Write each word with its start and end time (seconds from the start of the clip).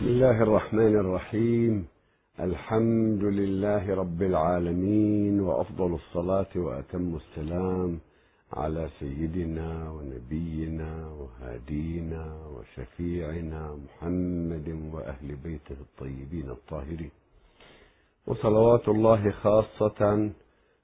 بسم 0.00 0.08
الله 0.08 0.42
الرحمن 0.42 0.96
الرحيم. 0.96 1.86
الحمد 2.40 3.24
لله 3.24 3.94
رب 3.94 4.22
العالمين 4.22 5.40
وأفضل 5.40 5.94
الصلاة 5.94 6.52
وأتم 6.56 7.16
السلام 7.16 7.98
على 8.52 8.88
سيدنا 9.00 9.90
ونبينا 9.90 10.92
وهادينا 11.18 12.24
وشفيعنا 12.52 13.76
محمد 13.84 14.68
وأهل 14.92 15.36
بيته 15.44 15.76
الطيبين 15.80 16.50
الطاهرين. 16.50 17.10
وصلوات 18.26 18.88
الله 18.88 19.30
خاصة 19.30 20.30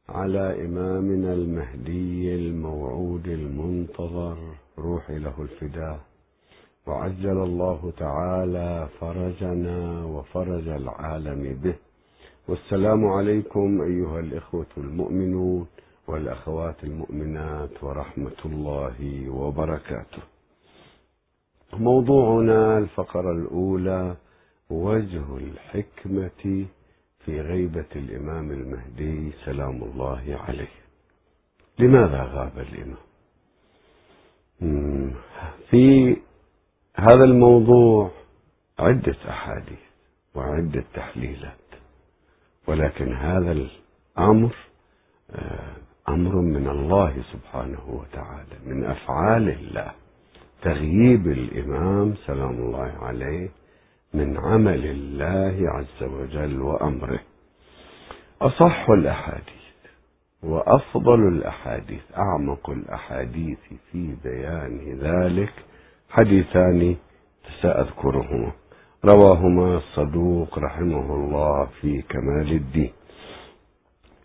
على 0.09 0.65
إمامنا 0.67 1.33
المهدي 1.33 2.35
الموعود 2.35 3.27
المنتظر 3.27 4.37
روحي 4.79 5.19
له 5.19 5.43
الفداء. 5.43 6.01
وعجل 6.87 7.43
الله 7.43 7.93
تعالى 7.99 8.89
فرجنا 9.01 10.05
وفرج 10.05 10.69
العالم 10.69 11.61
به. 11.63 11.75
والسلام 12.49 13.07
عليكم 13.07 13.83
أيها 13.83 14.21
الإخوة 14.21 14.67
المؤمنون 14.77 15.67
والأخوات 16.09 16.85
المؤمنات 16.85 17.85
ورحمة 17.85 18.41
الله 18.45 19.29
وبركاته. 19.31 20.23
موضوعنا 21.73 22.79
الفقرة 22.79 23.33
الأولى 23.33 24.17
وجه 24.71 25.37
الحكمة 25.37 26.67
في 27.25 27.41
غيبة 27.41 27.87
الإمام 27.97 28.51
المهدي 28.51 29.33
سلام 29.45 29.83
الله 29.83 30.39
عليه. 30.47 30.75
لماذا 31.79 32.23
غاب 32.23 32.59
الإمام؟ 32.59 33.07
في 35.71 36.17
هذا 36.99 37.25
الموضوع 37.25 38.11
عدة 38.79 39.17
أحاديث 39.29 39.79
وعدة 40.35 40.85
تحليلات 40.95 41.57
ولكن 42.67 43.15
هذا 43.15 43.53
الأمر 43.53 44.55
أمر 46.09 46.35
من 46.41 46.69
الله 46.69 47.23
سبحانه 47.33 47.81
وتعالى 47.89 48.57
من 48.67 48.85
أفعال 48.85 49.49
الله. 49.49 49.93
تغييب 50.63 51.27
الإمام 51.27 52.15
سلام 52.27 52.51
الله 52.51 52.93
عليه 53.03 53.49
من 54.15 54.37
عمل 54.37 54.87
الله 54.87 55.71
عز 55.71 56.03
وجل 56.03 56.61
وأمره. 56.61 57.21
أصح 58.43 58.91
الأحاديث 58.91 59.67
وأفضل 60.43 61.29
الأحاديث 61.29 62.03
أعمق 62.17 62.71
الأحاديث 62.71 63.59
في 63.93 64.15
بيان 64.25 64.99
ذلك 65.01 65.53
حديثان 66.11 66.97
سأذكرهما 67.63 68.53
رواهما 69.05 69.77
الصدوق 69.77 70.59
رحمه 70.59 71.15
الله 71.15 71.69
في 71.81 72.03
كمال 72.03 72.53
الدين. 72.53 72.93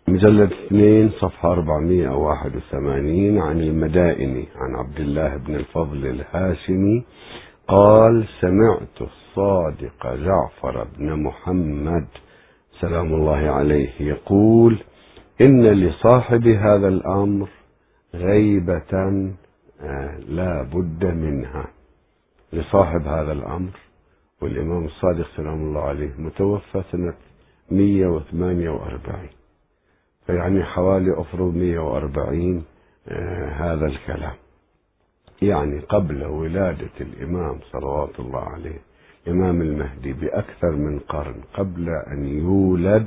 مجلد 0.08 0.52
اثنين 0.52 1.10
صفحة 1.10 1.52
481 1.52 3.38
عن 3.38 3.60
المدائن 3.60 4.46
عن 4.56 4.74
عبد 4.74 5.00
الله 5.00 5.36
بن 5.36 5.54
الفضل 5.54 6.06
الهاشمي 6.06 7.04
قال 7.68 8.24
سمعت 8.40 9.00
الصادق 9.00 10.14
جعفر 10.14 10.86
بن 10.98 11.22
محمد. 11.22 12.06
سلام 12.80 13.14
الله 13.14 13.50
عليه 13.50 13.90
يقول 14.00 14.78
إن 15.40 15.66
لصاحب 15.66 16.46
هذا 16.46 16.88
الأمر 16.88 17.48
غيبة 18.14 19.32
لا 20.28 20.62
بد 20.62 21.04
منها 21.04 21.66
لصاحب 22.52 23.06
هذا 23.06 23.32
الأمر 23.32 23.70
والإمام 24.40 24.84
الصادق 24.84 25.26
سلام 25.36 25.62
الله 25.62 25.80
عليه 25.82 26.10
متوفى 26.18 26.82
سنة 26.92 27.14
148 27.70 29.28
فيعني 30.26 30.64
حوالي 30.64 31.20
أفرض 31.20 31.54
140 31.56 32.64
هذا 33.56 33.86
الكلام. 33.86 34.34
يعني 35.42 35.78
قبل 35.80 36.24
ولادة 36.24 36.90
الإمام 37.00 37.58
صلوات 37.72 38.20
الله 38.20 38.40
عليه 38.40 38.78
الإمام 39.26 39.62
المهدي 39.62 40.12
بأكثر 40.12 40.70
من 40.70 40.98
قرن 40.98 41.34
قبل 41.54 41.88
أن 41.88 42.24
يولد 42.28 43.06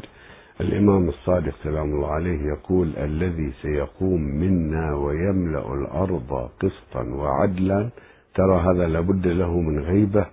الإمام 0.62 1.10
الصادق 1.10 1.54
سلام 1.64 1.94
الله 1.94 2.08
عليه 2.08 2.40
يقول 2.48 2.98
الذي 2.98 3.52
سيقوم 3.62 4.22
منا 4.22 4.96
ويملأ 4.96 5.74
الأرض 5.74 6.50
قسطا 6.60 7.04
وعدلا 7.04 7.90
ترى 8.36 8.60
هذا 8.60 8.88
لابد 8.88 9.28
له 9.28 9.60
من 9.60 9.80
غيبة. 9.80 10.26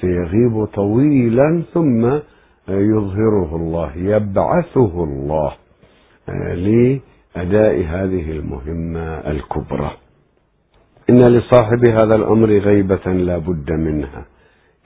سيغيب 0.00 0.64
طويلا 0.64 1.62
ثم 1.74 2.04
يظهره 2.68 3.56
الله 3.56 3.96
يبعثه 3.96 5.04
الله 5.04 5.52
لأداء 6.54 7.74
هذه 7.84 8.30
المهمة 8.30 9.08
الكبرى. 9.30 9.90
إن 11.10 11.18
لصاحب 11.18 11.88
هذا 11.88 12.14
الأمر 12.14 12.48
غيبة 12.48 13.12
لا 13.12 13.38
بد 13.38 13.72
منها. 13.72 14.24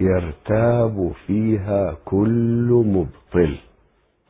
يرتاب 0.01 1.13
فيها 1.27 1.97
كل 2.05 2.85
مبطل. 2.87 3.57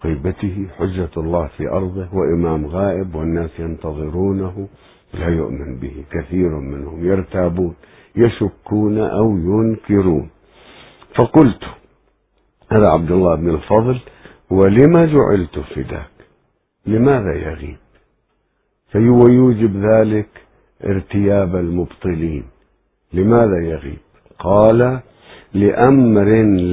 غيبته 0.05 0.67
حجة 0.79 1.11
الله 1.17 1.47
في 1.47 1.69
أرضه 1.69 2.09
وإمام 2.13 2.67
غائب 2.67 3.15
والناس 3.15 3.51
ينتظرونه 3.59 4.69
لا 5.15 5.29
يؤمن 5.29 5.79
به 5.79 6.05
كثير 6.11 6.49
منهم 6.49 7.05
يرتابون 7.05 7.75
يشكون 8.17 8.99
أو 8.99 9.39
ينكرون. 9.39 10.31
فقلت 11.17 11.63
هذا 12.73 12.89
عبد 12.89 13.11
الله 13.11 13.35
بن 13.35 13.51
الفضل 13.51 14.01
ولما 14.51 15.07
جعلت 15.07 15.59
فداك 15.59 16.11
لماذا 16.87 17.35
يغيب؟ 17.35 17.77
ويوجب 18.95 19.77
ذلك 19.77 20.29
ارتياب 20.85 21.57
المبطلين. 21.57 22.45
لماذا 23.13 23.59
يغيب؟ 23.59 23.99
قال 24.39 25.01
لأمر 25.55 26.29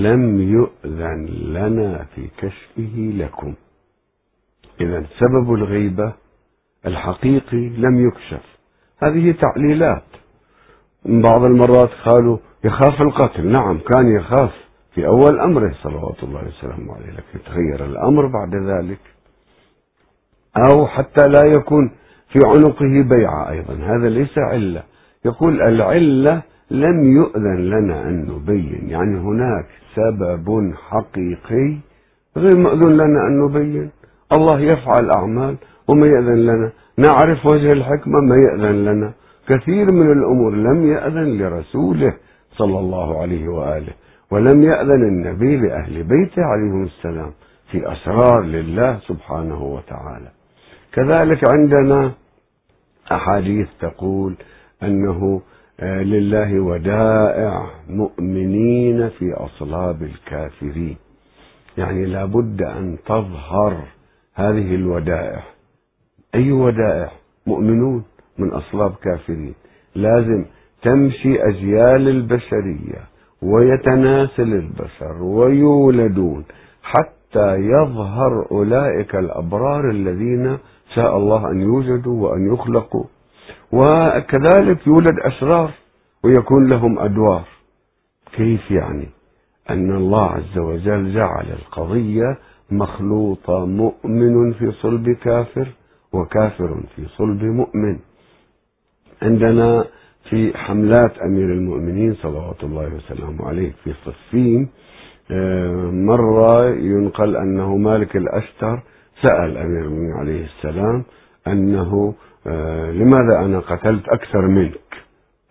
لم 0.06 0.42
يؤذن 0.42 1.26
لنا 1.44 2.06
في 2.16 2.28
كشفه 2.38 3.14
لكم. 3.18 3.54
إذا 4.82 5.06
سبب 5.20 5.54
الغيبة 5.54 6.14
الحقيقي 6.86 7.70
لم 7.70 8.08
يكشف. 8.08 8.46
هذه 9.04 9.32
تعليلات. 9.32 10.04
بعض 11.06 11.44
المرات 11.44 11.90
قالوا 12.06 12.38
يخاف 12.64 13.02
القتل. 13.02 13.48
نعم 13.48 13.80
كان 13.94 14.16
يخاف 14.16 14.52
في 14.96 15.08
أول 15.08 15.40
أمره 15.40 15.76
صلوات 15.84 16.24
الله 16.24 16.48
وسلامه 16.48 16.94
عليه 16.96 17.12
لكن 17.12 17.44
تغير 17.46 17.86
الأمر 17.86 18.26
بعد 18.28 18.56
ذلك. 18.56 19.00
أو 20.68 20.88
حتى 20.88 21.24
لا 21.30 21.42
يكون 21.46 21.92
في 22.30 22.40
عنقه 22.46 23.10
بيعة 23.10 23.50
أيضا. 23.50 23.74
هذا 23.74 24.10
ليس 24.10 24.38
علة. 24.38 24.84
يقول 25.26 25.62
العلة 25.62 26.42
لم 26.72 27.16
يؤذن 27.18 27.58
لنا 27.58 28.10
أن 28.10 28.26
نبين. 28.26 28.90
يعني 28.90 29.18
هناك 29.20 29.66
سبب 29.96 30.74
حقيقي 30.90 31.78
غير 32.38 32.58
مأذون 32.58 32.94
لنا 32.94 33.28
أن 33.28 33.40
نبين. 33.40 33.90
الله 34.36 34.60
يفعل 34.60 35.10
أعمال 35.18 35.56
وما 35.88 36.08
يأذن 36.08 36.46
لنا. 36.46 36.72
نعرف 36.98 37.46
وجه 37.46 37.70
الحكمة 37.78 38.20
ما 38.20 38.36
يأذن 38.36 38.86
لنا. 38.86 39.14
كثير 39.48 39.86
من 39.92 40.12
الأمور 40.12 40.56
لم 40.56 40.92
يأذن 40.92 41.38
لرسوله 41.38 42.14
صلى 42.52 42.80
الله 42.80 43.22
عليه 43.22 43.48
وآله 43.48 43.94
ولم 44.32 44.64
يأذن 44.64 45.04
النبي 45.14 45.58
لأهل 45.58 46.04
بيته 46.04 46.42
عليهم 46.44 46.84
السلام 46.84 47.32
في 47.72 47.92
أسرار 47.92 48.42
لله 48.44 49.00
سبحانه 49.00 49.64
وتعالى. 49.64 50.32
كذلك 50.94 51.42
عندنا 51.54 52.12
أحاديث 53.12 53.68
تقول 53.82 54.36
أنه 54.84 55.42
لله 55.82 56.60
ودائع 56.60 57.70
مؤمنين 57.90 59.10
في 59.10 59.34
أصلاب 59.34 60.04
الكافرين. 60.04 60.98
يعني 61.78 62.06
لابد 62.06 62.62
أن 62.62 62.98
تظهر 63.06 63.78
هذه 64.36 64.76
الودائع. 64.76 65.44
أي 66.36 66.52
ودائع؟ 66.52 67.12
مؤمنون 67.48 68.04
من 68.38 68.52
أصلاب 68.52 68.94
كافرين. 69.04 69.54
لازم 69.96 70.46
تمشي 70.82 71.44
أجيال 71.44 72.08
البشرية 72.08 73.02
ويتناسل 73.42 74.54
البشر 74.54 75.24
ويولدون 75.24 76.44
حتى 76.84 77.56
يظهر 77.56 78.48
أولئك 78.52 79.16
الأبرار 79.16 79.90
الذين 79.90 80.58
شاء 80.96 81.18
الله 81.18 81.52
أن 81.52 81.62
يوجدوا 81.62 82.30
وأن 82.30 82.54
يخلقوا. 82.54 83.06
وكذلك 83.74 84.88
يولد 84.88 85.20
أشرار 85.20 85.72
ويكون 86.24 86.70
لهم 86.70 87.00
أدوار. 87.00 87.44
كيف 88.34 88.72
يعني؟ 88.72 89.08
أن 89.70 89.96
الله 89.96 90.26
عز 90.26 90.58
وجل 90.58 91.14
جعل 91.14 91.46
القضية 91.52 92.38
مخلوطة 92.72 93.66
مؤمن 93.66 94.54
في 94.54 94.72
صلب 94.72 95.10
كافر 95.10 95.68
وكافر 96.14 96.84
في 96.96 97.06
صلب 97.18 97.44
مؤمن. 97.44 98.00
عندنا 99.22 99.86
في 100.30 100.58
حملات 100.58 101.18
أمير 101.26 101.46
المؤمنين 101.54 102.14
صلوات 102.16 102.64
الله 102.64 102.96
وسلامه 102.96 103.48
عليه 103.48 103.72
في 103.84 103.94
صفين 104.06 104.70
آه، 105.32 105.76
مرة 105.92 106.70
ينقل 106.70 107.36
أنه 107.36 107.78
مالك 107.78 108.16
الأشتر 108.16 108.80
سأل 109.22 109.58
أمير 109.58 109.82
المؤمنين 109.86 110.14
عليه 110.14 110.46
السلام 110.46 111.04
أنه 111.48 112.14
لماذا 112.92 113.40
أنا 113.46 113.60
قتلت 113.60 114.10
أكثر 114.10 114.48
منك؟ 114.48 114.82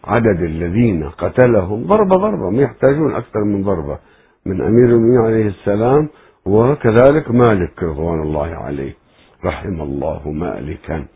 عدد 0.04 0.40
الذين 0.42 1.08
قتلهم 1.08 1.86
ضربة 1.86 2.16
ضربة 2.16 2.50
ما 2.50 2.62
يحتاجون 2.62 3.14
أكثر 3.14 3.44
من 3.44 3.62
ضربة 3.62 3.98
من 4.46 4.60
أمير 4.60 4.84
المؤمنين 4.84 5.20
عليه 5.20 5.46
السلام 5.46 6.08
وكذلك 6.46 7.30
مالك 7.30 7.82
رضوان 7.82 8.22
الله 8.22 8.54
عليه. 8.54 8.94
رحم 9.44 9.80
الله 9.80 10.30
مالكا. 10.30 11.06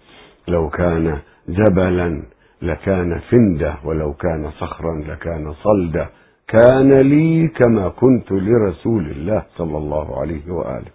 لو 0.49 0.69
كان 0.69 1.19
جبلا 1.49 2.23
لكان 2.63 3.21
فندة 3.31 3.75
ولو 3.85 4.13
كان 4.13 4.51
صخرا 4.51 4.95
لكان 5.09 5.53
صلدة 5.53 6.09
كان 6.49 7.01
لي 7.01 7.49
كما 7.49 7.89
كنت 7.89 8.33
لرسول 8.33 9.11
الله 9.11 9.43
صلى 9.57 9.79
الله 9.79 10.21
عليه 10.21 10.51
وآله. 10.51 10.91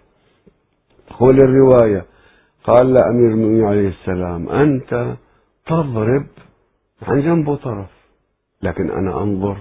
تقول 1.08 1.36
الرواية 1.36 2.04
قال 2.70 2.92
لأمير 2.92 3.30
المؤمنين 3.30 3.64
عليه 3.64 3.88
السلام 3.88 4.48
أنت 4.48 5.16
تضرب 5.66 6.26
عن 7.02 7.20
جنب 7.20 7.54
طرف 7.54 7.90
لكن 8.62 8.90
أنا 8.90 9.22
أنظر 9.22 9.56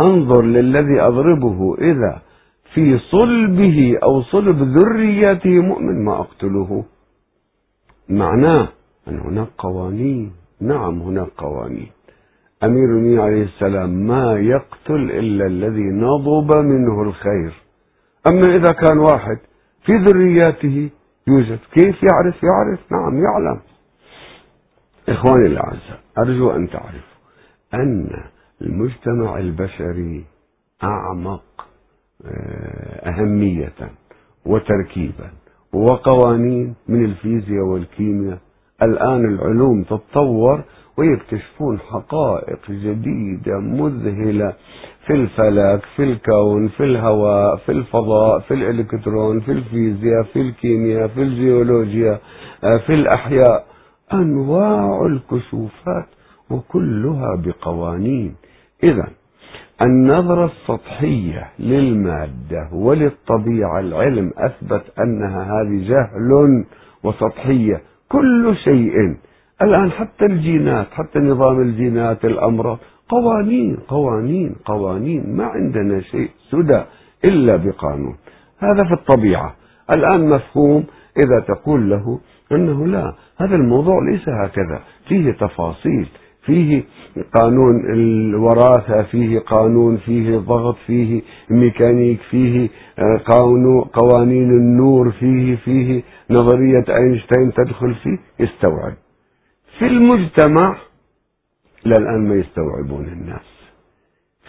أنظر 0.00 0.42
للذي 0.42 1.00
أضربه 1.00 1.74
إذا 1.78 2.22
في 2.74 2.98
صلبه 2.98 3.98
أو 4.02 4.22
صلب 4.22 4.62
ذريته 4.62 5.50
مؤمن 5.50 6.04
ما 6.04 6.20
أقتله. 6.20 6.84
معناه 8.08 8.68
أن 9.08 9.18
هناك 9.18 9.48
قوانين. 9.58 10.32
نعم 10.60 11.02
هناك 11.02 11.28
قوانين. 11.36 11.90
أمير 12.64 12.84
المؤمنين 12.84 13.20
عليه 13.20 13.42
السلام 13.42 13.90
ما 13.90 14.38
يقتل 14.38 15.10
إلا 15.10 15.46
الذي 15.46 15.88
نضب 16.06 16.56
منه 16.56 17.02
الخير. 17.02 17.52
أما 18.30 18.56
إذا 18.56 18.72
كان 18.72 18.98
واحد 18.98 19.38
في 19.84 19.92
ذرياته 19.96 20.90
يوجد 21.28 21.58
كيف 21.72 21.96
يعرف؟ 22.02 22.42
يعرف. 22.42 22.92
نعم 22.92 23.22
يعلم. 23.24 23.60
إخواني 25.08 25.46
الأعزاء 25.46 26.00
أرجو 26.18 26.50
أن 26.50 26.70
تعرفوا 26.70 27.18
أن 27.74 28.10
المجتمع 28.62 29.38
البشري 29.38 30.24
أعمق 30.84 31.42
آه، 32.24 33.08
أهمية 33.10 33.72
وتركيبا 34.46 35.30
وقوانين 35.72 36.74
من 36.88 37.04
الفيزياء 37.04 37.64
والكيمياء. 37.64 38.38
الآن 38.82 39.24
العلوم 39.24 39.82
تتطور 39.82 40.64
ويكتشفون 40.98 41.78
حقائق 41.78 42.70
جديدة 42.70 43.58
مذهلة 43.58 44.52
في 45.06 45.12
الفلك 45.12 45.82
في 45.96 46.02
الكون 46.02 46.68
في 46.68 46.84
الهواء 46.84 47.56
في 47.56 47.72
الفضاء 47.72 48.38
في 48.40 48.54
الإلكترون 48.54 49.40
في 49.40 49.52
الفيزياء 49.52 50.22
في 50.22 50.40
الكيمياء 50.40 51.08
في 51.08 51.22
الجيولوجيا 51.22 52.18
آه، 52.64 52.76
في 52.76 52.94
الأحياء. 52.94 53.64
أنواع 54.12 55.06
الكشوفات 55.06 56.06
وكلها 56.50 57.36
بقوانين. 57.36 58.34
إذا 58.82 59.08
النظرة 59.82 60.44
السطحية 60.44 61.50
للمادة 61.58 62.68
وللطبيعة 62.72 63.80
العلم 63.80 64.32
أثبت 64.38 64.82
أنها 64.98 65.42
هذه 65.44 65.88
جهل 65.88 66.64
وسطحية. 67.04 67.82
كل 68.08 68.56
شيء 68.64 69.16
الآن 69.62 69.90
حتى 69.90 70.24
الجينات 70.24 70.86
حتى 70.92 71.18
نظام 71.18 71.60
الجينات 71.60 72.24
الأمراض 72.24 72.78
قوانين 73.08 73.76
قوانين 73.88 74.54
قوانين 74.64 75.36
ما 75.36 75.44
عندنا 75.44 76.00
شيء 76.00 76.30
سدى 76.50 76.82
إلا 77.24 77.56
بقانون. 77.56 78.16
هذا 78.58 78.84
في 78.84 78.92
الطبيعة. 78.92 79.54
الآن 79.94 80.28
مفهوم 80.28 80.84
إذا 81.16 81.40
تقول 81.40 81.90
له 81.90 82.20
أنه 82.52 82.86
لا 82.86 83.14
هذا 83.40 83.56
الموضوع 83.56 84.02
ليس 84.10 84.28
هكذا. 84.28 84.80
فيه 85.08 85.32
تفاصيل 85.32 86.08
فيه 86.42 86.84
قانون 87.34 87.92
الوراثة 87.92 89.02
فيه 89.02 89.38
قانون 89.38 89.96
فيه 89.96 90.38
ضغط 90.38 90.76
فيه 90.86 91.22
ميكانيك 91.50 92.20
فيه 92.30 92.68
آه، 92.98 93.20
قوانين 93.92 94.50
النور 94.50 95.10
فيه 95.10 95.56
فيه 95.56 96.02
نظرية 96.30 96.84
أينشتاين 96.88 97.52
تدخل 97.52 97.94
فيه 97.94 98.18
يستوعب. 98.40 98.94
في 99.78 99.86
المجتمع 99.86 100.76
إلى 101.86 101.94
الآن 101.98 102.28
ما 102.28 102.34
يستوعبون 102.34 103.04
الناس. 103.08 103.58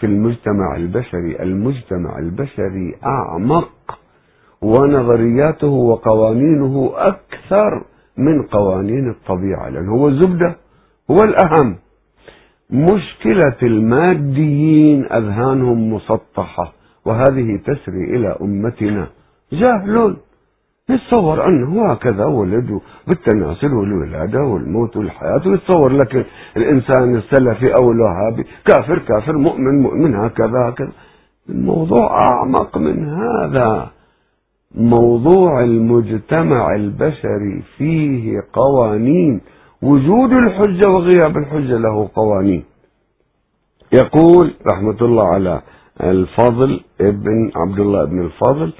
في 0.00 0.06
المجتمع 0.06 0.76
البشري 0.76 1.42
المجتمع 1.42 2.18
البشري 2.18 2.94
أعمق 3.06 3.98
ونظرياته 4.62 5.66
وقوانينه 5.66 6.92
أكثر 6.94 7.84
من 8.16 8.42
قوانين 8.42 9.10
الطبيعة 9.10 9.68
لأنه 9.68 9.92
هو 9.92 10.08
الزبدة 10.08 10.56
هو 11.10 11.24
الأهم. 11.24 11.76
مشكلة 12.70 13.56
الماديين 13.62 15.04
أذهانهم 15.12 15.92
مسطحة 15.92 16.72
وهذه 17.04 17.56
تسري 17.56 18.04
إلى 18.16 18.36
أمتنا. 18.40 19.08
جهل 19.52 20.16
يتصور 20.92 21.46
أنه 21.46 21.92
هكذا 21.92 22.24
ولد 22.24 22.80
بالتناسل 23.06 23.74
والولادة 23.74 24.38
والموت 24.40 24.96
والحياة 24.96 25.42
ويتصور 25.46 25.92
لك 25.92 26.26
الإنسان 26.56 27.16
السلفي 27.16 27.74
أو 27.74 27.92
الوهابي 27.92 28.46
كافر 28.66 28.98
كافر 28.98 29.38
مؤمن 29.38 29.82
مؤمن 29.82 30.14
هكذا 30.14 30.68
هكذا. 30.68 30.92
الموضوع 31.48 32.20
أعمق 32.20 32.78
من 32.78 33.08
هذا. 33.08 33.90
موضوع 34.74 35.62
المجتمع 35.64 36.74
البشري 36.74 37.62
فيه 37.76 38.40
قوانين. 38.52 39.40
وجود 39.82 40.32
الحجة 40.32 40.88
وغياب 40.88 41.36
الحجة 41.36 41.78
له 41.78 42.08
قوانين. 42.14 42.64
يقول 43.92 44.54
رحمة 44.72 44.96
الله 45.02 45.28
على 45.28 45.62
الفضل 46.00 46.80
ابن 47.00 47.50
عبد 47.56 47.80
الله 47.80 48.04
بن 48.04 48.20
الفضل 48.20 48.72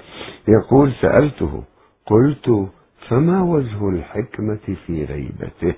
يقول 0.48 0.92
سألته 1.02 1.62
قلت 2.10 2.68
فما 3.08 3.42
وجه 3.42 3.88
الحكمة 3.88 4.76
في 4.86 5.04
غيبته؟ 5.04 5.74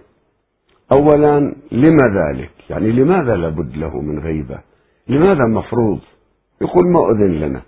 أولا 0.92 1.54
لما 1.72 2.04
ذلك؟ 2.20 2.50
يعني 2.70 2.92
لماذا 2.92 3.36
لابد 3.36 3.76
له 3.76 4.00
من 4.00 4.18
غيبة؟ 4.18 4.58
لماذا 5.08 5.46
مفروض؟ 5.46 5.98
يقول 6.60 6.92
ما 6.92 7.10
أذن 7.10 7.32
لنا. 7.32 7.62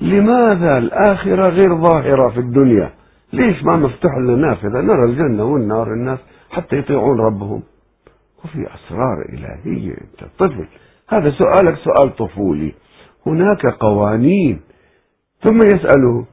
لماذا 0.00 0.78
الآخرة 0.78 1.48
غير 1.48 1.76
ظاهرة 1.76 2.28
في 2.28 2.40
الدنيا؟ 2.40 2.92
ليش 3.32 3.64
ما 3.64 3.76
مفتوح 3.76 4.16
لنا 4.16 4.36
نافذة؟ 4.36 4.80
نرى 4.80 5.04
الجنة 5.04 5.44
والنار 5.44 5.92
الناس 5.92 6.18
حتى 6.50 6.76
يطيعون 6.76 7.20
ربهم. 7.20 7.62
وفي 8.44 8.66
أسرار 8.74 9.24
إلهية 9.28 9.90
أنت 9.90 10.30
طفل. 10.38 10.66
هذا 11.08 11.30
سؤالك 11.30 11.76
سؤال 11.76 12.16
طفولي. 12.16 12.74
هناك 13.26 13.66
قوانين. 13.66 14.60
ثم 15.40 15.56
يسأله 15.56 16.26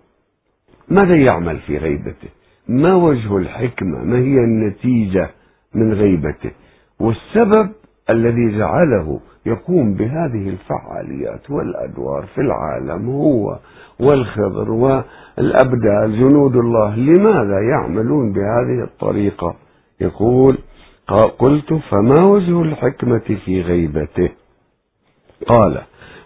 ماذا 0.89 1.15
يعمل 1.15 1.59
في 1.59 1.77
غيبته؟ 1.77 2.27
ما 2.67 2.95
وجه 2.95 3.37
الحكمة؟ 3.37 4.03
ما 4.03 4.17
هي 4.17 4.37
النتيجة 4.37 5.29
من 5.75 5.93
غيبته؟ 5.93 6.51
والسبب 6.99 7.69
الذي 8.09 8.57
جعله 8.57 9.19
يقوم 9.45 9.93
بهذه 9.93 10.49
الفعاليات 10.49 11.49
والأدوار 11.51 12.25
في 12.35 12.41
العالم 12.41 13.09
هو 13.09 13.59
والخضر 13.99 14.71
والأبدال. 14.71 16.19
جنود 16.19 16.55
الله 16.55 16.95
لماذا 16.95 17.59
يعملون 17.71 18.33
بهذه 18.33 18.83
الطريقة؟ 18.83 19.55
يقول 20.01 20.57
قلت 21.39 21.73
فما 21.73 22.23
وجه 22.25 22.61
الحكمة 22.61 23.37
في 23.45 23.61
غيبته؟ 23.61 24.29
قال 25.47 25.81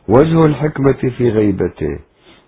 وجه 0.07 0.45
الحكمة 0.45 1.11
في 1.17 1.29
غيبته 1.29 1.99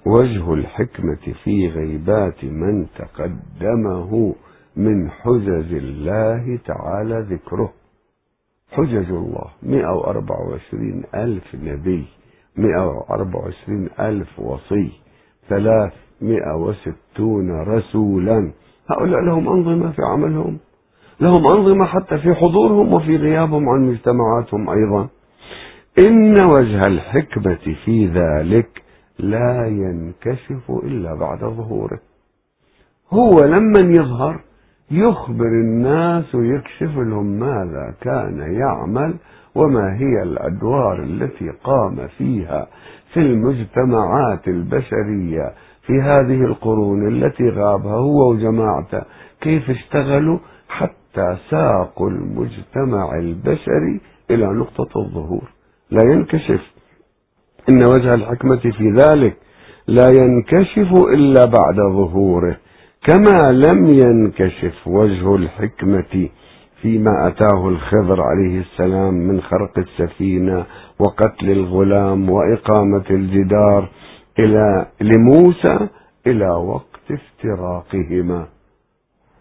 وجه 0.05 0.53
الحكمة 0.53 1.33
في 1.43 1.67
غيبات 1.69 2.43
من 2.43 2.85
تقدمه 2.97 4.35
من 4.75 5.09
حجج 5.09 5.73
الله 5.73 6.59
تعالى 6.65 7.25
ذكره. 7.29 7.73
حجج 8.71 9.11
الله 9.11 9.47
124 9.63 11.03
ألف 11.15 11.55
نبي 11.55 12.05
124 12.57 13.89
ألف 13.99 14.39
وصي 14.39 14.91
360 15.49 17.51
رسولا. 17.61 18.51
هؤلاء 18.91 19.21
لهم 19.21 19.49
أنظمة 19.49 19.91
في 19.91 20.01
عملهم 20.01 20.57
لهم 21.21 21.47
أنظمة 21.47 21.85
حتى 21.85 22.17
في 22.17 22.33
حضورهم 22.33 22.93
وفي 22.93 23.17
غيابهم 23.17 23.69
عن 23.69 23.81
مجتمعاتهم 23.89 24.69
أيضا. 24.69 25.09
إن 26.07 26.43
وجه 26.43 26.81
الحكمة 26.87 27.75
في 27.85 28.07
ذلك 28.07 28.84
لا 29.19 29.67
ينكشف 29.67 30.71
إلا 30.83 31.15
بعد 31.15 31.39
ظهوره. 31.39 31.99
هو 33.13 33.39
لما 33.45 33.79
يظهر 33.79 34.41
يخبر 34.91 35.45
الناس 35.45 36.35
ويكشف 36.35 36.97
لهم 36.97 37.25
ماذا 37.25 37.93
كان 38.01 38.39
يعمل 38.53 39.15
وما 39.55 39.95
هي 39.97 40.23
الأدوار 40.23 41.03
التي 41.03 41.49
قام 41.63 42.07
فيها 42.17 42.67
في 43.13 43.19
المجتمعات 43.19 44.47
البشرية 44.47 45.53
في 45.85 46.01
هذه 46.01 46.45
القرون 46.45 47.07
التي 47.07 47.49
غابها 47.49 47.95
هو 47.95 48.31
وجماعته. 48.31 49.01
كيف 49.41 49.69
اشتغلوا؟ 49.69 50.39
حتى 50.69 51.37
ساقوا 51.49 52.09
المجتمع 52.09 53.15
البشري 53.17 54.01
إلى 54.31 54.45
نقطة 54.45 54.99
الظهور. 54.99 55.51
لا 55.91 56.11
ينكشف. 56.13 56.74
إن 57.69 57.83
وجه 57.89 58.13
الحكمة 58.13 58.55
في 58.77 58.89
ذلك 58.97 59.37
لا 59.87 60.07
ينكشف 60.21 60.91
إلا 61.13 61.45
بعد 61.45 61.75
ظهوره 61.75 62.57
كما 63.07 63.51
لم 63.51 63.85
ينكشف 63.85 64.87
وجه 64.87 65.35
الحكمة 65.35 66.29
فيما 66.81 67.27
أتاه 67.27 67.67
الخضر 67.69 68.21
عليه 68.21 68.59
السلام 68.61 69.13
من 69.13 69.41
خرق 69.41 69.77
السفينة 69.79 70.65
وقتل 70.99 71.49
الغلام 71.51 72.29
وإقامة 72.29 73.03
الجدار 73.09 73.89
إلى 74.39 74.85
لموسى 75.01 75.87
إلى 76.27 76.47
وقت 76.49 77.11
افتراقهما. 77.11 78.47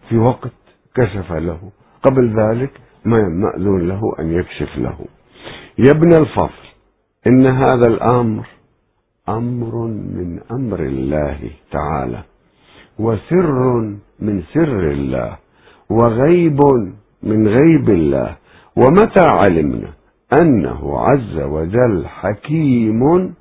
في 0.09 0.19
وقت 0.19 0.52
كشف 0.95 1.33
له 1.33 1.59
قبل 2.02 2.40
ذلك 2.40 2.71
ما 3.04 3.28
مأذون 3.28 3.88
له 3.88 4.00
أن 4.21 4.33
يكشف 4.33 4.78
له. 4.78 4.99
يا 5.78 5.90
ابن 5.90 6.12
الفضل 6.12 6.63
إن 7.26 7.47
هذا 7.47 7.87
الأمر 7.87 8.47
أمر 9.28 9.87
من 9.87 10.40
أمر 10.50 10.81
الله 10.81 11.50
تعالى 11.71 12.23
وسر 12.99 13.81
من 14.19 14.43
سر 14.43 14.90
الله 14.90 15.37
وغيب 15.90 16.61
من 17.23 17.49
غيب 17.49 17.90
الله 17.90 18.37
ومتى 18.76 19.21
علمنا 19.21 19.93
أنه 20.40 20.99
عز 20.99 21.38
وجل 21.38 22.07
حكيم 22.07 23.35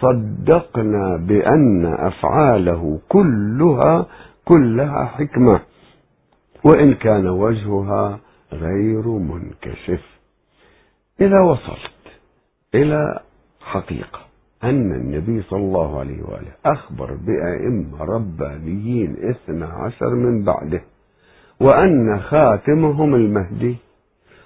صدقنا 0.00 1.16
بأن 1.16 1.86
أفعاله 1.86 3.00
كلها 3.08 4.06
كلها 4.44 5.04
حكمة 5.04 5.60
وإن 6.64 6.94
كان 6.94 7.28
وجهها 7.28 8.20
غير 8.52 9.08
منكشف. 9.08 10.02
إذا 11.20 11.40
وصلت 11.40 12.04
إلى 12.74 13.20
حقيقة 13.68 14.18
أن 14.64 14.92
النبي 14.92 15.42
صلى 15.42 15.58
الله 15.58 16.00
عليه 16.00 16.22
وآله 16.22 16.52
أخبر 16.66 17.14
بأئمة 17.26 18.04
ربانيين 18.04 19.16
اثنى 19.30 19.64
عشر 19.64 20.14
من 20.14 20.44
بعده 20.44 20.82
وأن 21.60 22.20
خاتمهم 22.20 23.14
المهدي 23.14 23.76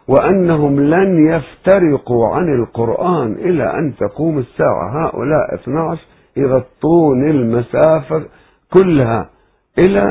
وأنهم 0.09 0.81
لن 0.81 1.27
يفترقوا 1.27 2.29
عن 2.29 2.55
القرآن 2.55 3.33
إلى 3.33 3.65
أن 3.79 3.95
تقوم 3.97 4.39
الساعة. 4.39 5.07
هؤلاء 5.07 5.55
12 5.55 6.01
يغطون 6.37 7.31
المسافة 7.31 8.25
كلها 8.73 9.31
إلى 9.79 10.03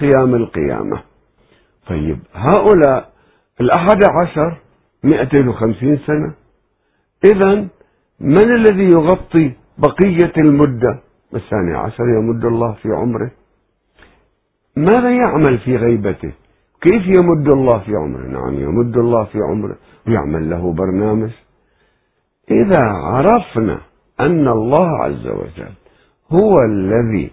قيام 0.00 0.34
القيامة. 0.34 1.02
طيب 1.88 2.18
هؤلاء 2.34 3.10
الأحد 3.60 4.04
عشر 4.04 4.56
250 5.04 5.98
سنة 6.06 6.34
إذا 7.24 7.66
من 8.20 8.52
الذي 8.52 8.84
يغطي 8.84 9.52
بقية 9.78 10.32
المدة؟ 10.38 11.00
الثاني 11.34 11.76
عشر 11.76 12.04
يمد 12.04 12.44
الله 12.44 12.72
في 12.72 12.88
عمره. 12.88 13.30
ماذا 14.76 15.10
يعمل 15.10 15.58
في 15.58 15.76
غيبته؟ 15.76 16.32
كيف 16.80 17.06
يمد 17.06 17.48
الله 17.54 17.78
في 17.78 17.96
عمره؟ 17.96 18.26
نعم 18.26 18.54
يمد 18.54 18.96
الله 18.96 19.24
في 19.24 19.38
عمره 19.38 19.76
ويعمل 20.06 20.50
له 20.50 20.72
برنامج. 20.72 21.30
إذا 22.50 22.80
عرفنا 22.80 23.80
أن 24.20 24.48
الله 24.48 24.88
عز 25.04 25.26
وجل 25.26 25.74
هو 26.32 26.58
الذي 26.58 27.30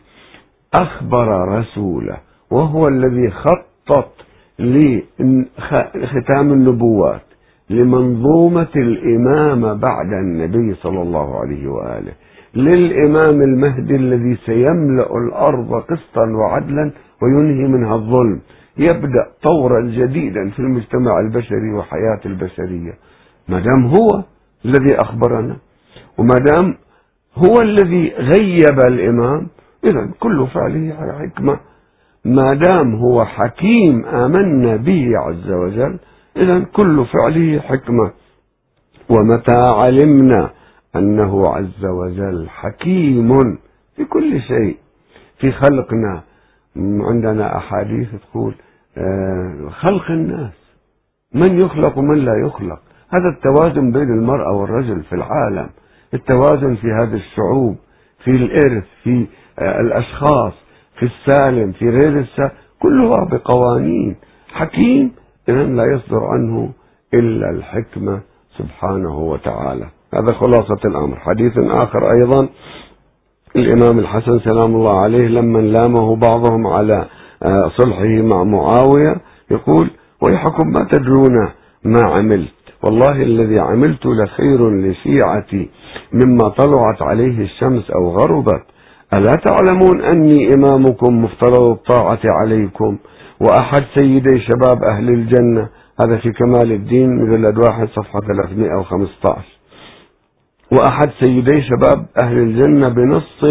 أخبر 0.73 1.57
رسوله 1.59 2.17
وهو 2.51 2.87
الذي 2.87 3.31
خطط 3.31 4.11
لختام 4.59 6.53
النبوات 6.53 7.30
لمنظومة 7.71 8.73
الإمامة 8.75 9.73
بعد 9.73 10.11
النبي 10.23 10.73
صلى 10.73 11.01
الله 11.01 11.39
عليه 11.39 11.67
وآله. 11.67 12.13
للإمام 12.55 13.41
المهدي 13.47 13.95
الذي 13.95 14.37
سيملأ 14.45 15.09
الأرض 15.17 15.73
قسطا 15.73 16.25
وعدلا 16.39 16.91
وينهي 17.21 17.67
منها 17.67 17.95
الظلم. 17.95 18.39
يبدأ 18.77 19.25
طورا 19.43 19.81
جديدا 19.81 20.49
في 20.49 20.59
المجتمع 20.59 21.19
البشري 21.19 21.73
وحياة 21.77 22.21
البشرية. 22.25 22.93
ما 23.49 23.59
دام 23.59 23.85
هو 23.85 24.23
الذي 24.65 24.95
أخبرنا 25.05 25.55
وما 26.17 26.37
دام 26.51 26.75
هو 27.35 27.61
الذي 27.61 28.13
غيب 28.17 28.79
الإمام 28.87 29.47
إذا 29.89 30.09
كل 30.19 30.47
فعله 30.53 30.93
حكمة. 31.19 31.59
ما 32.25 32.53
دام 32.53 32.95
هو 32.95 33.25
حكيم 33.25 34.05
آمنا 34.05 34.75
به 34.75 35.07
عز 35.15 35.51
وجل 35.51 35.99
إذا 36.37 36.59
كل 36.59 37.05
فعله 37.05 37.59
حكمة. 37.59 38.11
ومتى 39.09 39.55
علمنا 39.55 40.49
أنه 40.95 41.47
عز 41.47 41.85
وجل 41.85 42.49
حكيم 42.49 43.57
في 43.95 44.05
كل 44.05 44.41
شيء. 44.41 44.77
في 45.39 45.51
خلقنا. 45.51 46.23
عندنا 47.09 47.57
أحاديث 47.57 48.07
تقول 48.15 48.55
آه، 48.97 49.69
خلق 49.69 50.11
الناس. 50.11 50.53
من 51.33 51.61
يخلق 51.61 51.97
ومن 51.97 52.17
لا 52.17 52.33
يخلق. 52.45 52.79
هذا 53.13 53.29
التوازن 53.29 53.91
بين 53.91 54.13
المرأة 54.19 54.51
والرجل 54.53 55.03
في 55.03 55.15
العالم. 55.15 55.69
التوازن 56.13 56.75
في 56.75 56.87
هذه 56.87 57.13
الشعوب 57.13 57.75
في 58.23 58.31
الإرث 58.31 58.83
في 59.03 59.27
آه، 59.59 59.81
الأشخاص 59.81 60.53
في 60.99 61.05
السالم 61.05 61.71
في 61.71 61.89
غير 61.89 62.19
السالم 62.19 62.51
كلها 62.79 63.25
بقوانين. 63.31 64.15
حكيم 64.53 65.11
إذا 65.49 65.63
لا 65.63 65.83
يصدر 65.95 66.23
عنه 66.23 66.69
إلا 67.13 67.49
الحكمة 67.49 68.21
سبحانه 68.57 69.19
وتعالى. 69.19 69.85
هذا 70.13 70.33
خلاصة 70.33 70.79
الأمر. 70.85 71.15
حديث 71.19 71.57
آخر 71.57 72.11
أيضا. 72.11 72.49
الإمام 73.55 73.99
الحسن 73.99 74.39
سلام 74.39 74.75
الله 74.75 74.99
عليه 75.01 75.27
لما 75.27 75.59
لامه 75.59 76.15
بعضهم 76.15 76.67
على 76.67 77.05
آه، 77.43 77.71
صلحه 77.77 78.05
مع 78.05 78.43
معاوية 78.43 79.15
يقول 79.51 79.89
ويحكم 80.21 80.67
ما 80.67 80.87
تدرون 80.91 81.49
ما 81.83 82.01
عملت. 82.03 82.53
والله 82.83 83.21
الذي 83.21 83.59
عملت 83.59 84.05
لخير 84.05 84.69
لشيعتي 84.69 85.69
مما 86.13 86.47
طلعت 86.57 87.01
عليه 87.01 87.41
الشمس 87.43 87.91
أو 87.91 88.09
غربت. 88.09 88.63
ألا 89.13 89.35
تعلمون 89.35 90.01
أني 90.01 90.53
إمامكم 90.53 91.23
مفترض 91.23 91.69
الطاعة 91.69 92.19
عليكم 92.23 92.97
وأحد 93.47 93.83
سيدي 93.95 94.39
شباب 94.39 94.83
أهل 94.83 95.09
الجنة 95.09 95.69
هذا 96.01 96.17
في 96.17 96.31
كمال 96.31 96.71
الدين 96.71 97.09
مجلد 97.15 97.57
واحد 97.57 97.87
صفحة 97.87 98.19
315 98.19 99.41
وأحد 100.71 101.09
سيدي 101.21 101.61
شباب 101.61 102.05
أهل 102.23 102.37
الجنة 102.37 102.89
بنص 102.89 103.43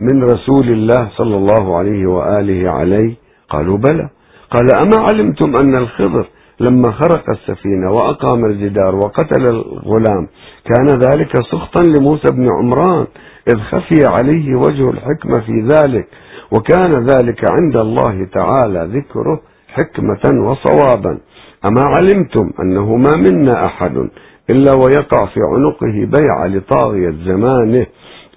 من 0.00 0.22
رسول 0.22 0.68
الله 0.68 1.08
صلى 1.16 1.36
الله 1.36 1.76
عليه 1.76 2.06
وآله 2.06 2.70
عليه. 2.70 3.14
قالوا 3.50 3.78
بلى. 3.78 4.08
قال 4.50 4.74
أما 4.74 5.02
علمتم 5.08 5.52
أن 5.60 5.74
الخضر 5.76 6.26
لما 6.60 6.92
خرق 6.92 7.30
السفينة 7.30 7.90
وأقام 7.92 8.44
الجدار 8.44 8.94
وقتل 8.94 9.42
الغلام 9.42 10.28
كان 10.64 10.86
ذلك 10.98 11.36
سخطا 11.36 11.82
لموسى 11.82 12.32
بن 12.32 12.48
عمران 12.58 13.06
إذ 13.48 13.58
خفي 13.58 14.06
عليه 14.06 14.54
وجه 14.56 14.90
الحكمة 14.90 15.40
في 15.40 15.68
ذلك. 15.74 16.08
وكان 16.52 16.90
ذلك 16.90 17.50
عند 17.52 17.76
الله 17.76 18.26
تعالى 18.32 18.88
ذكره 18.98 19.40
حكمة 19.68 20.48
وصوابا. 20.50 21.18
أما 21.66 21.84
علمتم 21.84 22.50
أنه 22.62 22.96
ما 22.96 23.16
منا 23.16 23.66
أحد 23.66 23.96
إلا 24.50 24.72
ويقع 24.74 25.26
في 25.26 25.40
عنقه 25.48 26.18
بيع 26.18 26.46
لطاغية 26.46 27.10
زمانه 27.10 27.86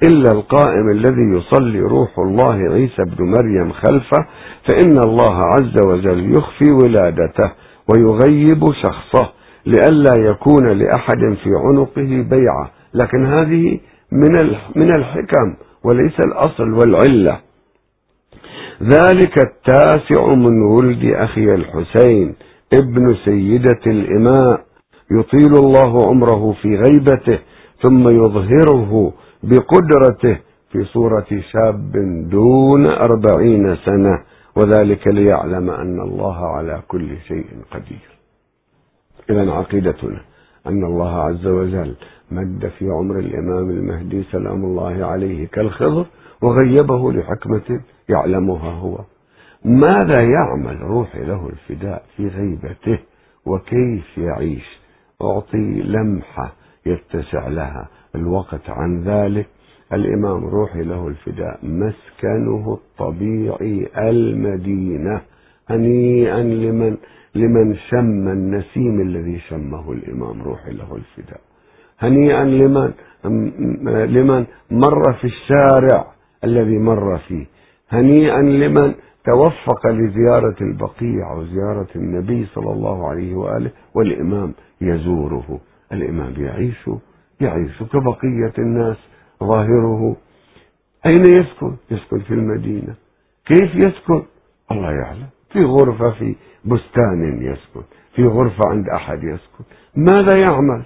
إلا 0.04 0.32
القائم 0.32 0.92
الذي 0.92 1.38
يصلي 1.38 1.80
روح 1.80 2.20
الله 2.20 2.54
عيسى 2.54 3.04
بن 3.04 3.26
مريم 3.26 3.72
خلفه 3.72 4.26
فإن 4.68 4.98
الله 4.98 5.44
عز 5.44 5.82
وجل 5.86 6.38
يخفي 6.38 6.72
ولادته 6.72 7.52
ويغيب 7.90 8.66
شخصه 8.84 9.30
لئلا 9.66 10.16
يكون 10.30 10.68
لأحد 10.68 11.38
في 11.44 11.50
عنقه 11.56 12.26
بيعة. 12.30 12.72
لكن 12.94 13.26
هذه 13.26 13.80
من 14.76 14.92
الحكم 14.98 15.56
وليس 15.84 16.20
الأصل 16.20 16.74
والعلة. 16.74 17.40
ذلك 18.82 19.38
التاسع 19.40 20.34
من 20.36 20.62
ولد 20.62 21.06
أخي 21.16 21.56
الحسين 21.56 22.36
ابن 22.74 23.16
سيدة 23.26 23.80
الإماء 23.88 24.62
يطيل 25.12 25.54
الله 25.56 26.08
عمره 26.08 26.52
في 26.62 26.76
غيبته 26.76 27.40
ثم 27.82 28.10
يظهره 28.10 29.14
بقدرته 29.44 30.38
في 30.72 30.84
صورة 30.84 31.26
شاب 31.52 31.92
دون 32.30 32.88
أربعين 32.90 33.76
سنة 33.76 34.20
وذلك 34.56 35.08
ليعلم 35.08 35.70
أن 35.70 36.02
الله 36.02 36.46
على 36.46 36.82
كل 36.88 37.18
شيء 37.28 37.46
قدير. 37.72 38.10
إذا 39.30 39.52
عقيدتنا 39.52 40.22
أن 40.68 40.84
الله 40.84 41.16
عز 41.16 41.48
وجل 41.48 41.96
مد 42.32 42.72
في 42.80 42.90
عمر 42.90 43.20
الإمام 43.20 43.70
المهدي 43.70 44.24
سلام 44.32 44.66
الله 44.66 45.06
عليه 45.06 45.48
كالخضر 45.48 46.06
وغيبه 46.42 47.12
لحكمة 47.12 47.80
يعلمها 48.10 48.72
هو. 48.72 49.00
ماذا 49.66 50.22
يعمل 50.22 50.82
روحي 50.82 51.24
له 51.24 51.50
الفداء 51.50 52.04
في 52.18 52.28
غيبته؟ 52.28 53.00
وكيف 53.46 54.18
يعيش؟ 54.18 54.80
أعطي 55.22 55.82
لمحة 55.82 56.54
يتسع 56.86 57.48
لها 57.48 57.90
الوقت 58.16 58.70
عن 58.70 59.04
ذلك. 59.04 59.48
الإمام 59.94 60.46
روحي 60.46 60.82
له 60.84 61.08
الفداء. 61.08 61.60
مسكنه 61.64 62.74
الطبيعي 62.74 63.88
المدينة. 63.98 65.22
هنيئا 65.70 66.44
لمن 66.44 66.98
لمن 67.36 67.76
شم 67.76 68.28
النسيم 68.28 69.02
الذي 69.02 69.40
شمه 69.40 69.92
الإمام 69.92 70.42
روحي 70.42 70.72
له 70.72 70.96
الفداء. 70.96 71.42
هنيئا 72.00 72.44
لمن 72.44 72.94
لمن 74.16 74.46
مر 74.72 75.14
في 75.14 75.26
الشارع 75.26 76.08
الذي 76.44 76.78
مر 76.78 77.18
فيه. 77.18 77.46
هنيئا 77.92 78.42
لمن 78.42 78.94
توفق 79.26 79.88
لزيارة 79.88 80.56
البقيع 80.62 81.34
وزيارة 81.34 81.88
النبي 81.96 82.46
صلى 82.46 82.72
الله 82.72 83.10
عليه 83.10 83.36
وآله 83.36 83.72
والإمام 83.96 84.54
يزوره. 84.82 85.60
الإمام 85.92 86.34
يعيش 86.38 86.90
يعيش 87.42 87.84
كبقية 87.84 88.54
الناس 88.58 88.98
ظاهره. 89.44 90.16
أين 91.06 91.26
يسكن؟ 91.26 91.76
يسكن 91.92 92.20
في 92.20 92.34
المدينة. 92.34 92.96
كيف 93.46 93.76
يسكن؟ 93.76 94.24
الله 94.72 94.92
يعلم. 94.92 95.28
في 95.54 95.64
غرفة 95.64 96.12
في 96.12 96.36
بستان 96.66 97.42
يسكن 97.42 97.82
في 98.16 98.24
غرفة 98.24 98.70
عند 98.70 98.90
أحد 98.90 99.24
يسكن. 99.24 99.64
ماذا 99.96 100.38
يعمل؟ 100.38 100.84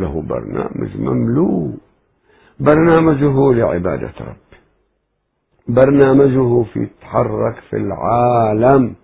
له 0.00 0.22
برنامج 0.22 0.96
مملوء. 0.98 1.74
برنامجه 2.60 3.52
لعبادة 3.52 4.12
ربه. 4.20 4.47
برنامجه 5.68 6.62
في 6.62 6.80
يتحرك 6.82 7.56
في 7.70 7.76
العالم. 7.76 8.94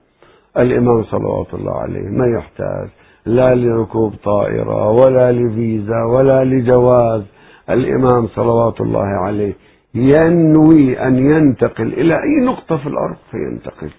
الإمام 0.59 1.03
صلوات 1.03 1.55
الله 1.55 1.77
عليه 1.81 2.09
ما 2.09 2.27
يحتاج. 2.39 2.89
لا 3.27 3.55
لركوب 3.55 4.15
طائرة 4.25 4.91
ولا 4.91 5.33
لفيزا 5.33 6.05
ولا 6.05 6.45
لجواز. 6.45 7.23
الإمام 7.71 8.27
صلوات 8.27 8.81
الله 8.81 9.07
عليه 9.07 9.55
ينوي 9.95 10.99
أن 11.07 11.19
ينتقل 11.19 11.93
إلى 11.93 12.15
أي 12.15 12.45
نقطة 12.45 12.77
في 12.77 12.87
الأرض 12.87 13.17
فينتقل 13.31 13.91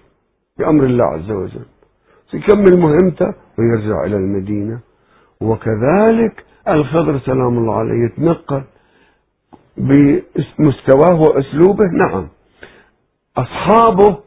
بأمر 0.60 0.84
الله 0.84 1.06
عز 1.06 1.32
وجل. 1.32 1.66
يكمل 2.34 2.80
مهمته 2.80 3.34
ويرجع 3.60 4.06
إلى 4.06 4.16
المدينة. 4.16 4.80
وكذلك 5.42 6.46
الخضر 6.68 7.20
سلام 7.20 7.58
الله 7.58 7.76
عليه 7.76 8.06
يتنقل 8.06 8.64
بمستواه 9.78 11.22
وأسلوبه. 11.22 11.86
نعم 11.94 12.28
أصحابه 13.38 14.18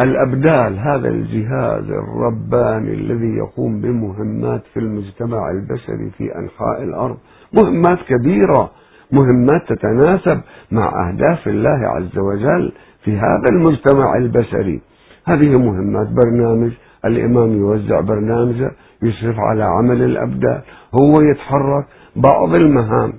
الأبدال 0.00 0.78
هذا 0.78 1.08
الجهاز 1.08 1.84
الرباني 1.90 2.94
الذي 2.94 3.36
يقوم 3.36 3.80
بمهمات 3.80 4.62
في 4.74 4.80
المجتمع 4.80 5.50
البشري 5.50 6.10
في 6.18 6.24
أنحاء 6.38 6.82
الأرض. 6.82 7.16
مهمات 7.52 7.98
كبيرة 8.08 8.70
مهمات 9.12 9.62
تتناسب 9.68 10.40
مع 10.70 11.08
أهداف 11.08 11.48
الله 11.48 11.88
عز 11.88 12.18
وجل 12.18 12.72
في 13.04 13.16
هذا 13.16 13.48
المجتمع 13.52 14.16
البشري. 14.16 14.80
هذه 15.26 15.56
مهمات 15.58 16.08
برنامج 16.24 16.72
الإمام 17.04 17.52
يوزع 17.52 18.00
برنامجه 18.00 18.70
يشرف 19.02 19.36
على 19.38 19.64
عمل 19.64 20.02
الأبدال 20.02 20.62
هو 21.00 21.20
يتحرك 21.20 21.84
بعض 22.16 22.54
المهام 22.54 23.12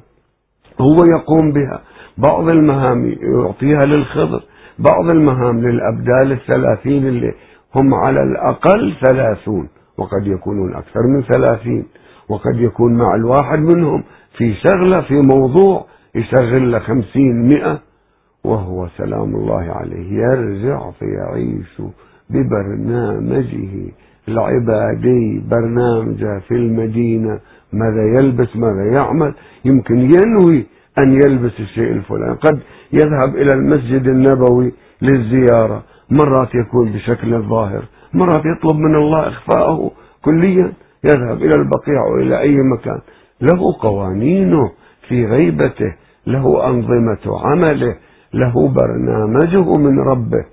هو 0.82 1.06
يقوم 1.06 1.52
بها 1.52 1.82
بعض 2.18 2.50
المهام 2.50 3.16
يعطيها 3.22 3.82
للخضر. 3.86 4.44
بعض 4.80 5.12
المهام 5.12 5.62
للأبدال 5.62 6.32
الثلاثين 6.32 7.08
اللي 7.08 7.34
هم 7.76 7.94
على 7.94 8.24
الأقل 8.24 8.94
ثلاثون 9.06 9.68
وقد 9.98 10.28
يكونون 10.28 10.76
أكثر 10.76 11.02
من 11.08 11.22
ثلاثين 11.24 11.86
وقد 12.30 12.56
يكون 12.56 12.94
مع 12.98 13.16
الواحد 13.16 13.60
منهم 13.60 14.04
في 14.38 14.54
شغلة 14.54 15.02
في 15.02 15.14
موضوع 15.14 15.86
يشغل 16.16 16.72
له 16.72 16.80
خمسين 16.80 17.48
مئة 17.48 17.80
وهو 18.44 18.88
سلام 18.98 19.36
الله 19.36 19.62
عليه 19.72 20.12
يرجع 20.12 20.92
فيعيش 20.92 21.82
ببرنامجه 22.30 23.92
العبادي 24.28 25.44
برنامجه 25.52 26.40
في 26.40 26.56
المدينة 26.56 27.40
ماذا 27.74 28.04
يلبس 28.18 28.56
ماذا 28.56 28.86
يعمل 28.94 29.34
يمكن 29.66 29.98
ينوي 29.98 30.66
أن 31.00 31.14
يلبس 31.14 31.60
الشيء 31.60 31.92
الفلاني. 31.92 32.34
قد 32.34 32.60
يذهب 32.94 33.36
إلى 33.36 33.54
المسجد 33.54 34.08
النبوي 34.08 34.74
للزيارة. 35.02 35.84
مرات 36.10 36.50
يكون 36.56 36.92
بشكل 36.92 37.42
ظاهر 37.42 37.84
مرات 38.14 38.42
يطلب 38.46 38.78
من 38.80 38.96
الله 38.96 39.28
إخفاءه 39.28 39.92
كليا. 40.26 40.74
يذهب 41.04 41.38
إلى 41.38 41.56
البقيع 41.56 42.06
وإلى 42.14 42.40
أي 42.40 42.56
مكان. 42.56 43.00
له 43.42 43.60
قوانينه 43.82 44.72
في 45.08 45.26
غيبته 45.26 45.96
له 46.28 46.68
أنظمة 46.68 47.40
عمله 47.46 47.96
له 48.34 48.54
برنامجه 48.68 49.78
من 49.78 50.00
ربه. 50.00 50.46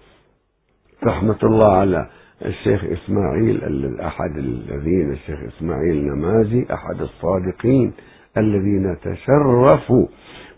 رحمة 1.05 1.39
الله 1.43 1.73
على 1.77 2.07
الشيخ 2.45 2.85
إسماعيل 2.85 3.61
أحد 4.01 4.37
الذين 4.37 5.11
الشيخ 5.11 5.39
إسماعيل 5.57 6.07
نمازي 6.07 6.67
أحد 6.73 7.01
الصادقين 7.01 7.93
الذين 8.37 8.97
تشرفوا 9.03 10.07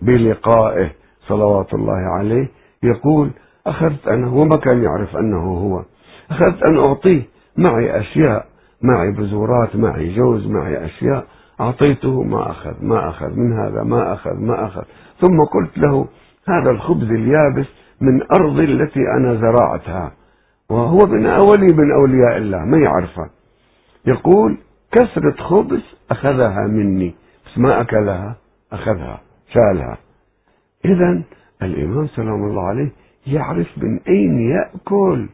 بلقائه. 0.03 0.91
صلوات 1.29 1.75
الله 1.75 1.93
عليه 2.19 2.49
يقول 2.83 3.31
أخذت 3.67 4.09
أنا 4.09 4.27
هو 4.27 4.45
ما 4.45 4.57
كان 4.57 4.83
يعرف 4.83 5.17
أنه 5.17 5.43
هو. 5.43 5.83
أخذت 6.31 6.71
أن 6.71 6.89
أعطيه 6.89 7.23
معي 7.57 8.01
أشياء 8.01 8.47
معي 8.83 9.13
بزورات 9.13 9.77
معي 9.77 10.15
جوز 10.15 10.47
معي 10.47 10.85
أشياء. 10.85 11.27
أعطيته 11.61 12.23
ما 12.23 12.51
أخذ 12.51 12.75
ما 12.85 13.09
أخذ 13.09 13.31
من 13.37 13.53
هذا 13.53 13.83
ما 13.83 14.13
أخذ 14.13 14.35
ما 14.35 14.67
أخذ. 14.67 14.83
ثم 15.21 15.41
قلت 15.41 15.79
له 15.79 16.07
هذا 16.49 16.71
الخبز 16.71 17.11
اليابس 17.11 17.67
من 18.01 18.23
أرضي 18.41 18.65
التي 18.65 19.01
أنا 19.17 19.35
زرعتها 19.35 20.13
وهو 20.71 20.99
من 21.07 21.27
أولي 21.27 21.67
من 21.75 21.93
أولياء 21.93 22.37
الله 22.37 22.65
ما 22.65 22.79
يعرفه. 22.79 23.31
يقول 24.07 24.57
كسرة 24.93 25.43
خبز 25.43 25.83
أخذها 26.11 26.67
مني 26.67 27.15
بس 27.47 27.59
ما 27.59 27.81
أكلها 27.81 28.37
أخذها 28.73 29.21
شالها. 29.55 29.99
إذا 30.85 31.23
الإمام 31.63 32.07
سلام 32.07 32.45
الله 32.45 32.63
عليه 32.63 32.93
يعرف 33.27 33.67
من 33.77 34.01
أين 34.09 34.51
يأكل 34.51 35.29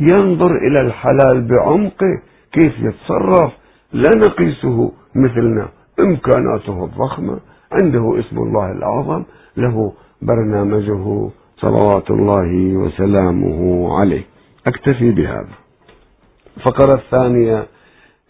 ينظر 0.00 0.56
إلى 0.56 0.80
الحلال 0.80 1.48
بعمقه 1.48 2.22
كيف 2.52 2.72
يتصرف. 2.78 3.52
لا 3.92 4.10
نقيسه 4.16 4.92
مثلنا 5.14 5.68
إمكاناته 6.00 6.84
الضخمة 6.84 7.40
عنده 7.72 8.18
اسم 8.18 8.38
الله 8.38 8.72
الأعظم 8.72 9.24
له 9.56 9.92
برنامجه 10.22 11.30
صلوات 11.56 12.10
الله 12.10 12.76
وسلامه 12.76 13.88
عليه. 14.00 14.24
أكتفي 14.66 15.10
بهذا. 15.10 15.54
الفقرة 16.56 16.94
الثانية 16.94 17.66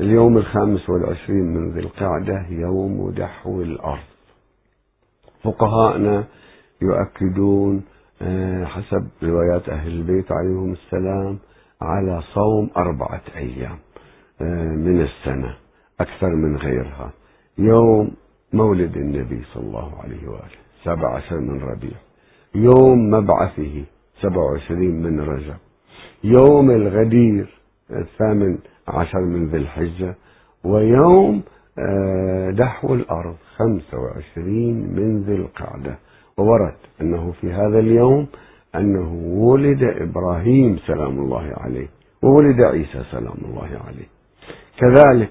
اليوم 0.00 0.38
الخامس 0.38 0.90
والعشرين 0.90 1.44
من 1.44 1.70
ذي 1.70 1.80
القعدة 1.80 2.46
يوم 2.50 3.10
دحو 3.10 3.62
الأرض. 3.62 4.10
فقهاءنا 5.44 6.24
يؤكدون 6.82 7.82
آه، 8.22 8.64
حسب 8.64 9.08
روايات 9.22 9.68
أهل 9.68 9.90
البيت 9.90 10.32
عليهم 10.32 10.72
السلام 10.72 11.38
على 11.82 12.22
صوم 12.34 12.70
أربعة 12.76 13.22
أيام 13.36 13.78
آه، 14.40 14.74
من 14.74 15.00
السنة 15.00 15.54
أكثر 16.00 16.28
من 16.28 16.56
غيرها. 16.56 17.10
يوم 17.58 18.10
مولد 18.52 18.96
النبي 18.96 19.42
صلى 19.54 19.62
الله 19.62 20.00
عليه 20.00 20.28
وآله 20.28 20.60
سبع 20.84 21.16
عشر 21.16 21.40
من 21.40 21.60
ربيع. 21.60 21.96
يوم 22.54 23.10
مبعثه 23.10 23.84
سبع 24.20 24.42
وعشرين 24.42 25.02
من 25.02 25.20
رجب. 25.20 25.56
يوم 26.24 26.70
الغدير 26.70 27.58
الثامن 27.90 28.58
عشر 28.88 29.20
من 29.20 29.46
ذي 29.46 29.56
الحجة. 29.56 30.14
ويوم 30.64 31.42
آه، 31.78 32.50
دحو 32.50 32.94
الأرض 32.94 33.36
خمسة 33.56 33.98
وعشرين 33.98 34.74
من 34.96 35.22
ذي 35.22 35.34
القعدة. 35.34 35.98
وورد 36.40 36.74
أنه 37.00 37.32
في 37.40 37.52
هذا 37.52 37.78
اليوم 37.78 38.26
أنه 38.74 39.12
ولد 39.24 39.82
إبراهيم 39.82 40.78
سلام 40.86 41.18
الله 41.20 41.52
عليه 41.56 41.88
وولد 42.22 42.60
عيسى 42.60 43.02
سلام 43.10 43.36
الله 43.44 43.68
عليه. 43.86 44.08
كذلك 44.78 45.30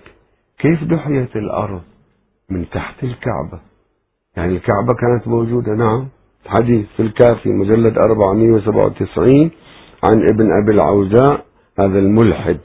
كيف 0.60 0.84
دحيت 0.84 1.36
الأرض 1.36 1.82
من 2.50 2.69
تحت 2.69 3.04
الكعبة؟ 3.04 3.60
يعني 4.38 4.56
الكعبة 4.56 4.93
كانت 4.93 5.28
موجودة 5.28 5.74
نعم 5.74 6.08
حديث 6.48 6.86
في 6.98 7.02
الكافي 7.02 7.50
مجلد 7.50 7.98
497 7.98 9.52
عن 10.04 10.30
ابن 10.34 10.52
أبي 10.63 10.72
العوزاء 10.72 11.45
هذا 11.80 12.00
الملحد. 12.00 12.58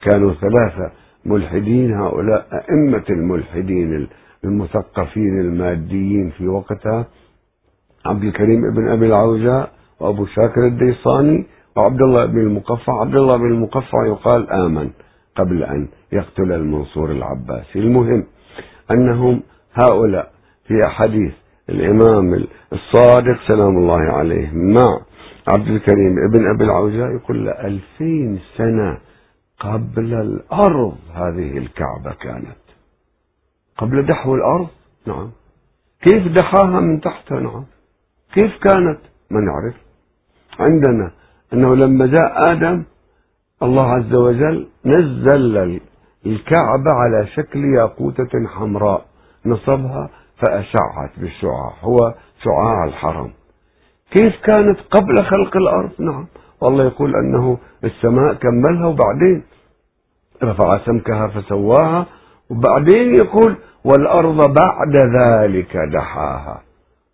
كانوا 0.00 0.32
ثلاثة 0.34 0.92
ملحدين 1.24 1.94
هؤلاء 1.94 2.46
أئمة 2.52 3.04
الملحدين 3.10 4.08
المثقفين 4.44 5.40
الماديين 5.40 6.30
في 6.30 6.48
وقتها. 6.48 7.06
عبد 8.06 8.24
الكريم 8.24 8.74
بن 8.74 8.88
أبي 8.88 9.06
العوجاء 9.06 9.70
وأبو 10.00 10.26
شاكر 10.26 10.66
الديصاني 10.66 11.46
وعبد 11.76 12.02
الله 12.02 12.26
بن 12.26 12.38
المقفع. 12.38 13.00
عبد 13.00 13.14
الله 13.16 13.36
بن 13.36 13.46
المقفع 13.46 14.06
يقال 14.06 14.50
آمن 14.50 14.90
قبل 15.36 15.62
أن 15.64 15.88
يقتل 16.12 16.52
المنصور 16.52 17.10
العباسي. 17.10 17.78
المهم 17.78 18.24
أنهم 18.90 19.42
هؤلاء 19.74 20.30
في 20.66 20.86
أحاديث 20.86 21.32
الإمام 21.70 22.44
الصادق 22.72 23.38
سلام 23.48 23.76
الله 23.78 24.00
عليه 24.12 24.50
مع 24.52 25.00
عبد 25.52 25.68
الكريم 25.68 26.16
ابن 26.30 26.54
أبي 26.54 26.64
العوجاء 26.64 27.08
يقول 27.16 27.46
له 27.46 27.52
ألفين 27.52 28.40
سنة 28.56 28.98
قبل 29.60 30.14
الأرض 30.14 30.96
هذه 31.14 31.58
الكعبة 31.58 32.12
كانت. 32.20 32.56
قبل 33.78 34.06
دحو 34.06 34.34
الأرض؟ 34.34 34.68
نعم. 35.06 35.30
كيف 36.02 36.28
دحاها 36.32 36.80
من 36.80 37.00
تحتها؟ 37.00 37.40
نعم. 37.40 37.64
كيف 38.34 38.52
كانت؟ 38.62 38.98
ما 39.30 39.40
نعرف. 39.40 39.74
عندنا 40.60 41.10
أنه 41.52 41.76
لما 41.76 42.06
جاء 42.06 42.52
آدم 42.52 42.84
الله 43.62 43.92
عز 43.92 44.14
وجل 44.14 44.68
نزل 44.84 45.80
الكعبة 46.26 46.92
على 46.92 47.26
شكل 47.26 47.64
ياقوتة 47.64 48.46
حمراء 48.54 49.04
نصبها 49.46 50.10
فأشعت 50.36 51.18
بالشعاع. 51.18 51.72
هو 51.80 52.14
شعاع 52.44 52.84
الحرم. 52.84 53.30
كيف 54.10 54.32
كانت 54.44 54.78
قبل 54.80 55.24
خلق 55.24 55.56
الأرض؟ 55.56 55.90
نعم. 55.98 56.26
والله 56.60 56.84
يقول 56.84 57.16
أنه 57.16 57.58
السماء 57.84 58.34
كملها 58.34 58.86
وبعدين 58.86 59.42
رفع 60.42 60.78
سمكها 60.78 61.28
فسواها 61.28 62.06
وبعدين 62.50 63.14
يقول 63.14 63.56
والأرض 63.84 64.54
بعد 64.54 64.96
ذلك 64.96 65.76
دحاها. 65.76 66.62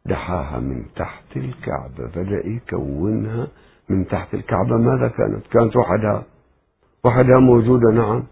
دحاها 0.06 0.58
من 0.60 0.82
تحت 0.96 1.36
الكعبة 1.36 2.06
بدأ 2.16 2.46
يكونها 2.48 3.46
من 3.88 4.06
تحت 4.06 4.34
الكعبة. 4.34 4.76
ماذا 4.76 5.08
كانت؟ 5.08 5.46
كانت 5.52 5.76
وحدها. 5.76 6.22
وحدها 7.04 7.38
موجودة 7.38 7.90
نعم. 7.92 8.22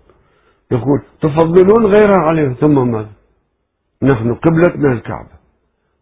يقول 0.71 1.01
تفضلون 1.23 1.87
غيرها 1.87 2.21
عليه 2.21 2.53
ثم 2.55 2.91
ماذا؟ 2.93 3.09
نحن 4.03 4.35
قبلتنا 4.35 4.93
الكعبة 4.93 5.37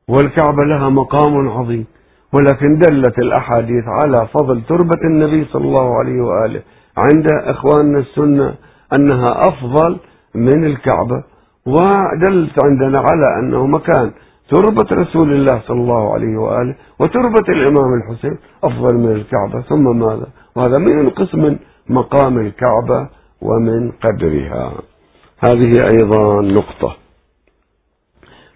والكعبة 0.09 0.65
لها 0.65 0.89
مقام 0.89 1.49
عظيم 1.49 1.87
ولكن 2.35 2.79
دلت 2.79 3.19
الأحاديث 3.19 3.85
على 3.87 4.27
فضل 4.27 4.63
تربة 4.63 5.01
النبي 5.05 5.45
صلى 5.45 5.65
الله 5.65 5.99
عليه 5.99 6.21
وآله 6.23 6.63
عند 6.97 7.27
إخواننا 7.33 7.99
السنة 7.99 8.55
أنها 8.93 9.49
أفضل 9.49 9.99
من 10.35 10.65
الكعبة. 10.65 11.25
ودلت 11.67 12.65
عندنا 12.65 12.99
على 12.99 13.39
أنه 13.41 13.67
مكان 13.67 14.13
تربة 14.51 15.03
رسول 15.03 15.33
الله 15.33 15.61
صلى 15.67 15.81
الله 15.81 16.15
عليه 16.15 16.37
وآله 16.37 16.75
وتربة 17.01 17.47
الإمام 17.49 17.95
الحسين 17.95 18.39
أفضل 18.65 18.95
من 18.97 19.13
الكعبة 19.13 19.61
ثم 19.69 19.99
ماذا؟ 19.99 20.27
وهذا 20.57 20.79
من 20.79 20.99
ينقص 20.99 21.35
من 21.35 21.59
مقام 21.89 22.39
الكعبة 22.39 23.09
ومن 23.41 23.91
قدرها. 23.91 24.73
هذه 25.45 25.73
أيضا 25.93 26.43
نقطة. 26.43 26.97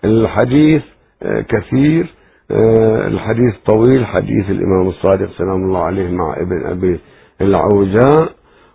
الحديث 0.05 0.83
آه، 1.23 1.41
كثير 1.41 2.15
آه، 2.51 3.07
الحديث 3.07 3.55
طويل 3.67 4.07
حديث 4.07 4.51
الإمام 4.51 4.89
الصادق 4.89 5.31
سلام 5.39 5.65
الله 5.65 5.83
عليه 5.83 6.11
مع 6.11 6.37
ابن 6.37 6.67
أبي 6.67 7.01
العوجاء 7.41 8.33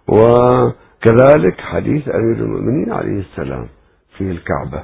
وكذلك 0.08 1.62
حديث 1.62 2.10
أمير 2.10 2.36
المؤمنين 2.38 2.92
عليه 2.92 3.20
السلام 3.20 3.68
في 4.18 4.32
الكعبة 4.32 4.84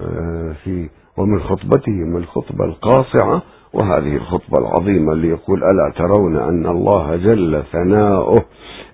آه، 0.00 0.52
في 0.64 0.88
ومن 1.18 1.40
خطبته 1.40 1.92
من 1.92 2.16
الخطبة 2.16 2.64
القاصعة 2.64 3.42
وهذه 3.74 4.16
الخطبة 4.16 4.58
العظيمة 4.58 5.12
اللي 5.12 5.28
يقول 5.28 5.64
ألا 5.64 5.92
ترون 5.96 6.36
أن 6.36 6.66
الله 6.66 7.16
جل 7.16 7.62
ثناؤه 7.72 8.44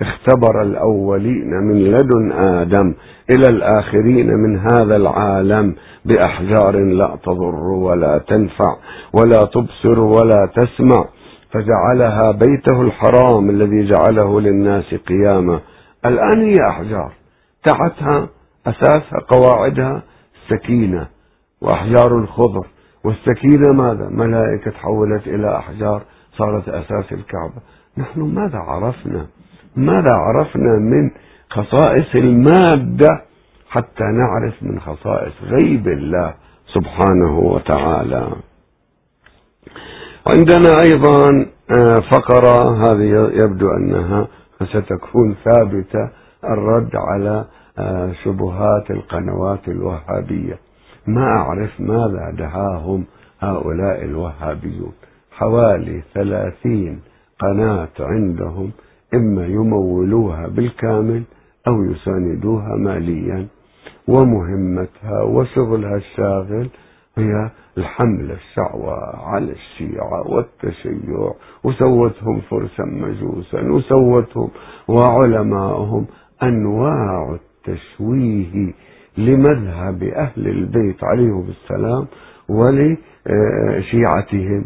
اختبر 0.02 0.62
الأولين 0.62 1.50
من 1.50 1.85
لدن 1.85 2.33
آدم 2.33 2.94
إلى 3.30 3.48
الآخرين 3.48 4.26
من 4.26 4.59
هذا 4.59 4.96
العالم 4.96 5.74
بأحجار 6.04 6.76
لا 6.76 7.18
تضر 7.22 7.54
ولا 7.54 8.18
تنفع 8.18 8.76
ولا 9.12 9.44
تبصر 9.44 10.00
ولا 10.00 10.48
تسمع 10.56 11.04
فجعلها 11.52 12.33
بيته 12.33 12.83
الحرام 12.83 13.50
الذي 13.50 13.87
جعله 13.92 14.40
للناس 14.40 14.94
قياما. 14.94 15.61
الآن 16.06 16.40
هي 16.42 16.68
أحجار 16.68 17.12
تحتها 17.64 18.28
أساسها 18.66 19.18
قواعدها 19.28 20.02
سكينة. 20.48 21.06
وأحجار 21.62 22.18
الخضر 22.18 22.66
والسكينة 23.05 23.73
ماذا؟ 23.73 24.09
ملائكة 24.09 24.70
تحولت 24.70 25.27
إلى 25.27 25.59
أحجار 25.59 26.03
صارت 26.38 26.68
أساس 26.68 27.12
الكعبة. 27.12 27.61
نحن 27.99 28.20
ماذا 28.20 28.59
عرفنا؟ 28.59 29.27
ماذا 29.77 30.12
عرفنا 30.12 30.79
من 30.79 31.11
خصائص 31.51 32.14
المادة 32.14 33.09
حتى 33.70 34.05
نعرف 34.05 34.62
من 34.62 34.81
خصائص 34.81 35.33
غيب 35.42 35.88
الله 35.88 36.35
سبحانه 36.75 37.38
وتعالى؟ 37.38 38.33
عندنا 40.31 40.75
أيضا 40.83 41.46
آه، 41.79 41.94
فقرة 42.11 42.85
هذه 42.85 43.31
يبدو 43.44 43.70
أنها 43.70 44.29
ستكون 44.62 45.37
ثابتة 45.44 46.11
الرد 46.44 46.90
على 46.96 47.44
آه، 47.79 48.12
شبهات 48.25 48.90
القنوات 48.90 49.68
الوهابية. 49.68 50.59
ما 51.07 51.27
أعرف 51.27 51.81
ماذا 51.81 52.35
دهاهم 52.39 53.05
هؤلاء 53.41 54.05
الوهابيون. 54.05 54.93
حوالي 55.33 56.03
ثلاثين 56.15 57.01
قناة 57.39 57.89
عندهم 58.01 58.71
إما 59.15 59.47
يمولوها 59.47 60.47
بالكامل 60.47 61.23
أو 61.69 61.85
يساندوها 61.85 62.77
ماليا. 62.77 63.47
ومهمتها 64.09 65.23
وشغلها 65.23 65.97
الشاغل 65.97 66.69
هي 67.19 67.51
الحملة 67.79 68.35
الشعوى 68.35 68.99
على 69.15 69.53
الشيعة 69.53 70.31
والتشيع. 70.31 71.33
وسوتهم 71.65 72.41
فرسا 72.41 72.85
مجوسا 72.85 73.61
وسوتهم 73.61 74.51
وعلماءهم 74.89 76.07
أنواع 76.43 77.35
التشويه 77.35 78.73
لمذهب 79.26 80.02
أهل 80.02 80.48
البيت 80.48 81.04
عليهم 81.04 81.48
السلام 81.48 82.06
ولشيعتهم. 82.48 84.64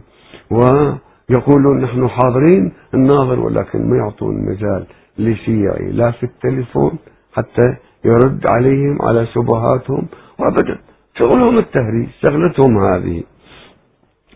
ويقولون 0.50 1.80
نحن 1.80 2.08
حاضرين 2.08 2.72
الناظر 2.94 3.40
ولكن 3.40 3.90
ما 3.90 3.96
يعطون 3.96 4.50
مجال 4.50 4.86
لشيعي 5.18 5.92
لا 5.92 6.10
في 6.10 6.22
التليفون 6.22 6.98
حتى 7.32 7.76
يرد 8.04 8.50
عليهم 8.50 9.02
على 9.02 9.26
شبهاتهم 9.26 10.06
وأبدا. 10.38 10.78
شغلهم 11.18 11.56
التهريج 11.56 12.08
شغلتهم 12.22 12.78
هذه. 12.78 13.22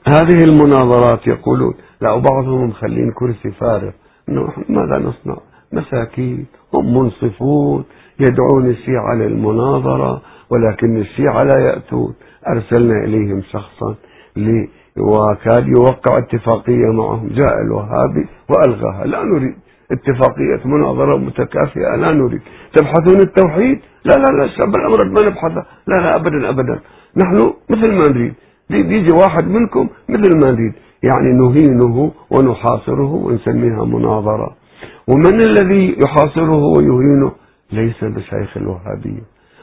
هذه 0.06 0.44
المناظرات 0.44 1.26
يقولون 1.26 1.74
لا 2.00 2.12
وبعضهم 2.12 2.68
مخلين 2.68 3.12
كرسي 3.12 3.50
فارغ. 3.50 3.90
انه 4.28 4.52
ماذا 4.68 4.98
نصنع؟ 4.98 5.36
مساكين 5.72 6.46
هم 6.74 6.98
منصفون. 6.98 7.84
يدعون 8.20 8.66
الشيعة 8.66 9.14
للمناظرة 9.14 10.22
ولكن 10.50 10.96
الشيعة 10.96 11.42
لا 11.42 11.58
يأتون. 11.58 12.14
أرسلنا 12.48 13.04
إليهم 13.04 13.42
شخصا 13.52 13.94
وكاد 14.98 15.68
يوقع 15.68 16.18
اتفاقية 16.18 16.92
معهم. 16.92 17.28
جاء 17.28 17.62
الوهابي 17.62 18.26
وألغاها. 18.50 19.04
لا 19.06 19.22
نريد 19.22 19.54
اتفاقية 19.92 20.60
مناظرة 20.64 21.16
متكافئة. 21.16 21.96
لا 21.96 22.12
نريد. 22.12 22.40
تبحثون 22.72 23.20
التوحيد؟ 23.20 23.78
لا 24.04 24.14
لا 24.14 24.36
لا 24.36 24.44
الشعب 24.44 24.74
الأمر 24.76 25.04
ما 25.04 25.28
نبحثه 25.28 25.64
لا 25.86 25.94
لا 25.94 26.16
أبدا 26.16 26.48
أبدا. 26.48 26.80
نحن 27.16 27.52
مثل 27.70 27.88
ما 27.88 28.08
نريد. 28.08 28.34
بيجي 28.70 29.12
واحد 29.12 29.48
منكم 29.48 29.88
مثل 30.08 30.38
ما 30.40 30.50
نريد. 30.50 30.72
يعني 31.02 31.32
نهينه 31.32 32.12
ونحاصره 32.30 33.14
ونسميها 33.14 33.84
مناظرة. 33.84 34.56
ومن 35.08 35.40
الذي 35.40 35.96
يحاصره 36.04 36.62
ويهينه؟ 36.76 37.32
ليس 37.72 38.04
بشيخ 38.04 38.56
الوهابية 38.56 39.22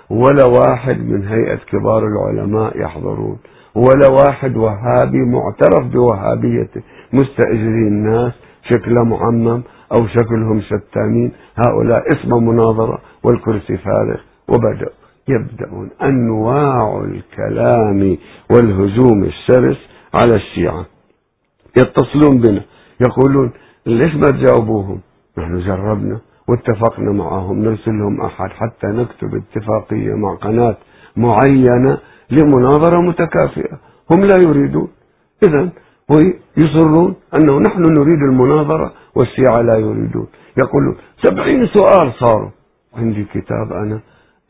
ولا 0.10 0.46
واحد 0.46 1.00
من 1.00 1.28
هيئة 1.28 1.56
كبار 1.56 2.08
العلماء 2.08 2.82
يحضرون. 2.82 3.38
ولا 3.76 4.08
واحد 4.08 4.58
وهابي 4.58 5.18
معترف 5.18 5.88
بوهابيته. 5.88 6.82
مستأجرين 7.14 7.88
الناس 7.88 8.34
شكله 8.64 9.04
معمم 9.04 9.62
أو 9.92 10.08
شكلهم 10.08 10.62
شتانين 10.62 11.32
هؤلاء 11.56 12.04
اسم 12.08 12.48
مناظرة 12.48 13.02
والكرسي 13.24 13.78
فارغ. 13.78 14.20
وبدأوا 14.48 14.94
يبدأون 15.28 15.90
أنواع 16.02 17.04
الكلام 17.04 18.18
والهجوم 18.52 19.24
الشرس 19.24 19.78
على 20.14 20.36
الشيعة. 20.36 20.86
يتصلون 21.78 22.42
بنا. 22.42 22.62
يقولون 23.08 23.52
ليش 23.86 24.16
ما 24.16 24.30
تجاوبوهم؟ 24.32 25.00
نحن 25.38 25.60
جربنا. 25.60 26.20
واتفقنا 26.50 27.12
معهم 27.12 27.60
نرسل 27.60 27.92
لهم 27.92 28.22
أحد 28.22 28.50
حتى 28.50 28.88
نكتب 28.88 29.36
اتفاقية 29.36 30.14
مع 30.14 30.36
قناة 30.36 30.78
معينة 31.18 31.98
لمناظرة 32.32 33.02
متكافئة. 33.02 33.78
هم 34.12 34.22
لا 34.22 34.36
يريدون. 34.48 34.88
إذا 35.48 35.70
ويصرون 36.10 37.16
أنه 37.36 37.60
نحن 37.60 37.82
نريد 37.82 38.22
المناظرة 38.30 38.92
والشيعة 39.16 39.62
لا 39.62 39.80
يريدون. 39.80 40.28
يقولون 40.58 40.96
سبعين 41.24 41.68
سؤال 41.68 42.14
صاروا. 42.20 42.50
عندي 42.98 43.24
كتاب 43.24 43.74
أنا 43.74 44.00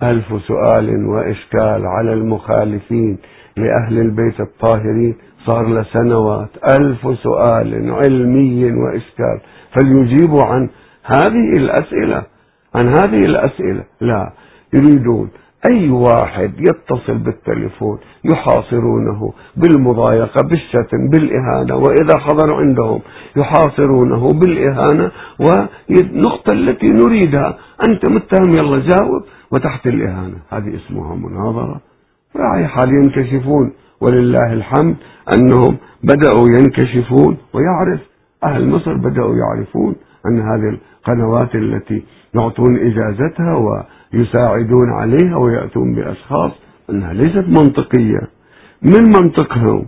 ألف 0.04 0.42
سؤال 0.48 1.06
وإشكال 1.06 1.86
على 1.86 2.14
المخالفين 2.14 3.18
لأهل 3.58 4.00
البيت 4.00 4.40
الطاهرين. 4.40 5.16
صار 5.48 5.68
له 5.68 5.84
سنوات. 5.84 6.50
ألف 6.78 7.20
سؤال 7.20 7.92
علمي 7.92 8.72
وإشكال. 8.72 9.40
فليجيبوا 9.74 10.44
عن 10.44 10.70
هذه 11.06 11.54
الأسئلة. 11.58 12.24
عن 12.76 12.88
هذه 12.88 13.26
الأسئلة 13.26 13.84
لا 14.02 14.34
يريدون 14.74 15.30
أي 15.70 15.90
واحد 15.90 16.52
يتصل 16.60 17.18
بالتليفون 17.18 17.98
يحاصرونه 18.24 19.34
بالمضايقة 19.56 20.42
بالشتم 20.50 21.10
بالإهانة 21.12 21.76
وإذا 21.76 22.18
حضر 22.18 22.54
عندهم 22.54 23.00
يحاصرونه 23.36 24.30
بالإهانة. 24.30 25.12
والنقطة 25.40 26.52
التي 26.54 26.88
نريدها 26.88 27.58
أنت 27.90 28.10
متهم 28.10 28.50
يلا 28.50 28.78
جاوب. 28.78 29.24
وتحت 29.52 29.88
الإهانة. 29.88 30.38
هذه 30.50 30.76
اسمها 30.76 31.16
مناظرة. 31.16 31.82
راعي 32.36 32.68
حال 32.68 32.90
ينكشفون. 32.90 33.72
ولله 34.02 34.54
الحمد 34.54 34.96
أنهم 35.34 35.78
بدأوا 36.04 36.48
ينكشفون. 36.58 37.38
ويعرف 37.54 38.00
أهل 38.44 38.70
مصر 38.70 38.94
بدأوا 38.94 39.36
يعرفون 39.36 39.96
أن 40.30 40.40
هذه 40.40 40.78
القنوات 41.08 41.56
التي 41.56 42.04
يعطون 42.36 42.78
إجازتها 42.78 43.56
ويساعدون 44.14 44.90
عليها 44.94 45.38
ويأتون 45.38 45.96
بأشخاص 45.96 46.52
أنها 46.90 47.14
ليست 47.14 47.46
منطقية. 47.48 48.28
من 48.82 49.04
منطقهم؟ 49.04 49.86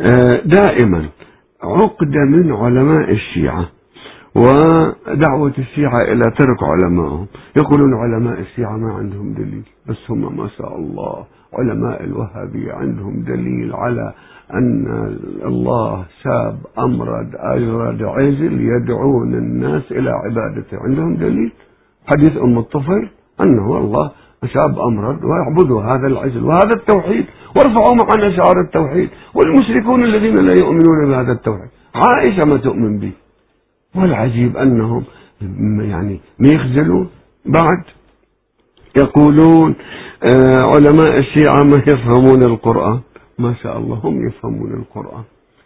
آه، 0.00 0.40
دائما 0.44 1.08
عقدة 1.62 2.24
من 2.28 2.52
علماء 2.52 3.10
الشيعة 3.10 3.68
ودعوة 4.34 5.52
الشيعة 5.58 6.02
إلى 6.02 6.22
ترك 6.38 6.62
علمائهم. 6.62 7.26
يقولون 7.56 7.94
علماء 7.94 8.40
الشيعة 8.40 8.76
ما 8.76 8.92
عندهم 8.92 9.34
دليل 9.34 9.62
بس 9.88 10.10
هم 10.10 10.36
ما 10.36 10.48
شاء 10.48 10.76
الله 10.76 11.26
علماء 11.54 12.04
الوهابية 12.04 12.72
عندهم 12.72 13.22
دليل 13.22 13.74
على 13.74 14.12
أن 14.54 14.86
الله 15.44 16.04
شاب 16.22 16.58
أمرد 16.78 17.30
أجرد 17.34 18.02
عجل 18.02 18.60
يدعون 18.60 19.34
الناس 19.34 19.92
إلى 19.92 20.10
عبادته. 20.10 20.78
عندهم 20.78 21.16
دليل؟ 21.16 21.52
حديث 22.06 22.36
أم 22.36 22.58
الطفيل 22.58 23.08
أنه 23.40 23.78
الله 23.78 24.10
شاب 24.46 24.78
أمرد 24.78 25.24
ويعبدوا 25.24 25.82
هذا 25.82 26.06
العجل 26.06 26.44
وهذا 26.44 26.74
التوحيد 26.76 27.24
وارفعوا 27.56 27.94
معنا 27.94 28.36
شعار 28.36 28.60
التوحيد 28.60 29.08
والمشركون 29.34 30.04
الذين 30.04 30.34
لا 30.34 30.54
يؤمنون 30.60 31.08
بهذا 31.08 31.32
التوحيد. 31.32 31.68
عائشة 31.94 32.48
ما 32.48 32.56
تؤمن 32.56 32.98
به؟ 32.98 33.12
والعجيب 33.96 34.56
أنهم 34.56 35.04
يعني 35.80 36.20
ما 36.38 36.48
يخجلون 36.48 37.08
بعد. 37.46 37.82
يقولون 38.98 39.74
علماء 40.74 41.18
الشيعة 41.18 41.62
ما 41.62 41.82
يفهمون 41.88 42.42
القرآن. 42.42 43.00
ما 43.38 43.54
شاء 43.54 43.78
الله 43.78 43.96
هم 43.96 44.26
يفهمون 44.26 44.72
القرآن. 44.72 45.22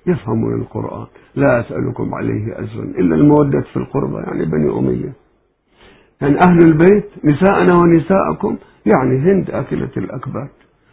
يفهمون 0.07 0.61
القرآن. 0.61 1.07
لا 1.35 1.61
أسألكم 1.61 2.15
عليه 2.15 2.53
أجرا. 2.53 2.85
إلا 2.85 3.15
المودة 3.17 3.61
في 3.73 3.77
القربى 3.77 4.17
يعني 4.17 4.45
بني 4.45 4.79
أمية. 4.79 5.13
يعني 6.21 6.39
أهل 6.49 6.59
البيت 6.63 7.11
نساءنا 7.25 7.79
ونساءكم 7.79 8.57
يعني 8.87 9.19
هند 9.19 9.51
أكلة 9.51 9.91
الأكباد. 9.97 10.49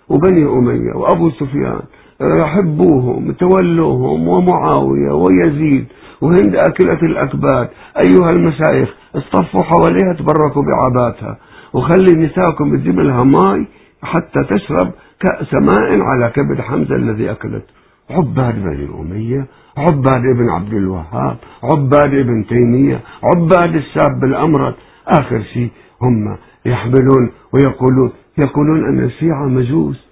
وبني 0.09 0.45
أمية 0.45 0.93
وأبو 0.95 1.29
سفيان 1.29 1.81
يحبوهم 2.21 3.31
تولوهم 3.31 4.27
ومعاوية 4.27 5.11
ويزيد 5.11 5.85
وهند 6.21 6.55
أكلة 6.55 6.99
الأكباد. 7.03 7.69
أيها 8.05 8.29
المشايخ 8.29 8.89
اصطفوا 9.15 9.63
حواليها 9.63 10.13
تبركوا 10.19 10.63
بعباتها 10.63 11.37
وخلي 11.73 12.15
نساءكم 12.15 12.77
تجيب 12.77 12.99
لها 12.99 13.23
ماء 13.23 13.65
حتى 14.03 14.39
تشرب 14.49 14.91
كأس 15.19 15.53
ماء 15.53 16.01
على 16.01 16.31
كبد 16.35 16.61
حمزة 16.61 16.95
الذي 16.95 17.31
أكلته 17.31 17.73
عباد 18.09 18.55
بني 18.55 18.89
أمية 18.99 19.47
عباد 19.77 20.21
ابن 20.35 20.49
عبد 20.49 20.73
الوهاب 20.73 21.37
عباد 21.63 22.13
ابن 22.13 22.45
تيمية 22.45 22.99
عباد 23.23 23.75
الشاب 23.75 24.23
الأمرد 24.23 24.73
آخر 25.07 25.41
شيء 25.53 25.69
هم 26.01 26.37
يحملون 26.65 27.31
ويقولون 27.53 28.11
يقولون 28.37 28.85
أن 28.85 29.03
الشيعة 29.03 29.45
مجوس. 29.45 30.07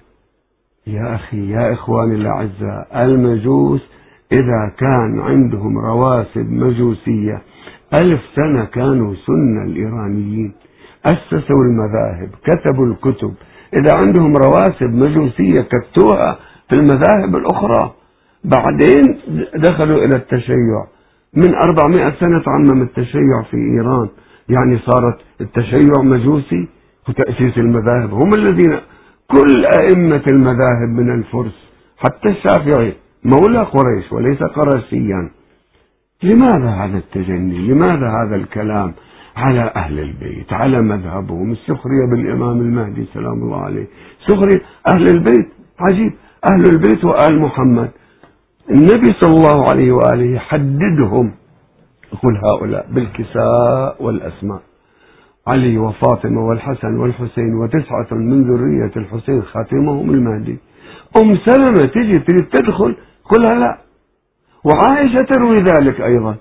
يا 0.88 1.16
أخي 1.16 1.50
يا 1.50 1.74
إخواني 1.74 2.16
الأعزاء 2.16 2.88
المجوس 2.94 3.90
إذا 4.32 4.72
كان 4.78 5.20
عندهم 5.20 5.78
رواسب 5.78 6.52
مجوسية 6.52 7.42
ألف 7.94 8.22
سنة 8.36 8.66
كانوا 8.66 9.14
سنة 9.16 9.64
الإيرانيين. 9.64 10.54
أسسوا 11.12 11.64
المذاهب 11.64 12.30
كتبوا 12.44 12.86
الكتب. 12.86 13.34
إذا 13.74 13.94
عندهم 13.96 14.34
رواسب 14.36 14.90
مجوسية 14.94 15.62
كتوها 15.62 16.40
في 16.70 16.76
المذاهب 16.80 17.36
الأخرى. 17.36 17.94
بعدين 18.44 19.04
دخلوا 19.56 19.98
إلى 19.98 20.16
التشيع. 20.16 20.86
من 21.34 21.56
400 21.56 22.14
سنة 22.20 22.44
تعمم 22.44 22.82
التشيع 22.82 23.42
في 23.52 23.58
إيران. 23.58 24.10
يعني 24.50 24.80
صارت 24.80 25.18
التشيع 25.42 26.04
مجوسي 26.04 26.68
وتأسيس 27.10 27.58
المذاهب. 27.58 28.14
هم 28.14 28.34
الذين 28.36 28.80
كل 29.28 29.66
أئمة 29.66 30.24
المذاهب 30.32 30.90
من 30.90 31.14
الفرس 31.14 31.70
حتى 31.98 32.30
الشافعي 32.30 32.94
مولى 33.24 33.64
قريش 33.64 34.12
وليس 34.12 34.44
قرشيا. 34.44 35.30
لماذا 36.24 36.70
هذا 36.70 36.98
التجني؟ 36.98 37.68
لماذا 37.68 38.08
هذا 38.10 38.36
الكلام؟ 38.36 38.94
على 39.40 39.72
أهل 39.76 40.00
البيت 40.00 40.54
على 40.54 40.82
مذهبهم. 40.82 41.52
السخرية 41.52 42.06
بالإمام 42.12 42.62
المهدي 42.62 43.06
سلام 43.14 43.34
الله 43.34 43.62
عليه. 43.62 43.88
سخرية 44.28 44.62
أهل 44.88 45.08
البيت 45.08 45.50
عجيب. 45.80 46.14
أهل 46.52 46.70
البيت 46.74 47.06
وآل 47.06 47.40
محمد. 47.40 47.92
النبي 48.72 49.14
صلى 49.20 49.34
الله 49.34 49.70
عليه 49.70 49.92
وآله 49.92 50.40
حددهم 50.40 51.32
يقول 52.14 52.38
هؤلاء 52.38 52.88
بالكساء 52.92 54.04
والأسماء. 54.04 54.62
علي 55.48 55.78
وفاطمة 55.78 56.48
والحسن 56.48 56.98
والحسين 56.98 57.56
وتسعة 57.56 58.08
من 58.12 58.44
ذرية 58.44 58.92
الحسين 58.98 59.42
خاتمهم 59.42 60.10
المهدي. 60.10 60.58
أم 61.18 61.38
سلمة 61.46 61.86
تجي 61.86 62.20
تريد 62.20 62.46
تدخل 62.46 62.96
قلها 63.24 63.60
لا. 63.60 63.78
وعائشة 64.66 65.24
تروي 65.24 65.56
ذلك 65.56 66.02
أيضا. 66.02 66.36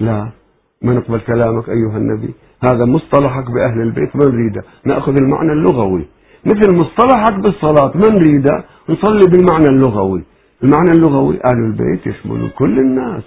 لا. 0.00 0.39
ما 0.82 0.94
نقبل 0.94 1.20
كلامك 1.20 1.68
أيها 1.68 1.96
النبي؟ 1.96 2.34
هذا 2.64 2.84
مصطلحك 2.84 3.50
بأهل 3.50 3.80
البيت 3.80 4.16
ما 4.16 4.24
نريده 4.24 4.62
نأخذ 4.84 5.12
المعنى 5.12 5.52
اللغوي. 5.52 6.06
مثل 6.46 6.76
مصطلحك 6.76 7.34
بالصلاة 7.34 7.92
ما 7.96 8.08
نريده 8.10 8.64
نصلي 8.88 9.26
بالمعنى 9.32 9.66
اللغوي. 9.66 10.22
المعنى 10.64 10.90
اللغوي 10.90 11.34
أهل 11.44 11.58
البيت 11.58 12.06
يشمل 12.06 12.50
كل 12.58 12.78
الناس. 12.78 13.22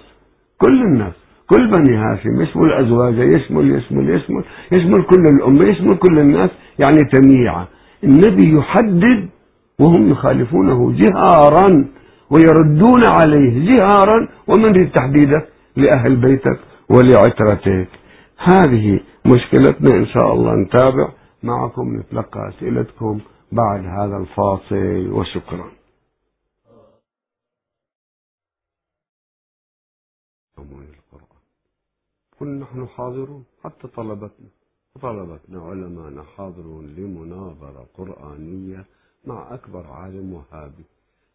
كل 0.57 0.81
الناس. 0.81 1.13
كل 1.47 1.71
بني 1.71 1.97
هاشم 1.97 2.41
يشمل 2.41 2.73
أزواجه 2.73 3.23
يشمل 3.23 3.75
يشمل 3.75 4.09
يشمل 4.09 4.43
يشمل 4.71 5.03
كل 5.03 5.21
الأمة 5.35 5.65
يشمل 5.65 5.97
كل 5.97 6.19
الناس. 6.19 6.49
يعني 6.79 6.97
تمييعة 7.13 7.67
النبي 8.03 8.57
يحدد 8.57 9.29
وهم 9.79 10.07
يخالفونه 10.07 10.93
جهارا 10.93 11.85
ويردون 12.29 13.07
عليه 13.07 13.71
جهارا. 13.71 14.27
ومن 14.47 14.65
يريد 14.65 14.91
تحديده؟ 14.91 15.45
لأهل 15.75 16.15
بيتك. 16.15 16.59
ولعترتك. 16.89 17.89
هذه 18.37 18.99
مشكلتنا 19.25 19.95
إن 19.95 20.07
شاء 20.07 20.33
الله 20.33 20.55
نتابع. 20.55 21.13
معكم 21.43 21.99
نتلقى 21.99 22.49
أسئلتكم 22.49 23.21
بعد 23.51 23.85
هذا 23.85 24.17
الفاصل 24.17 25.11
وشكرا. 25.11 25.71
كل 32.39 32.47
نحن 32.47 32.87
حاضرون. 32.87 33.45
حتى 33.63 33.87
طلبتنا. 33.87 34.47
طلبتنا 35.01 35.61
علماءنا 35.61 36.23
حاضرون 36.23 36.87
لمناظرة 36.87 37.85
قرآنية 37.93 38.85
مع 39.25 39.53
أكبر 39.53 39.87
عالم 39.87 40.33
وهابي. 40.33 40.83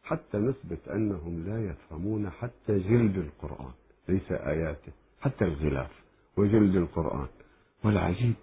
حتى 0.02 0.38
نثبت 0.38 0.88
أنهم 0.88 1.44
لا 1.46 1.70
يفهمون 1.70 2.30
حتى 2.30 2.78
جلد 2.78 3.16
القرآن. 3.16 3.72
ليس 4.08 4.32
آياته. 4.32 4.92
حتى 5.20 5.44
الغلاف 5.44 5.90
وجلد 6.36 6.76
القرآن. 6.76 7.26
والعجيب 7.84 8.34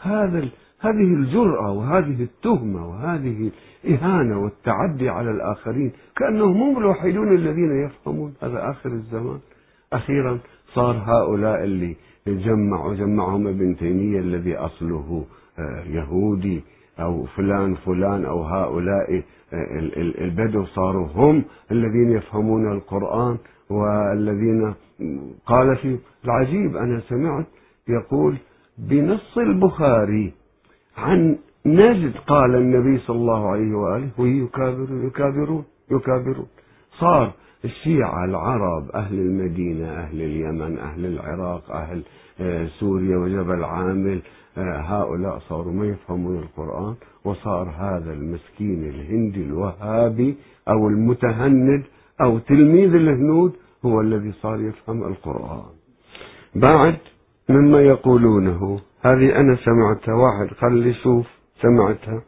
هذا 0.00 0.48
هذه 0.80 1.14
الجرأة 1.14 1.72
وهذه 1.72 2.22
التهمة 2.22 2.88
وهذه 2.88 3.50
الإهانة 3.84 4.38
والتعدي 4.38 5.08
على 5.08 5.30
الآخرين 5.30 5.92
كأنهم 6.16 6.62
هم 6.62 6.78
الوحيدون 6.78 7.34
الذين 7.34 7.84
يفهمون 7.86 8.34
هذا 8.42 8.70
آخر 8.70 8.90
الزمان. 8.90 9.38
أخيرا 9.92 10.38
صار 10.74 10.96
هؤلاء 10.96 11.64
اللي 11.64 11.96
جمعوا 12.26 12.94
جمعهم 12.94 13.46
ابن 13.46 13.76
تيمية 13.76 14.20
الذي 14.20 14.56
أصله 14.56 15.24
آه، 15.58 15.84
يهودي 15.86 16.62
أو 17.00 17.24
فلان 17.24 17.74
فلان 17.74 18.24
أو 18.24 18.42
هؤلاء 18.42 19.22
البدو 20.20 20.64
صاروا 20.64 21.06
هم 21.06 21.44
الذين 21.70 22.12
يفهمون 22.12 22.72
القرآن. 22.72 23.38
والذين 23.74 24.74
قال 25.46 25.76
في 25.76 25.98
العجيب 26.24 26.76
أنا 26.76 27.00
سمعت 27.08 27.46
يقول 27.88 28.36
بنص 28.78 29.38
البخاري 29.38 30.32
عن 30.96 31.36
نجد 31.66 32.12
قال 32.26 32.54
النبي 32.54 32.98
صلى 32.98 33.16
الله 33.16 33.50
عليه 33.50 33.74
وآله 33.74 34.08
ويكابرون 34.18 35.06
يكابرون 35.06 35.64
يكابرون. 35.90 36.46
صار 36.98 37.32
الشيعة 37.64 38.24
العرب 38.24 38.90
أهل 38.94 39.14
المدينة 39.18 39.86
أهل 39.88 40.22
اليمن 40.22 40.78
أهل 40.78 41.06
العراق 41.06 41.70
أهل 41.70 42.02
آه، 42.40 42.66
سوريا 42.66 43.16
وجبل 43.16 43.64
عامل 43.64 44.22
آه، 44.58 44.80
هؤلاء 44.80 45.38
صاروا 45.38 45.72
ما 45.72 45.86
يفهمون 45.86 46.38
القرآن 46.38 46.94
وصار 47.24 47.68
هذا 47.78 48.12
المسكين 48.12 48.84
الهندي 48.88 49.42
الوهابي 49.42 50.36
أو 50.68 50.88
المتهند 50.88 51.82
أو 52.20 52.38
تلميذ 52.38 52.94
الهنود 52.94 53.52
هو 53.86 54.00
الذي 54.00 54.32
صار 54.32 54.60
يفهم 54.60 55.04
القرآن. 55.04 55.64
بعد 56.54 56.96
مما 57.48 57.80
يقولونه 57.80 58.80
هذه 59.02 59.36
أنا 59.40 59.56
سمعتها 59.56 60.14
واحد 60.14 60.54
قال 60.60 60.72
لي 60.72 60.94
شوف 60.94 61.26
سمعتها 61.62 62.22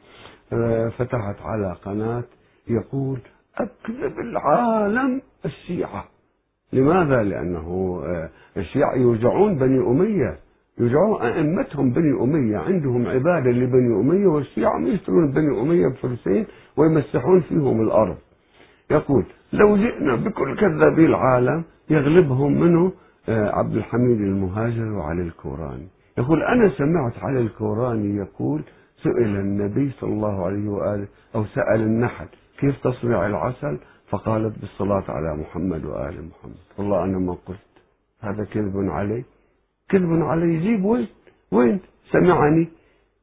آه، 0.52 0.88
فتحت 0.88 1.36
على 1.42 1.76
قناة 1.84 2.24
يقول 2.68 3.18
أكذب 3.58 4.18
العالم 4.20 5.22
الشيعة. 5.44 6.04
لماذا؟ 6.72 7.22
لأنه 7.22 8.00
آه، 8.04 8.30
الشيعة 8.56 8.94
يوجعون 8.94 9.58
بني 9.58 9.78
أمية 9.86 10.38
يوجعون 10.80 11.22
أئمتهم 11.22 11.92
بني 11.92 12.22
أمية 12.22 12.58
عندهم 12.58 13.06
عبادة 13.06 13.50
لبني 13.50 14.00
أمية 14.00 14.26
والشيعة 14.26 14.78
يشترون 14.80 15.32
بني 15.32 15.60
أمية 15.60 15.88
بفلسطين 15.88 16.46
ويمسحون 16.76 17.40
فيهم 17.40 17.80
الأرض. 17.80 18.16
يقول 18.90 19.24
لو 19.52 19.76
جئنا 19.76 20.14
بكل 20.14 20.56
كذابي 20.56 21.06
العالم 21.06 21.64
يغلبهم 21.90 22.60
منه 22.60 22.92
آه، 23.28 23.50
عبد 23.50 23.76
الحميد 23.76 24.20
المهاجر 24.20 24.92
وعلي 24.92 25.22
الكوراني. 25.22 25.88
يقول 26.18 26.42
أنا 26.42 26.68
سمعت 26.68 27.18
علي 27.18 27.40
الكوراني 27.40 28.16
يقول 28.16 28.62
سئل 29.02 29.36
النبي 29.36 29.90
صلى 29.90 30.10
الله 30.10 30.46
عليه 30.46 30.68
وآله 30.68 31.06
أو 31.34 31.44
سأل 31.44 31.80
النحل 31.80 32.26
كيف 32.58 32.80
تصنع 32.80 33.26
العسل؟ 33.26 33.78
فقالت 34.08 34.58
بالصلاة 34.58 35.04
على 35.08 35.36
محمد 35.36 35.84
وآل 35.84 36.14
محمد. 36.14 36.56
والله 36.78 37.04
أنا 37.04 37.18
ما 37.18 37.36
قلت. 37.46 37.58
هذا 38.20 38.44
كذب 38.44 38.76
علي. 38.76 39.24
كذب 39.88 40.22
علي 40.22 40.54
يجيب 40.54 40.84
وين 40.84 41.08
وين؟ 41.52 41.80
سمعني. 42.10 42.68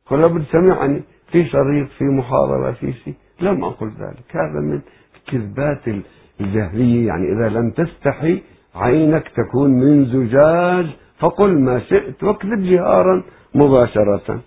قال 0.05 0.45
سمعني. 0.51 1.01
في 1.31 1.45
شريط 1.45 1.88
في 1.97 2.03
محاضرة 2.03 2.71
في 2.71 2.93
شيء. 2.93 3.13
لم 3.41 3.63
أقل 3.63 3.88
ذلك. 3.88 4.36
هذا 4.36 4.59
من 4.59 4.81
كذبات 5.27 6.03
الجهلية. 6.41 7.07
يعني 7.07 7.33
إذا 7.33 7.49
لم 7.49 7.71
تستحي 7.71 8.41
عينك 8.75 9.27
تكون 9.27 9.71
من 9.71 10.05
زجاج 10.05 10.86
فقل 11.19 11.59
ما 11.59 11.79
شئت 11.79 12.23
واكذب 12.23 12.63
جهارا 12.63 13.23
مباشرة. 13.55 14.41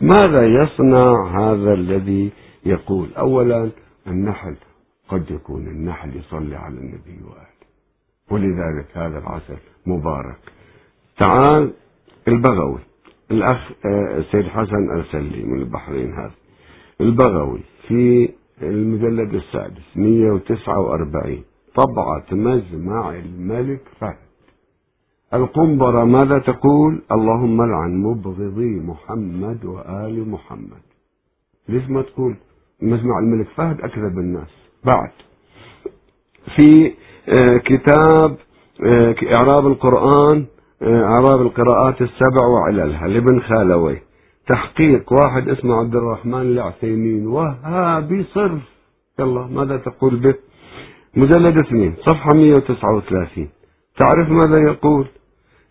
ماذا 0.00 0.46
يصنع 0.46 1.26
هذا 1.40 1.72
الذي 1.72 2.30
يقول؟ 2.66 3.08
أولا 3.18 3.70
النحل 4.06 4.56
قد 5.08 5.30
يكون 5.30 5.66
النحل 5.66 6.16
يصلي 6.16 6.56
على 6.56 6.74
النبي 6.74 7.20
وآله. 7.24 7.60
ولذلك 8.30 8.86
هذا 8.94 9.18
العسل 9.18 9.58
مبارك. 9.86 10.38
تعال 11.18 11.72
البغوي. 12.28 12.78
الأخ 13.30 13.70
آه، 13.86 14.24
سيد 14.32 14.46
حسن 14.46 14.90
أرسل 14.90 15.22
لي 15.22 15.42
من 15.44 15.58
البحرين 15.58 16.12
هذا. 16.12 16.34
البغوي 17.00 17.60
في 17.88 18.28
المجلد 18.62 19.34
السادس 19.34 19.96
149 19.96 21.42
طبعة 21.74 22.24
مجمع 22.32 23.14
الملك 23.14 23.80
فهد. 24.00 24.16
القنبرة 25.34 26.04
ماذا 26.04 26.38
تقول؟ 26.38 27.02
اللهم 27.12 27.62
لعن 27.62 27.96
مبغضي 27.96 28.80
محمد 28.80 29.64
وآل 29.64 30.30
محمد. 30.30 30.82
ليش 31.68 31.90
ما 31.90 32.02
تقول؟ 32.02 32.36
مجمع 32.82 33.18
الملك 33.18 33.46
فهد 33.56 33.80
أكذب 33.80 34.18
الناس. 34.18 34.48
بعد. 34.84 35.10
في 36.56 36.92
آه، 37.28 37.56
كتاب 37.56 38.36
آه، 38.86 39.14
إعراب 39.34 39.66
القرآن 39.66 40.46
آه، 40.82 41.04
إعراب 41.04 41.40
القراءات 41.40 42.02
السبع 42.02 42.46
وعللها 42.46 43.08
لابن 43.08 43.40
خالوي. 43.40 43.98
تحقيق 44.50 45.12
واحد 45.12 45.48
اسمه 45.48 45.74
عبد 45.74 45.96
الرحمن 45.96 46.40
العثيمين 46.40 47.26
وهابي 47.26 48.22
صرف. 48.22 48.62
يلا 49.18 49.46
ماذا 49.46 49.76
تقول 49.76 50.16
به؟ 50.16 50.34
مجلد 51.16 51.54
اثنين 51.66 51.94
صفحة 52.06 52.34
139 52.34 53.48
تعرف 53.98 54.28
ماذا 54.28 54.58
يقول؟ 54.70 55.06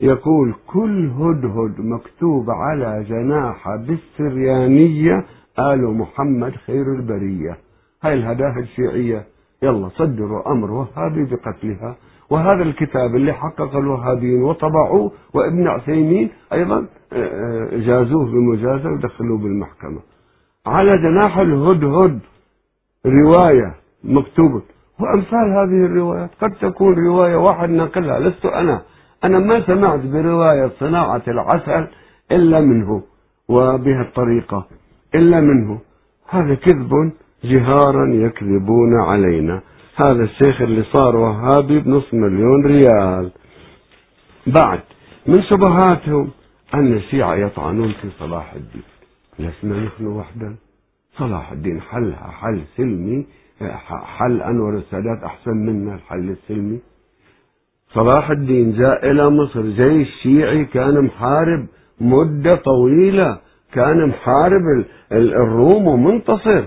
يقول 0.02 0.54
كل 0.68 1.08
هدهد 1.08 1.80
مكتوب 1.80 2.50
على 2.50 3.04
جناح 3.10 3.76
بالسريانية 3.76 5.26
آل 5.60 5.98
محمد 5.98 6.54
خير 6.68 6.94
البرية. 6.96 7.58
هاي 8.04 8.14
الهداهد 8.14 8.58
الشيعية. 8.58 9.26
يلا 9.64 9.90
صدروا 9.90 10.52
أمر 10.52 10.72
وهابي 10.72 11.24
بقتلها. 11.26 11.96
وهذا 12.32 12.64
الكتاب 12.64 13.16
اللي 13.16 13.34
حقق 13.34 13.76
الوهابيين 13.76 14.44
وطبعوه 14.44 15.12
وابن 15.34 15.68
عثيمين 15.68 16.30
أيضا 16.54 16.88
آه، 17.14 17.16
آه، 17.16 17.78
جازوه 17.78 18.26
بمجازة 18.26 18.90
ودخلوه 18.90 19.38
بالمحكمة. 19.38 20.00
على 20.68 20.92
جناح 20.92 21.38
الهدهد 21.38 22.20
رواية 23.06 23.76
مكتوبة. 24.04 24.62
وأمثال 25.00 25.50
هذه 25.50 25.86
الروايات 25.86 26.30
قد 26.42 26.52
تكون 26.52 27.08
رواية 27.08 27.36
واحد 27.36 27.70
نقلها 27.70 28.20
لست 28.20 28.46
أنا. 28.46 28.82
أنا 29.24 29.40
ما 29.40 29.62
سمعت 29.68 30.00
برواية 30.00 30.72
صناعة 30.80 31.22
العسل 31.28 31.88
إلا 32.32 32.62
منه 32.62 33.04
وبها 33.50 34.02
الطريقة 34.02 34.66
إلا 35.16 35.40
منه. 35.42 35.80
هذا 36.30 36.56
كذب 36.56 37.12
جهارا 37.44 38.14
يكذبون 38.14 39.02
علينا. 39.02 39.62
هذا 40.02 40.24
الشيخ 40.24 40.62
اللي 40.62 40.84
صار 40.84 41.16
وهابي 41.16 41.80
بنص 41.80 42.14
مليون 42.14 42.66
ريال. 42.66 43.32
بعد 44.48 44.80
من 45.28 45.44
شبهاتهم 45.44 46.30
أن 46.74 46.94
الشيعة 46.94 47.36
يطعنون 47.36 47.92
في 48.02 48.10
صلاح 48.20 48.54
الدين. 48.54 48.84
لسنا 49.40 49.84
نحن 49.86 50.08
وحدا 50.08 50.56
صلاح 51.18 51.52
الدين 51.52 51.82
حلها 51.82 52.32
حل 52.32 52.62
سلمي 52.78 53.26
حل 54.18 54.42
أنور 54.42 54.78
السادات 54.78 55.24
أحسن 55.26 55.52
منا 55.52 55.96
الحل 55.96 56.30
السلمي. 56.30 56.80
صلاح 57.94 58.30
الدين 58.30 58.74
جاء 58.74 59.12
إلى 59.12 59.30
مصر. 59.30 59.62
جيش 59.62 60.10
شيعي 60.24 60.66
كان 60.66 61.02
محارب 61.02 61.66
مدة 62.02 62.56
طويلة 62.56 63.38
كان 63.74 64.08
محارب 64.08 64.86
الروم 65.12 65.88
ومنتصر. 65.88 66.64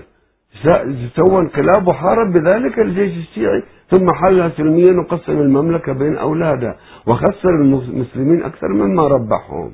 سوى 1.15 1.39
انقلاب 1.39 1.87
وحارب 1.87 2.33
بذلك 2.33 2.79
الجيش 2.79 3.17
الشيعي 3.17 3.63
ثم 3.89 4.13
حلها 4.13 4.49
سلميا 4.49 4.93
وقسم 5.01 5.31
المملكة 5.31 5.93
بين 5.93 6.17
أولاده 6.17 6.77
وخسر 7.07 7.49
المسلمين 7.49 8.43
أكثر 8.43 8.67
مما 8.67 9.07
ربحهم. 9.07 9.73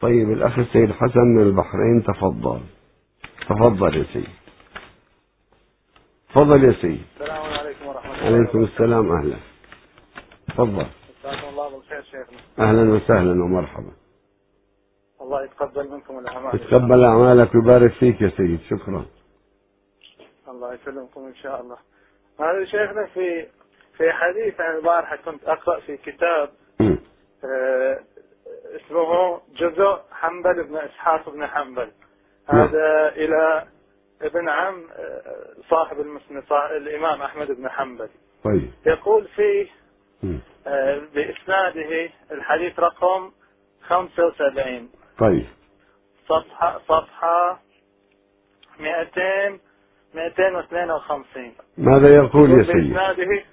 طيب 0.00 0.32
الأخ 0.32 0.58
السيد 0.58 0.92
حسن 0.92 1.20
من 1.20 1.42
البحرين 1.42 2.02
تفضل. 2.02 2.60
تفضل 3.48 3.96
يا 3.96 4.04
سيد. 4.12 4.28
تفضل 6.28 6.64
يا 6.64 6.72
سيد. 6.72 7.02
السلام 7.20 7.42
عليكم 7.42 7.86
ورحمة 7.86 8.14
الله. 8.14 8.36
عليكم 8.36 8.64
السلام 8.64 9.12
أهلا. 9.12 9.36
تفضل. 10.48 10.86
الله 11.50 11.70
بالخير 11.70 12.02
شيخنا. 12.02 12.68
أهلا 12.68 12.92
وسهلا 12.92 13.44
ومرحبا. 13.44 13.92
الله 15.20 15.44
يتقبل 15.44 15.90
منكم 15.90 16.18
الأعمال. 16.18 16.54
يتقبل 16.54 17.04
أعمالك 17.04 17.54
ويبارك 17.54 17.92
فيك 17.92 18.20
يا 18.20 18.28
سيد. 18.36 18.60
شكرا. 18.70 19.04
الله 20.58 20.74
يسلمكم 20.74 21.26
إن 21.26 21.34
شاء 21.34 21.60
الله. 21.60 21.76
هذا 22.40 22.64
شيخنا 22.64 23.06
في 23.06 23.46
في 23.96 24.12
حديث 24.12 24.60
عن 24.60 24.76
البارحة 24.76 25.16
كنت 25.16 25.44
أقرأ 25.44 25.80
في 25.80 25.96
كتاب 25.96 26.50
آه 27.44 28.00
اسمه 28.76 29.40
جزء 29.56 30.00
حنبل 30.12 30.64
بن 30.64 30.76
إسحاق 30.76 31.30
بن 31.30 31.46
حنبل. 31.46 31.92
هذا 32.48 33.08
إلى 33.08 33.66
ابن 34.22 34.48
عم 34.48 34.88
آه، 34.92 35.54
صاحب 35.70 36.00
المسند 36.00 36.44
الإمام 36.76 37.22
أحمد 37.22 37.52
بن 37.52 37.68
حنبل. 37.68 38.08
طيب. 38.44 38.70
يقول 38.86 39.28
فيه 39.28 39.66
آه، 40.66 40.98
بإسناده 41.14 42.10
الحديث 42.32 42.78
رقم 42.78 43.30
75 43.82 44.90
طيب. 45.18 45.46
صفحة 46.28 46.78
صفحة 46.78 47.60
200 48.80 49.60
252 50.14 51.52
ماذا 51.78 52.16
يقول 52.16 52.50
يا 52.50 52.64
سيدي؟ 52.64 52.88
بإسناده 52.88 53.44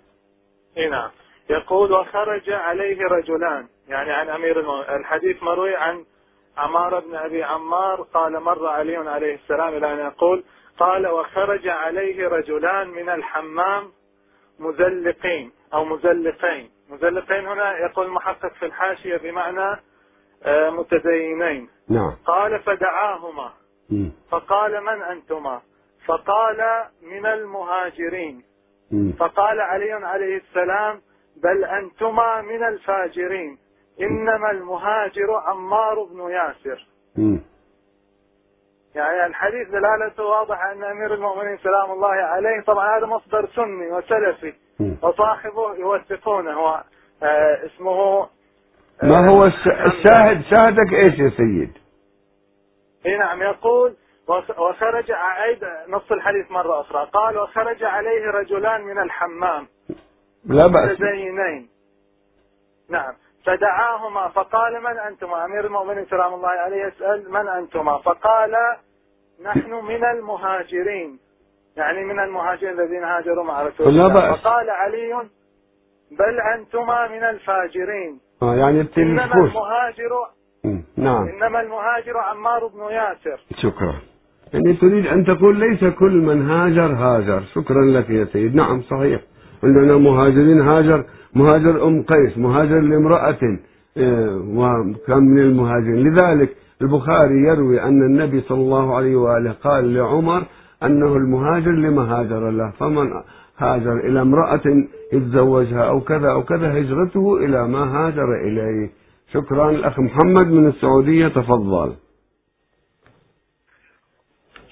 اي 0.78 0.90
نعم. 0.90 1.10
يقول 1.50 1.92
وخرج 1.94 2.50
عليه 2.50 2.98
رجلان. 3.02 3.68
يعني 3.88 4.12
عن 4.12 4.30
أمير 4.30 4.60
المؤمنين. 4.60 4.90
الحديث 4.96 5.44
مروي 5.44 5.76
عن 5.76 6.06
عمار 6.58 7.00
بن 7.00 7.16
أبي 7.16 7.44
عمار 7.44 8.02
قال 8.02 8.40
مر 8.40 8.68
علي 8.68 8.98
عليه 8.98 9.36
السلام 9.36 9.74
إلى 9.74 9.94
أن 9.94 10.00
يقول 10.00 10.44
قال 10.80 11.08
وخرج 11.08 11.68
عليه 11.68 12.28
رجلان 12.28 12.88
من 12.90 13.10
الحمام 13.10 13.92
مزلقين 14.60 15.52
أو 15.74 15.86
مزلقين. 15.86 16.70
مزلقين 16.90 17.48
هنا 17.48 17.78
يقول 17.78 18.06
المحقق 18.06 18.54
في 18.54 18.66
الحاشية 18.66 19.18
بمعنى 19.18 19.82
آه، 20.44 20.70
متدينين. 20.70 21.70
نعم. 21.90 22.16
قال 22.26 22.60
فدعاهما. 22.60 23.52
فقال 24.32 24.84
من 24.84 25.02
أنتما؟ 25.02 25.62
فقال 26.08 26.84
من 27.02 27.26
المهاجرين. 27.26 28.44
فقال 29.20 29.62
علي 29.62 29.92
عليه 29.92 30.38
السلام 30.38 31.02
بل 31.44 31.66
أنتما 31.66 32.42
من 32.42 32.64
الفاجرين 32.64 33.58
إنما 34.02 34.52
المهاجر 34.52 35.34
عمار 35.36 36.04
بن 36.04 36.20
ياسر. 36.32 36.88
يعني 38.96 39.26
الحديث 39.26 39.68
دلالته 39.70 40.24
واضحة 40.24 40.72
أن 40.72 40.84
أمير 40.84 41.14
المؤمنين 41.14 41.58
سلام 41.58 41.92
الله 41.92 42.08
عليه 42.12 42.62
طبعا 42.62 42.98
هذا 42.98 43.06
مصدر 43.06 43.48
سني 43.56 43.92
وسلفي. 43.92 44.54
وصاحبه 45.02 45.76
يوثقونه 45.76 46.52
هو 46.54 46.84
آه 47.24 47.66
اسمه 47.66 47.92
آه، 47.94 48.30
ما 49.04 49.30
هو 49.30 49.46
الش- 49.46 49.68
الشاهد 49.86 50.42
شاهدك 50.56 50.94
إيش 50.94 51.20
يا 51.20 51.30
سيد 51.30 51.78
اي 53.06 53.18
نعم 53.18 53.42
يقول 53.42 53.96
وخرج 54.58 55.12
أعيد 55.12 55.64
نص 55.88 56.12
الحديث 56.12 56.52
مرة 56.52 56.82
أخرى. 56.82 57.10
قال 57.14 57.38
وخرج 57.38 57.84
عليه 57.84 58.32
رجلان 58.32 58.82
من 58.82 59.00
الحمام. 59.00 59.68
لا 60.46 60.68
بأس. 60.68 60.92
متدينين. 60.92 61.70
نعم. 62.90 63.14
فدعاهما 63.46 64.28
فقال 64.28 64.84
من 64.84 64.98
أنتما؟ 64.98 65.46
أمير 65.46 65.66
المؤمنين 65.66 66.06
سلام 66.06 66.34
الله 66.34 66.50
عليه 66.50 66.86
يسأل 66.86 67.32
من 67.32 67.48
أنتما؟ 67.48 67.98
فقال 67.98 68.56
نحن 69.44 69.74
من 69.74 70.06
المهاجرين. 70.06 71.20
يعني 71.78 72.04
من 72.04 72.20
المهاجرين 72.20 72.80
الذين 72.80 73.04
هاجروا 73.04 73.44
مع 73.44 73.62
رسول 73.62 73.88
الله. 73.88 74.14
بأس. 74.14 74.42
فقال 74.42 74.70
علي 74.70 75.30
بل 76.12 76.40
أنتما 76.40 77.08
من 77.08 77.24
الفاجرين. 77.24 78.20
آه 78.42 78.56
يعني 78.56 78.88
إنما 78.98 79.36
المهاجر. 79.36 80.12
نعم. 80.98 81.28
إنما 81.28 81.62
المهاجر 81.62 82.18
عمار 82.18 82.68
بن 82.68 82.82
ياسر. 82.82 83.40
شكرا. 83.62 84.15
يعني 84.54 84.74
تريد 84.74 85.06
أن 85.08 85.26
تقول 85.26 85.60
ليس 85.60 85.84
كل 85.84 86.12
من 86.22 86.50
هاجر 86.50 86.94
هاجر. 86.94 87.44
شكرا 87.56 87.86
لك 87.86 88.10
يا 88.10 88.26
سيد. 88.26 88.56
نعم 88.56 88.82
صحيح. 88.82 89.22
عندنا 89.64 89.98
مهاجرين 89.98 90.62
هاجر. 90.62 91.06
مهاجر 91.36 91.88
أم 91.88 92.04
قيس 92.04 92.38
مهاجر 92.38 92.80
لامرأة 92.80 93.60
آه، 93.98 94.36
وكان 94.56 95.24
من 95.24 95.40
المهاجرين. 95.40 96.08
لذلك 96.08 96.56
البخاري 96.82 97.48
يروي 97.48 97.84
أن 97.84 98.02
النبي 98.04 98.42
صلى 98.42 98.62
الله 98.62 98.96
عليه 98.96 99.16
وآله 99.16 99.52
قال 99.52 99.94
لعمر 99.94 100.44
أنه 100.84 101.16
المهاجر 101.16 101.72
لما 101.72 102.02
هاجر 102.02 102.50
له. 102.50 102.72
فمن 102.80 103.12
هاجر 103.58 103.98
إلى 104.00 104.22
امرأة 104.22 104.62
يتزوجها 105.14 105.84
أو 105.84 106.02
كذا 106.02 106.32
أو 106.32 106.44
كذا 106.44 106.80
هجرته 106.80 107.38
إلى 107.38 107.68
ما 107.68 107.84
هاجر 107.98 108.36
إليه. 108.48 108.90
شكرا. 109.34 109.70
الأخ 109.70 110.00
محمد 110.00 110.48
من 110.48 110.68
السعودية 110.68 111.28
تفضل 111.28 111.94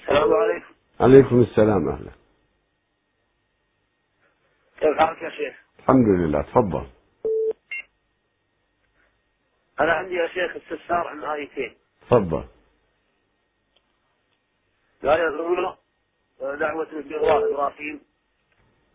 السلام 0.08 0.62
عليكم 1.00 1.42
السلام 1.42 1.88
أهلا. 1.88 2.10
كيف 4.80 4.98
حالك 4.98 5.22
يا 5.22 5.30
شيخ؟ 5.30 5.56
الحمد 5.78 6.06
لله 6.08 6.42
تفضل. 6.42 6.86
أنا 9.80 9.92
عندي 9.92 10.14
يا 10.14 10.26
شيخ 10.28 10.56
استفسار 10.56 11.08
عن 11.08 11.24
آيتين. 11.24 11.76
تفضل. 12.00 12.44
الآية 15.04 15.28
الأولى 15.28 15.76
دعوة 16.40 16.88
البر 16.92 17.52
إبراهيم 17.52 18.00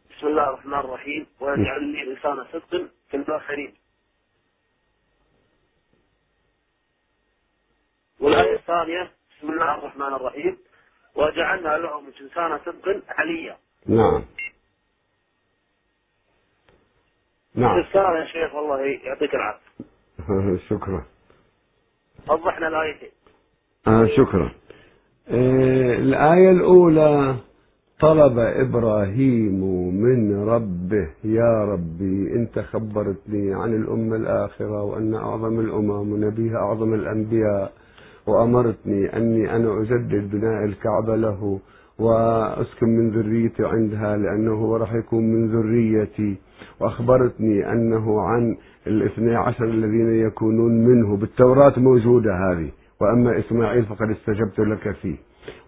بسم 0.09 0.27
الله 0.27 0.49
الرحمن 0.49 0.73
الرحيم. 0.73 1.27
ويجعل 1.39 1.83
لي 1.83 2.13
لسان 2.13 2.45
صدق 2.53 2.89
في 3.09 3.17
الآخرين. 3.17 3.75
والآية 8.19 8.55
الثانية 8.55 9.11
بسم 9.37 9.51
الله 9.51 9.75
الرحمن 9.75 10.13
الرحيم. 10.13 10.57
وجعلنا 11.19 11.77
لهم 11.77 12.03
لسان 12.21 12.59
صدق 12.65 13.03
عليا. 13.09 13.57
نعم. 13.87 14.23
نعم. 17.55 17.79
استفسار 17.79 18.15
يا 18.17 18.25
شيخ؟ 18.25 18.55
والله 18.55 18.79
يعطيك 18.81 19.31
العافية. 19.35 19.69
شكرا. 20.69 21.05
وضحنا 22.29 22.67
الآيتين 22.67 23.09
آه 23.87 24.05
شكرا. 24.17 24.51
آه 25.29 25.95
الآية 25.95 26.51
الأولى 26.51 27.35
طلب 27.99 28.39
إبراهيم 28.39 29.59
من 30.03 30.49
ربه 30.49 31.09
يا 31.23 31.63
ربي 31.63 32.31
أنت 32.35 32.59
خبرتني 32.59 33.53
عن 33.53 33.75
الأمة 33.75 34.15
الآخرة 34.15 34.83
وأن 34.83 35.15
أعظم 35.15 35.59
الأمم 35.59 36.13
ونبيها 36.13 36.57
أعظم 36.57 36.93
الأنبياء 36.93 37.73
وأمرتني 38.29 39.17
أني 39.17 39.55
أنا 39.55 39.81
أجدد 39.81 40.29
بناء 40.31 40.65
الكعبة 40.65 41.15
له 41.15 41.59
وأسكن 41.99 42.89
من 42.89 43.09
ذريتي 43.09 43.65
عندها 43.65 44.17
لأنه 44.17 44.77
راح 44.77 44.93
يكون 44.93 45.23
من 45.33 45.47
ذريتي. 45.47 46.37
وأخبرتني 46.79 47.71
أنه 47.71 48.21
عن 48.21 48.57
الاثني 48.87 49.35
عشر 49.35 49.65
الذين 49.65 50.09
يكونون 50.27 50.71
منه. 50.85 51.17
بالتوراة 51.17 51.73
موجودة 51.77 52.33
هذه 52.35 52.69
وأما 53.01 53.39
إسماعيل 53.39 53.85
فقد 53.85 54.09
استجبت 54.09 54.59
لك 54.59 54.91
فيه. 54.91 55.15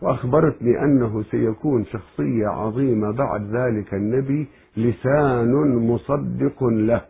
وأخبرتني 0.02 0.84
أنه 0.84 1.24
سيكون 1.32 1.86
شخصية 1.86 2.48
عظيمة 2.48 3.12
بعد 3.12 3.56
ذلك 3.56 3.94
النبي 3.94 4.48
لسان 4.78 5.76
مصدق 5.76 6.64
له. 6.64 7.02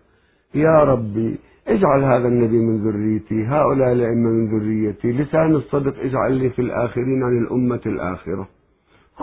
يا 0.56 0.84
ربي 0.84 1.40
اجعل 1.68 2.04
هذا 2.04 2.28
النبي 2.28 2.58
من 2.58 2.78
ذريتي 2.78 3.46
هؤلاء 3.46 3.92
الأئمة 3.92 4.30
من 4.30 4.60
ذريتي. 4.60 5.12
لسان 5.12 5.56
الصدق 5.56 6.00
اجعل 6.00 6.34
لي 6.34 6.50
في 6.50 6.62
الآخرين 6.62 7.24
عن 7.24 7.38
الأمة 7.38 7.82
الآخرة. 7.86 8.48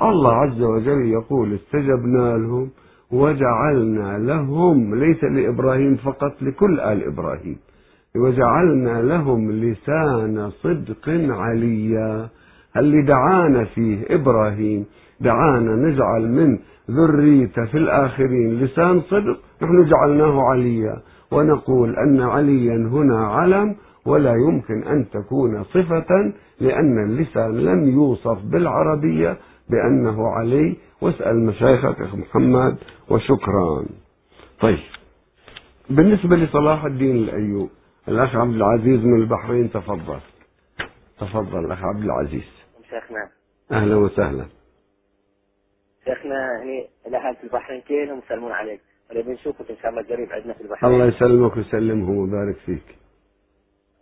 الله 0.02 0.32
عز 0.32 0.62
وجل 0.62 1.06
يقول 1.06 1.54
استجبنا 1.54 2.36
لهم 2.36 2.70
وجعلنا 3.10 4.18
لهم 4.18 4.94
ليس 4.94 5.24
لإبراهيم 5.24 5.96
فقط 5.96 6.42
لكل 6.42 6.80
آل 6.80 7.06
إبراهيم. 7.06 7.56
وجعلنا 8.16 9.02
لهم 9.02 9.50
لسان 9.52 10.50
صدق 10.50 11.08
عليا. 11.30 12.28
اللي 12.76 13.02
دعانا 13.02 13.64
فيه 13.64 13.98
إبراهيم 14.10 14.84
دعانا 15.20 15.76
نجعل 15.76 16.28
من 16.28 16.58
ذريته 16.90 17.64
في 17.64 17.78
الآخرين 17.78 18.60
لسان 18.60 19.00
صدق 19.00 19.40
نحن 19.62 19.84
جعلناه 19.84 20.42
عليا. 20.42 20.96
ونقول 21.32 21.96
أن 21.96 22.20
عليا 22.20 22.76
هنا 22.76 23.26
علم 23.26 23.76
ولا 24.06 24.34
يمكن 24.34 24.84
أن 24.84 25.10
تكون 25.10 25.64
صفة 25.64 26.32
لأن 26.60 27.10
اللسان 27.10 27.56
لم 27.56 27.90
يوصف 27.90 28.42
بالعربية 28.42 29.38
بأنه 29.70 30.28
علي. 30.28 30.76
واسأل 31.00 31.46
مشايخك 31.46 32.00
أخ 32.00 32.14
محمد 32.14 32.76
وشكرا. 33.10 33.84
طيب 34.60 34.78
بالنسبة 35.90 36.36
لصلاح 36.36 36.84
الدين 36.84 37.16
الأيوب 37.16 37.70
الأخ 38.08 38.36
عبد 38.36 38.54
العزيز 38.54 39.04
من 39.04 39.22
البحرين 39.22 39.70
تفضل. 39.70 40.20
تفضل 41.20 41.64
الأخ 41.64 41.84
عبد 41.84 42.04
العزيز. 42.04 42.48
شيخنا. 42.90 43.28
أهلا 43.72 43.96
وسهلا. 43.96 44.44
شيخنا 46.04 46.62
هني 46.62 46.88
الأهل 47.06 47.36
في 47.36 47.44
البحرين 47.44 47.80
كلهم 47.80 48.18
يسلمون 48.18 48.52
عليك. 48.52 48.80
ونبي 49.10 49.32
نشوفك 49.32 49.70
إن 49.70 49.76
شاء 49.76 49.90
الله 49.90 50.02
قريب 50.02 50.32
عندنا 50.32 50.52
في 50.54 50.60
البحرين. 50.60 50.94
الله 50.94 51.06
يسلمك 51.06 51.56
ويسلمهم 51.56 52.18
ويبارك 52.18 52.56
فيك. 52.56 52.96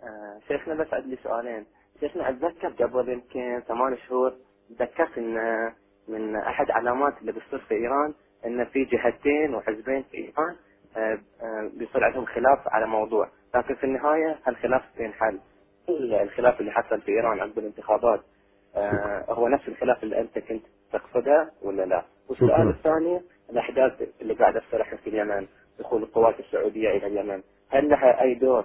آه، 0.02 0.38
شيخنا 0.48 0.74
بس 0.74 0.94
عندي 0.94 1.16
سؤالين. 1.16 1.66
شيخنا 2.00 2.28
أتذكر 2.30 2.68
قبل 2.68 3.08
يمكن 3.08 3.60
ثمان 3.68 3.96
شهور 3.96 4.32
تذكرت 4.78 5.18
إن 5.18 5.34
من 6.08 6.36
أحد 6.36 6.70
علامات 6.70 7.14
اللي 7.20 7.32
بتصير 7.32 7.58
في 7.58 7.74
إيران 7.74 8.14
إن 8.46 8.64
في 8.64 8.84
جهتين 8.84 9.54
وحزبين 9.54 10.02
في 10.02 10.16
إيران 10.16 10.56
آه، 10.96 11.18
آه، 11.42 11.70
بيصير 11.78 12.04
عندهم 12.04 12.24
خلاف 12.24 12.58
على 12.68 12.86
موضوع. 12.86 13.28
لكن 13.54 13.74
في 13.74 13.84
النهاية 13.84 14.38
هالخلاف 14.46 14.82
بينحل 14.98 15.38
ال- 15.88 16.14
الخلاف 16.14 16.60
اللي 16.60 16.70
حصل 16.72 17.00
في 17.00 17.08
إيران 17.12 17.40
عقب 17.40 17.58
الانتخابات 17.58 18.20
آه، 18.76 19.24
هو 19.28 19.48
نفس 19.48 19.68
الخلاف 19.68 20.02
اللي 20.02 20.20
أنت 20.20 20.38
كنت 20.38 20.62
تقصده 20.92 21.50
ولا 21.62 21.82
لا؟ 21.82 22.04
والسؤال. 22.28 22.68
الثاني 22.68 23.20
الأحداث 23.50 23.92
اللي 24.20 24.34
قاعدة 24.34 24.60
تصير 24.60 24.96
في 24.96 25.10
اليمن 25.10 25.46
دخول 25.78 26.02
القوات 26.02 26.40
السعودية 26.40 26.90
إلى 26.90 27.06
اليمن 27.06 27.42
هل 27.68 27.88
لها 27.88 28.22
أي 28.22 28.34
دور؟ 28.34 28.64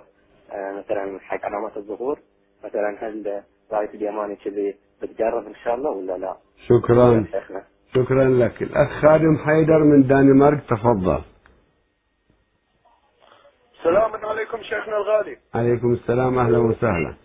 آه، 0.51 0.71
مثلا 0.71 1.19
حق 1.19 1.45
علامات 1.45 1.77
الظهور؟ 1.77 2.19
مثلا 2.63 2.97
هل 3.07 3.43
راية 3.71 3.89
اليماني 3.89 4.35
كذي 4.35 4.75
بتقرب 5.01 5.47
إن 5.47 5.55
شاء 5.55 5.75
الله 5.75 5.89
ولا 5.89 6.17
لا؟ 6.17 6.37
شكرا. 6.67 7.25
شيخنا. 7.31 7.63
شكرا 7.95 8.29
لك. 8.29 8.61
الأخ 8.61 9.01
خادم 9.01 9.37
حيدر 9.37 9.79
من 9.79 10.07
دنمارك 10.07 10.63
تفضل. 10.69 11.21
سلام 13.83 14.25
عليكم 14.25 14.57
شيخنا 14.61 14.97
الغالي. 14.97 15.37
عليكم 15.53 15.93
السلام 15.93 16.39
أهلا 16.39 16.57
وسهلا. 16.57 17.15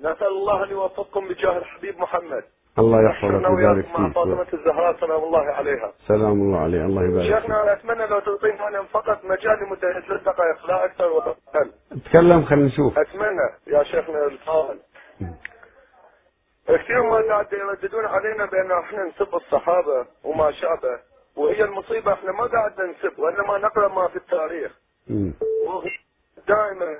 نسأل 0.00 0.26
الله 0.26 0.64
أن 0.64 0.70
يوفقكم 0.70 1.28
بجاه 1.28 1.58
الحبيب 1.58 1.98
محمد. 1.98 2.44
الله 2.78 3.02
يحفظك 3.10 3.50
ويبارك 3.50 3.76
وياكم 3.76 4.02
مع 4.02 4.08
فيك 4.08 4.14
فاطمة 4.14 4.46
الزهراء 4.52 5.00
سلام 5.00 5.22
الله 5.24 5.40
عليها. 5.40 5.92
سلام 6.08 6.32
الله 6.32 6.60
عليه. 6.60 6.84
الله 6.84 7.04
يبارك 7.04 7.26
فيك. 7.26 7.34
شيخنا 7.34 7.62
أنا 7.62 7.72
أتمنى 7.72 8.06
لو 8.06 8.18
تعطينا 8.20 8.68
أنا 8.68 8.82
فقط 8.82 9.24
مجال 9.24 9.58
لمدة 9.62 10.00
ثلاث 10.00 10.22
دقائق 10.22 10.66
لا 10.68 10.84
أكثر 10.84 11.12
ولا 11.12 11.34
أقل. 11.54 11.70
تكلم 12.04 12.44
خلينا 12.44 12.66
نشوف. 12.66 12.98
أتمنى 12.98 13.48
يا 13.66 13.82
شيخنا 13.82 14.24
الفاضل. 14.24 14.78
كثير 16.68 17.02
ما 17.02 17.28
قاعد 17.28 17.52
يرددون 17.52 18.04
علينا 18.04 18.44
بأن 18.46 18.72
إحنا 18.72 19.04
نسب 19.04 19.34
الصحابة 19.34 20.06
وما 20.24 20.50
شابه 20.52 20.98
وهي 21.36 21.64
المصيبة 21.64 22.12
إحنا 22.12 22.32
ما 22.32 22.46
قاعد 22.46 22.72
نسب 22.72 23.18
وإنما 23.18 23.58
نقرأ 23.58 23.88
ما 23.88 24.08
في 24.08 24.16
التاريخ. 24.16 24.72
دائما. 26.48 26.98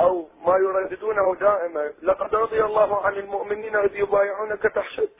أو 0.00 0.28
ما 0.46 0.56
يرددونه 0.56 1.34
دائما. 1.34 1.92
لقد 2.02 2.34
رضي 2.34 2.64
الله 2.64 3.06
عن 3.06 3.12
المؤمنين 3.12 3.76
إذ 3.76 3.96
يبايعونك 3.96 4.62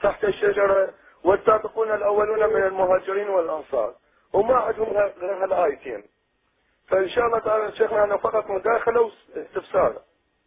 تحت 0.01 0.23
الشجرة 0.23 0.93
والسابقون 1.23 1.91
الأولون 1.91 2.53
من 2.53 2.63
المهاجرين 2.63 3.29
والأنصار. 3.29 3.93
وما 4.33 4.55
عندهم 4.55 4.89
غير 4.93 5.43
هالآيتين. 5.43 6.03
فإن 6.87 7.09
شاء 7.09 7.25
الله 7.25 7.39
تعالى 7.39 7.71
شيخنا 7.71 8.03
أنا 8.03 8.17
فقط 8.17 8.49
مداخلة 8.49 9.01
واستفسار 9.01 10.01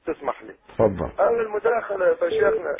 تسمح 0.07 0.43
لي. 0.43 0.55
تفضل. 0.69 1.11
أهل 1.21 1.41
المداخلة 1.41 2.15
فشيخنا 2.15 2.77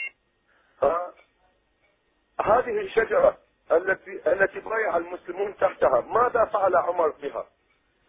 هذه 2.41 2.81
الشجرة 2.81 3.37
التي 3.73 4.33
التي 4.33 4.61
بايع 4.61 4.97
المسلمون 4.97 5.57
تحتها 5.57 6.01
ماذا 6.01 6.45
فعل 6.45 6.77
عمر 6.77 7.09
بها؟ 7.09 7.47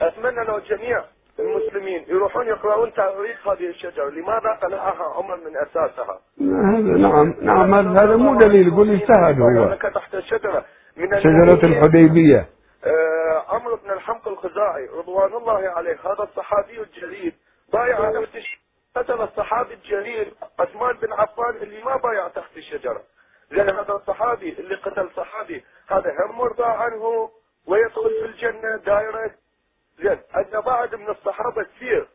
أتمنى 0.01 0.43
لو 0.43 0.59
جميع 0.59 1.03
المسلمين 1.39 2.05
يروحون 2.07 2.47
يقرؤون 2.47 2.93
تاريخ 2.93 3.47
هذه 3.47 3.67
الشجرة. 3.69 4.09
لماذا 4.09 4.49
قلعها؟ 4.63 5.13
عمر 5.15 5.35
من 5.37 5.57
أساسها؟ 5.57 6.19
هذا 6.41 6.97
نعم 6.97 7.33
نعم 7.41 7.97
هذا 7.97 8.15
مو 8.15 8.35
دليل 8.35 8.67
يقول 8.67 8.91
اجتهد 8.93 9.41
هو. 9.41 9.49
يبايعونك 9.49 9.81
تحت 9.81 10.15
الشجرة. 10.15 10.65
من 10.97 11.19
شجرة. 11.19 11.65
الحديبية. 11.65 12.49
آه، 12.85 13.43
عمرو 13.49 13.75
بن 13.75 13.91
الحمق 13.91 14.27
الخزاعي 14.27 14.87
رضوان 14.97 15.33
الله 15.33 15.69
عليه 15.69 15.97
هذا 16.03 16.23
الصحابي 16.23 16.81
الجليل. 16.81 17.33
بايع 17.73 18.09
الش- 18.09 18.59
قتل 18.95 19.21
الصحابي 19.21 19.73
الجليل 19.73 20.33
عثمان 20.59 20.93
بن 20.97 21.13
عفان 21.13 21.55
اللي 21.61 21.83
ما 21.83 21.95
بايع 21.97 22.27
تحت 22.27 22.57
الشجرة. 22.57 23.01
لأن 23.51 23.69
هذا 23.69 23.93
الصحابي 23.93 24.55
اللي 24.59 24.75
قتل 24.75 25.09
صحابي 25.15 25.63
هذا 25.87 26.09
هم 26.09 26.37
مرضى 26.37 26.63
عنه 26.63 27.29
ويدخل 27.67 28.09
في 28.21 28.25
الجنة 28.25 28.75
دائرة 28.85 29.31
زين 29.99 30.19
عندنا 30.33 30.59
بعد 30.59 30.95
من 30.95 31.09
الصحابة 31.09 31.63
كثير. 31.63 32.07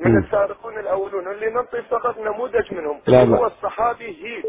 من. 0.00 0.24
السابقون 0.24 0.78
الأولون. 0.78 1.28
اللي 1.28 1.50
نعطي 1.50 1.82
فقط 1.82 2.18
نموذج 2.18 2.74
منهم. 2.74 3.02
لا 3.06 3.24
هو. 3.24 3.46
الصحابي 3.46 4.06
هيد. 4.24 4.44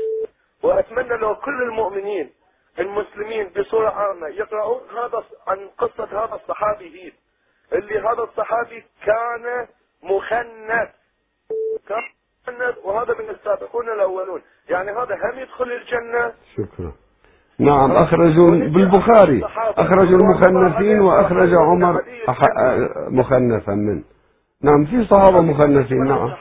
وأتمنى 0.64 1.18
لو 1.18 1.36
كل 1.36 1.64
المؤمنين 1.64 2.34
المسلمين 2.80 3.50
بصورة 3.50 3.90
عامة 3.90 4.28
يقرؤون 4.28 4.82
هذا 4.90 5.24
عن 5.48 5.70
قصة 5.78 6.26
هذا 6.26 6.36
الصحابي 6.36 7.04
هيد. 7.04 7.14
اللي 7.74 8.00
هذا 8.00 8.24
الصحابي 8.24 8.86
كان 9.06 9.68
مخنث. 10.04 10.90
كان 11.88 12.04
مخنث. 12.48 12.78
وهذا 12.84 13.14
من 13.14 13.30
السابقون 13.30 13.90
الأولون. 13.90 14.42
يعني 14.70 14.92
هذا 14.92 15.16
هم 15.16 15.40
يدخل 15.40 15.72
الجنة؟ 15.72 16.34
شكرا. 16.58 16.94
نعم 17.60 17.92
أخرجوا 17.92 18.50
بالبخاري. 18.50 19.44
أخرجوا 19.78 20.20
المخنثين 20.20 21.00
وأخرج 21.00 21.54
عمر 21.54 22.02
مخنثا 23.10 23.72
منه 23.72 24.04
نعم 24.62 24.86
في 24.86 25.06
صحابة 25.06 25.42
مخنثين 25.42 26.04
نعم. 26.04 26.34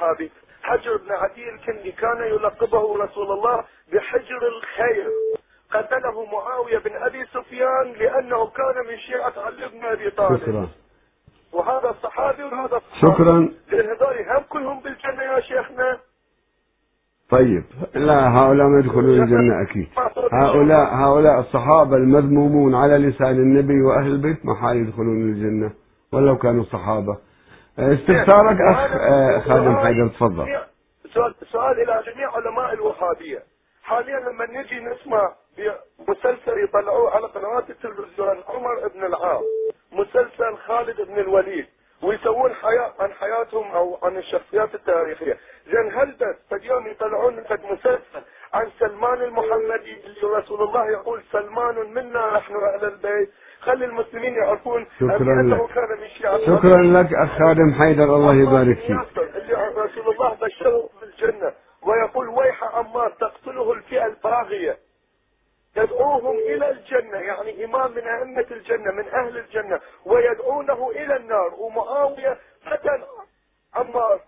حجر 0.63 0.97
بن 0.97 1.13
عدي 1.13 1.51
الكندي 1.51 1.93
كان 1.93 2.27
يلقبه 2.27 3.05
رسول 3.05 3.33
الله 3.33 3.65
بحجر 3.93 4.43
الخير. 4.57 5.11
قتله 5.71 6.25
معاوية 6.33 6.79
بن 6.79 7.03
أبي 7.03 7.25
سفيان 7.25 7.93
لأنه 8.01 8.47
كان 8.47 8.87
من 8.89 8.99
شيعة 8.99 9.33
علي 9.47 9.69
بن 9.69 9.85
أبي 9.85 10.11
طالب. 10.11 10.41
شكرا. 10.41 10.69
وهذا 11.53 11.91
الصحابي 11.91 12.43
وهذا 12.43 12.77
الصحابي 12.77 13.15
شكرا. 13.15 13.49
لأن 13.73 13.97
هم 14.37 14.43
كلهم 14.49 14.81
بالجنة 14.81 15.23
يا 15.23 15.41
شيخنا؟ 15.41 15.99
طيب 17.31 17.65
لا 17.95 18.29
هؤلاء 18.39 18.67
ما 18.67 18.79
يدخلون 18.79 19.23
الجنة 19.23 19.63
أكيد. 19.63 19.89
هؤلاء 20.33 20.95
هؤلاء 20.95 21.41
الصحابة 21.41 21.97
المذمومون 21.97 22.75
على 22.75 22.99
لسان 22.99 23.31
النبي 23.37 23.83
وأهل 23.83 24.07
البيت 24.07 24.47
ما 24.47 24.55
حال 24.55 24.77
يدخلون 24.77 25.23
الجنة 25.23 25.71
ولو 26.13 26.39
كانوا 26.39 26.65
صحابة. 26.65 27.17
استفسارك 27.79 28.61
أخ 28.61 28.79
آه، 29.01 29.39
خادم 29.41 29.77
حيدر 29.77 30.09
تفضل. 30.09 30.47
سؤال, 31.15 31.35
سؤال 31.53 31.81
إلى 31.83 32.03
جميع 32.13 32.31
علماء 32.37 32.75
الوهابية. 32.75 33.43
حاليا 33.83 34.21
لما 34.21 34.47
نجي 34.47 34.81
نسمع 34.81 35.33
مسلسل 36.09 36.65
يطلعوه 36.65 37.11
على 37.11 37.27
قنوات 37.27 37.71
التلفزيون 37.71 38.37
عمر 38.49 38.89
بن 38.95 39.05
العاص 39.07 39.43
مسلسل 39.93 40.57
خالد 40.67 40.97
بن 41.09 41.19
الوليد. 41.19 41.67
ويسوون 42.05 42.55
حياة 42.55 42.93
عن 43.01 43.13
حياتهم 43.13 43.71
أو 43.73 43.99
عن 44.03 44.17
الشخصيات 44.17 44.75
التاريخية. 44.75 45.39
زين 45.67 45.93
هل 45.95 46.13
بس 46.21 46.37
فد 46.51 46.65
يوم 46.65 46.87
يطلعون 46.87 47.45
فد 47.45 47.61
مسلسل 47.65 48.23
عن 48.55 48.71
سلمان 48.79 49.23
المحمدي 49.23 49.97
اللي 50.07 50.37
رسول 50.39 50.63
الله 50.63 50.91
يقول 50.91 51.23
سلمان 51.33 51.95
منا 51.95 52.37
نحن 52.37 52.55
أهل 52.55 52.85
البيت؟ 52.85 53.31
خلي 53.61 53.85
المسلمين 53.85 54.35
يعرفون 54.35 54.87
شكراً 55.01 55.43
لك. 55.43 55.75
كان 55.75 56.01
من 56.01 56.09
شيعة. 56.09 56.39
شكرا 56.39 56.83
لك 56.83 57.15
أخ 57.15 57.39
خادم 57.39 57.75
حيدر 57.79 58.05
الله 58.05 58.35
يبارك 58.35 58.79
فيك. 58.79 59.19
اللي 59.37 59.55
رسول 59.77 60.15
الله 60.15 60.35
بشره 60.35 60.89
بالجنة 61.01 61.53
ويقول 61.83 62.29
ويح 62.29 62.65
عمار 62.65 63.11
تقتله 63.11 63.73
الفئة 63.73 64.07
الباغية. 64.07 64.77
يدعوهم 65.77 66.37
إلى 66.39 66.71
الجنة 66.71 67.19
يعني 67.19 67.65
إمام 67.65 67.91
من 67.93 68.03
أئمة 68.09 68.47
الجنة 68.51 68.93
من 68.93 69.09
أهل 69.09 69.39
الجنة 69.39 69.81
ويدعونه 70.07 70.91
إلى 70.91 71.17
النار 71.17 71.55
ومعاوية 71.59 72.39
فتن 72.67 73.03
عمار 73.75 74.21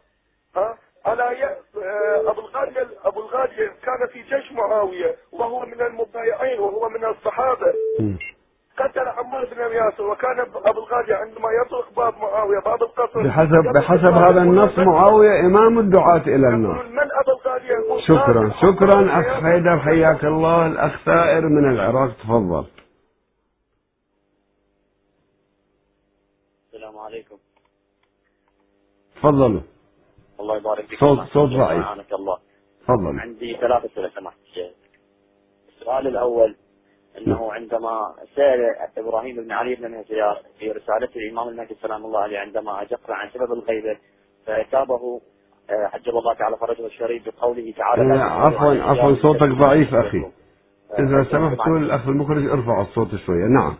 ها 0.56 0.78
على. 1.06 1.22
آه، 1.76 2.30
أبو 2.30 2.40
الغالية 2.40 2.88
أبو 3.04 3.20
الغالية 3.20 3.66
كان 3.66 4.06
في 4.12 4.22
جيش 4.22 4.52
معاوية 4.52 5.16
وهو 5.32 5.66
من 5.66 5.80
المبايعين 5.80 6.58
وهو 6.60 6.88
من 6.88 7.04
الصحابة. 7.04 7.74
قتل 8.78 9.08
عمار 9.08 9.44
بن 9.44 9.60
ياسر 9.60 10.02
وكان 10.02 10.40
أبو 10.40 10.78
الغالية 10.78 11.14
عندما 11.14 11.48
يطرق 11.66 11.96
باب 11.96 12.14
معاوية 12.14 12.58
باب 12.58 12.82
القصر 12.82 13.22
بحسب 13.22 13.72
بحسب 13.74 14.14
هذا 14.14 14.42
النص 14.42 14.78
معاوية 14.78 15.40
إمام 15.40 15.78
الدعاة 15.78 16.20
إلى 16.26 16.48
النار. 16.48 16.86
من 16.86 16.98
أبو 16.98 17.30
الغالية 17.30 17.72
يقول 17.72 18.02
شكرا 18.02 18.50
شكرا 18.62 19.02
بن 19.02 19.10
حيدر. 19.42 19.78
حياك 19.78 20.24
الله 20.24 20.66
الأخ 20.66 21.04
ثائر 21.04 21.48
من 21.48 21.70
العراق 21.70 22.12
تفضل. 22.16 22.64
السلام 26.66 26.98
عليكم. 26.98 27.36
تفضلوا. 29.16 29.60
الله 30.40 30.56
يبارك 30.56 30.84
فيك. 30.86 31.00
صوت- 31.00 31.26
صوت 31.32 31.50
ضعيف. 31.50 31.86
الله. 32.12 32.38
تفضل. 32.82 33.20
عندي 33.20 33.56
ثلاث 33.56 33.84
أسئلة 33.84 34.08
سمحت 34.08 34.36
السؤال 35.68 36.06
الأول 36.06 36.56
أنه 37.18 37.52
عندما 37.52 38.14
سأل 38.36 38.60
إبراهيم 38.98 39.36
بن 39.36 39.52
علي 39.52 39.74
بن 39.74 39.90
مهزيار 39.90 40.42
في 40.58 40.70
رسالته 40.70 41.18
الإمام 41.18 41.48
المهدي 41.48 41.74
سلام 41.82 42.04
الله 42.04 42.20
عليه 42.20 42.38
عندما 42.38 42.82
اجقر 42.82 43.12
عن 43.12 43.30
سبب 43.30 43.52
الغيبة 43.52 43.96
فاجابه 44.46 45.20
آه، 45.70 45.90
عجل 45.94 46.18
الله 46.18 46.34
تعالى 46.34 46.56
فرجه 46.56 46.86
الشريف 46.86 47.22
بقوله 47.28 47.74
تعالى 47.76 48.14
عفواً، 48.14 48.82
عفواً، 48.82 49.14
صوتك 49.22 49.48
ضعيف 49.48 49.94
أخي. 49.94 50.18
آه، 50.18 50.32
إذا 50.98 51.24
سمحت. 51.30 51.68
الأخ 51.68 52.08
المخرج 52.08 52.46
ارفع 52.50 52.80
الصوت 52.80 53.08
شوية. 53.26 53.44
نعم. 53.44 53.78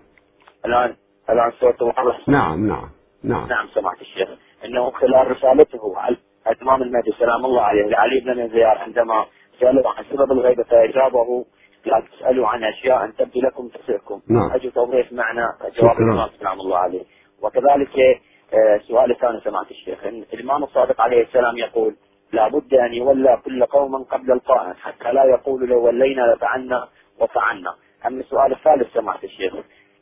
الان 0.67 0.97
الآن 1.31 1.51
صوته 1.61 1.85
واضح؟ 1.87 2.29
نعم 2.29 2.67
نعم 2.67 2.89
نعم. 3.25 3.49
نعم 3.49 3.67
سمعت 3.75 4.01
الشيخ. 4.01 4.29
إنه 4.65 4.91
خلال 4.91 5.31
رسالته 5.31 5.99
على 5.99 6.17
الإمام 6.51 6.83
المهدي 6.83 7.13
سلام 7.19 7.45
الله 7.45 7.63
عليه 7.63 7.87
لعلي 7.87 8.21
بن 8.21 8.45
مزيار 8.45 8.79
عندما 8.79 9.27
سالوا 9.61 9.91
عن 9.91 10.05
سبب 10.05 10.33
الغيبة 10.33 10.63
فاجابه 10.63 11.45
لا 11.87 12.01
تسالوا 12.01 12.49
عن 12.49 12.65
أشياء 12.65 13.05
أن 13.05 13.15
تبدو 13.17 13.41
لكم 13.41 13.69
تسئكم 13.69 14.21
نعم. 14.31 14.51
أجل 14.53 14.71
توضيح 14.73 15.13
معنى 15.13 15.47
جواب 15.61 15.95
شكراً. 15.95 16.05
الإمام 16.05 16.29
سلام 16.41 16.61
الله 16.61 16.79
عليه. 16.79 17.05
وكذلك 17.43 18.21
آه، 18.55 18.79
سؤال 18.79 19.17
ثاني 19.19 19.41
سمعت 19.41 19.71
الشيخ. 19.71 20.05
إن 20.05 20.25
الإمام 20.35 20.65
الصادق 20.65 21.01
عليه 21.01 21.23
السلام 21.23 21.57
يقول 21.57 21.97
لابد 22.33 22.75
أن 22.75 22.95
يولى 22.95 23.41
كل 23.45 23.65
قوم 23.65 24.03
قبل 24.05 24.33
القائم 24.33 24.75
حتى 24.75 25.13
لا 25.13 25.25
يقول 25.25 25.69
لو 25.69 25.87
ولينا 25.87 26.23
لفعلنا 26.35 26.89
وفعلنا. 27.21 27.75
أما 28.07 28.21
السؤال 28.21 28.53
الثالث 28.53 28.93
سمعت 28.95 29.25
الشيخ 29.25 29.55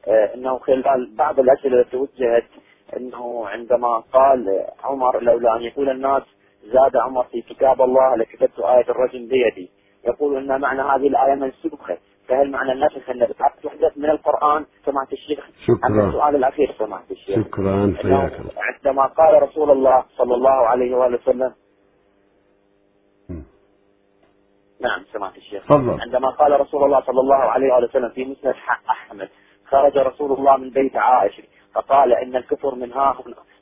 آه، 0.08 0.34
إنه 0.34 0.58
خلال 0.58 1.14
بعض 1.16 1.40
الأسئلة 1.40 1.80
التي 1.80 1.96
وجهت 1.96 2.48
إنه 2.96 3.48
عندما 3.48 3.98
قال 4.12 4.64
عمر 4.84 5.22
لولا 5.22 5.56
أن 5.56 5.62
يقول 5.62 5.90
الناس 5.90 6.22
زاد 6.64 6.96
عمر 6.96 7.24
في 7.24 7.42
كتاب 7.42 7.82
الله 7.82 8.16
لكتبت 8.16 8.58
آية 8.60 8.88
الرجم 8.88 9.28
بيدي. 9.28 9.70
يقول 10.06 10.36
إن 10.36 10.60
معنى 10.60 10.82
هذه 10.82 11.08
الآية 11.08 11.34
منسوخة 11.34 11.98
فهل 12.28 12.50
معنى 12.50 12.72
النسخ 12.72 13.10
أن 13.10 13.28
تحدث 13.62 13.96
من 13.96 14.10
القرآن 14.10 14.66
سمعت 14.84 15.12
الشيخ؟ 15.12 15.50
شكراً. 15.66 16.08
السؤال 16.08 16.36
الأخير 16.36 16.74
سمعت 16.78 17.10
الشيخ. 17.10 17.46
شكرا 17.46 17.94
حياك 18.02 18.40
الله. 18.40 18.52
عندما 18.56 19.06
قال 19.06 19.42
رسول 19.42 19.70
الله 19.70 20.04
صلى 20.16 20.34
الله 20.34 20.50
عليه 20.50 20.96
وآله 20.96 21.18
وسلم 21.22 21.54
نعم 24.80 25.04
سمعت 25.12 25.36
الشيخ. 25.36 25.64
تفضل. 25.64 26.00
عندما 26.00 26.30
قال 26.30 26.60
رسول 26.60 26.84
الله 26.84 27.00
صلى 27.00 27.20
الله 27.20 27.36
عليه 27.36 27.72
وآله 27.72 27.88
وسلم 27.88 28.08
في 28.08 28.24
مسند 28.24 28.54
أحمد 28.90 29.28
خرج 29.66 29.98
رسول 29.98 30.32
الله 30.32 30.56
من 30.56 30.70
بيت 30.70 30.96
عائشة 30.96 31.42
فقال 31.74 32.12
إن 32.12 32.36
الكفر 32.36 32.74
من 32.74 32.92
ها 32.92 33.16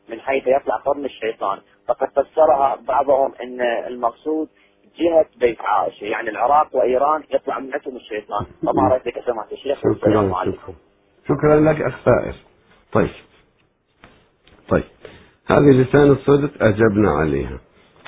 من 0.08 0.20
حيث 0.20 0.46
يطلع 0.46 0.76
قرن 0.76 1.04
الشيطان. 1.04 1.58
فقد 1.88 2.08
فسرها 2.08 2.78
بعضهم 2.88 3.34
أن 3.42 3.60
المقصود 3.60 4.48
جهة 4.98 5.26
بيت 5.40 5.60
عائشة 5.60 6.04
يعني 6.04 6.30
العراق 6.30 6.76
وإيران 6.76 7.22
يطلع 7.34 7.58
من 7.58 7.72
عندهم 7.72 7.96
الشيطان. 7.96 8.46
فما 8.62 8.88
رأيك 8.88 9.14
سمعت 9.26 9.52
الشيخ. 9.52 9.78
شكرا 9.78 10.36
عليكم. 10.36 10.72
شكرا 11.28 11.60
لك 11.60 11.80
أخ 11.82 12.04
سائر. 12.04 12.34
طيب. 12.92 13.10
طيب. 14.68 14.84
هذه 15.46 15.70
لسان 15.70 16.10
الصدق 16.10 16.50
أجبنا 16.62 17.10
عليها. 17.10 17.58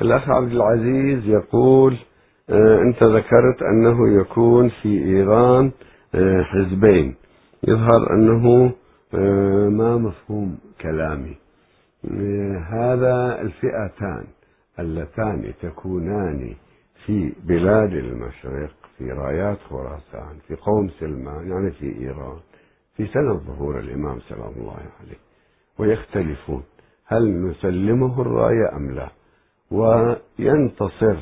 الأخ 0.03 0.29
عبد 0.29 0.53
العزيز 0.53 1.29
يقول 1.29 1.97
آه 2.51 2.79
أنت 2.79 3.03
ذكرت 3.03 3.63
أنه 3.63 4.21
يكون 4.21 4.69
في 4.69 5.05
إيران 5.05 5.73
آه 6.15 6.43
حزبين. 6.43 7.15
يظهر 7.69 8.11
أنه 8.11 8.73
آه 9.15 9.69
ما 9.69 9.97
مفهوم 9.97 10.59
كلامي. 10.81 11.37
هذا 12.71 13.41
الفئتان 13.41 14.25
اللتان 14.79 15.53
تكونان. 15.63 16.55
في 17.07 17.33
بلاد 17.45 17.93
المشرق 17.93 18.71
في 18.99 19.13
رايات 19.13 19.59
خراسان 19.71 20.39
في 20.49 20.57
قوم 20.57 20.89
سلمان 20.89 21.51
يعني 21.51 21.71
في 21.71 21.99
إيران 22.01 22.39
في 22.97 23.07
سنة 23.07 23.35
ظهور 23.35 23.79
الإمام 23.79 24.21
سلام 24.21 24.53
الله 24.57 24.73
عليه 24.73 25.19
ويختلفون 25.79 26.63
هل 27.07 27.43
نسلمه 27.47 28.21
الراية 28.21 28.77
أم 28.77 28.91
لا؟ 28.91 29.09
وينتصر 29.71 31.17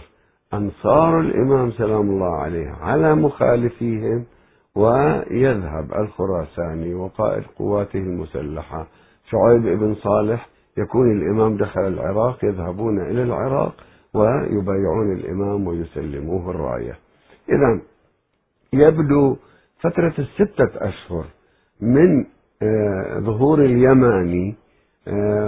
أنصار 0.54 1.20
الإمام 1.20 1.70
سلام 1.70 2.10
الله 2.10 2.36
عليه 2.36 2.68
على 2.70 3.14
مخالفيهم 3.14 4.24
ويذهب 4.74 5.92
الخراساني 5.98 6.94
وقائد 6.94 7.44
قواته 7.58 7.98
المسلحة 7.98 8.86
شعيب 9.30 9.62
بن 9.62 9.94
صالح 9.94 10.48
يكون 10.78 11.12
الإمام 11.12 11.56
دخل 11.56 11.80
العراق 11.80 12.44
يذهبون 12.44 13.00
إلى 13.00 13.22
العراق 13.22 13.74
ويبايعون 14.14 15.12
الإمام 15.12 15.66
ويسلموه 15.66 16.50
الراية. 16.50 16.98
إذا 17.48 17.80
يبدو 18.72 19.36
فترة 19.80 20.14
الستة 20.18 20.70
أشهر 20.76 21.24
من 21.80 22.24
ظهور 23.24 23.64
اليماني 23.64 24.54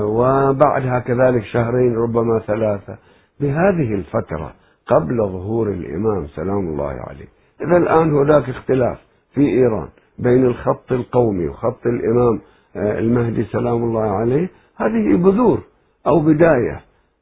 وبعدها 0.00 0.98
كذلك 0.98 1.44
شهرين 1.44 1.96
ربما 1.96 2.38
ثلاثة 2.38 2.98
بهذه 3.40 3.94
الفترة 3.94 4.54
قبل 4.86 5.16
ظهور 5.16 5.68
الإمام 5.68 6.26
سلام 6.26 6.68
الله 6.68 6.90
عليه. 6.90 7.28
إذا 7.60 7.76
الآن 7.76 8.14
هناك 8.14 8.48
اختلاف 8.48 8.98
في 9.34 9.40
إيران 9.40 9.88
بين 10.18 10.46
الخط 10.46 10.92
القومي 10.92 11.48
وخط 11.48 11.86
الإمام 11.86 12.40
المهدي 12.76 13.44
سلام 13.44 13.84
الله 13.84 14.10
عليه. 14.10 14.48
هذه 14.76 15.16
بذور 15.16 15.60
أو 16.06 16.20
بداية 16.20 16.80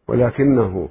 ولكنه 0.09 0.89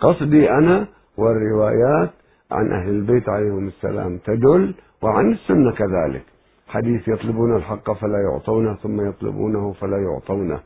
قصدي 0.00 0.50
أنا 0.50 0.86
والروايات 1.16 2.10
عن 2.50 2.72
أهل 2.72 2.88
البيت 2.88 3.28
عليهم 3.28 3.68
السلام 3.68 4.18
تدل 4.18 4.74
وعن 5.02 5.32
السنة 5.32 5.72
كذلك. 5.72 6.22
حديث 6.68 7.08
يطلبون 7.08 7.56
الحق 7.56 7.92
فلا 7.92 8.18
يعطونه 8.18 8.74
ثم 8.74 9.08
يطلبونه 9.08 9.72
فلا 9.72 9.98
يعطونه. 9.98 10.60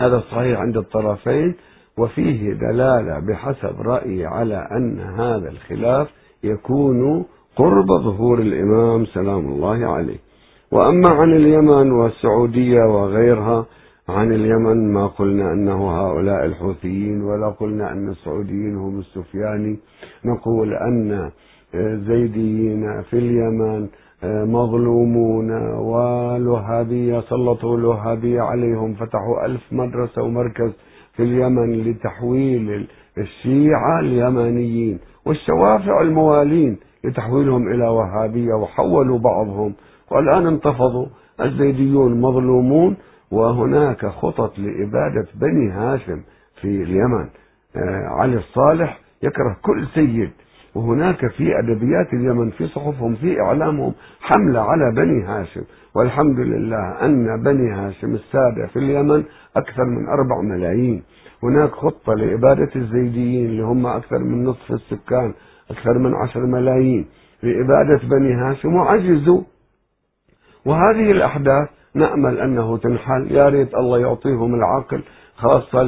هذا 0.00 0.20
صحيح 0.20 0.60
عند 0.60 0.76
الطرفين 0.76 1.54
وفيه 1.98 2.52
دلالة 2.52 3.18
بحسب 3.18 3.80
رأيي 3.80 4.26
على 4.26 4.68
أن 4.72 5.00
هذا 5.00 5.48
الخلاف 5.50 6.08
يكون 6.44 7.24
قرب 7.56 7.86
ظهور 7.86 8.38
الإمام 8.38 9.06
سلام 9.06 9.46
الله 9.46 9.86
عليه. 9.86 10.18
وأما 10.70 11.08
عن 11.08 11.32
اليمن 11.32 11.92
والسعودية 11.92 12.82
وغيرها 12.82 13.66
عن 14.08 14.32
اليمن 14.32 14.92
ما 14.92 15.06
قلنا 15.06 15.52
أنه 15.52 15.90
هؤلاء 15.90 16.44
الحوثيين 16.44 17.22
ولا 17.22 17.48
قلنا 17.48 17.92
أن 17.92 18.08
السعوديين 18.08 18.76
هم 18.76 18.98
السفياني 18.98 19.78
نقول 20.24 20.74
أن 20.74 21.30
زيديين 22.08 23.02
في 23.02 23.18
اليمن 23.18 23.88
مظلومون 24.52 25.50
والوهابية 25.76 27.20
سلطوا 27.20 27.76
الوهابية 27.78 28.40
عليهم 28.40 28.94
فتحوا 28.94 29.46
ألف 29.46 29.72
مدرسة 29.72 30.22
ومركز 30.22 30.70
في 31.16 31.22
اليمن 31.22 31.72
لتحويل 31.72 32.88
الشيعة 33.18 34.00
اليمانيين 34.00 34.98
والشوافع 35.26 36.00
الموالين 36.00 36.76
لتحويلهم 37.04 37.68
إلى 37.68 37.88
وهابية 37.88 38.54
وحولوا 38.54 39.18
بعضهم. 39.18 39.72
والآن 40.10 40.46
انتفضوا 40.46 41.06
الزيديون 41.40 42.20
مظلومون 42.20 42.96
وهناك 43.30 44.06
خطط 44.06 44.58
لإبادة 44.58 45.26
بني 45.34 45.70
هاشم 45.70 46.22
في 46.60 46.82
اليمن. 46.82 47.28
علي 48.18 48.36
الصالح 48.36 49.00
يكره 49.22 49.56
كل 49.62 49.86
سيد. 49.94 50.30
وهناك 50.74 51.26
في 51.26 51.58
أدبيات 51.58 52.12
اليمن 52.12 52.50
في 52.50 52.66
صحفهم 52.66 53.14
في 53.14 53.40
إعلامهم 53.40 53.92
حملة 54.20 54.60
على 54.60 54.92
بني 54.96 55.24
هاشم. 55.24 55.62
والحمد 55.94 56.38
لله 56.40 57.04
أن 57.04 57.42
بني 57.42 57.72
هاشم 57.72 58.14
السابع 58.14 58.66
في 58.66 58.78
اليمن 58.78 59.24
أكثر 59.56 59.84
من 59.84 60.08
أربع 60.08 60.40
ملايين. 60.40 61.02
هناك 61.42 61.70
خطة 61.70 62.14
لإبادة 62.14 62.70
الزيديين 62.76 63.46
اللي 63.46 63.62
هم 63.62 63.86
أكثر 63.86 64.18
من 64.18 64.44
نصف 64.44 64.72
السكان 64.72 65.34
أكثر 65.70 65.98
من 65.98 66.14
عشر 66.14 66.46
ملايين. 66.46 67.06
لإبادة 67.42 68.08
بني 68.08 68.34
هاشم 68.34 68.74
وعجزوا. 68.74 69.42
وهذه 70.66 71.10
الأحداث 71.10 71.68
نأمل 71.98 72.38
أنه 72.38 72.76
تنحل. 72.76 73.26
يا 73.30 73.48
ريت 73.48 73.74
الله 73.74 73.98
يعطيهم 73.98 74.54
العقل 74.54 75.02
خاصة 75.36 75.82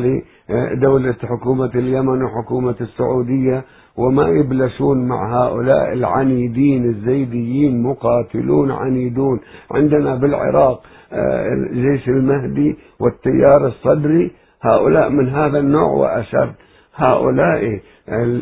لدولة 0.74 1.14
حكومة 1.22 1.70
اليمن 1.74 2.22
وحكومة 2.22 2.74
السعودية 2.80 3.64
وما 3.96 4.28
يبلشون 4.28 5.08
مع 5.08 5.44
هؤلاء 5.44 5.92
العنيدين 5.92 6.84
الزيديين 6.84 7.82
مقاتلون 7.82 8.70
عنيدون. 8.70 9.40
عندنا 9.70 10.14
بالعراق 10.16 10.82
جيش 11.72 12.08
المهدي 12.08 12.76
والتيار 13.00 13.66
الصدري 13.66 14.30
هؤلاء 14.62 15.10
من 15.10 15.28
هذا 15.28 15.58
النوع 15.58 15.92
وأشد. 15.92 16.54
هؤلاء 16.94 17.80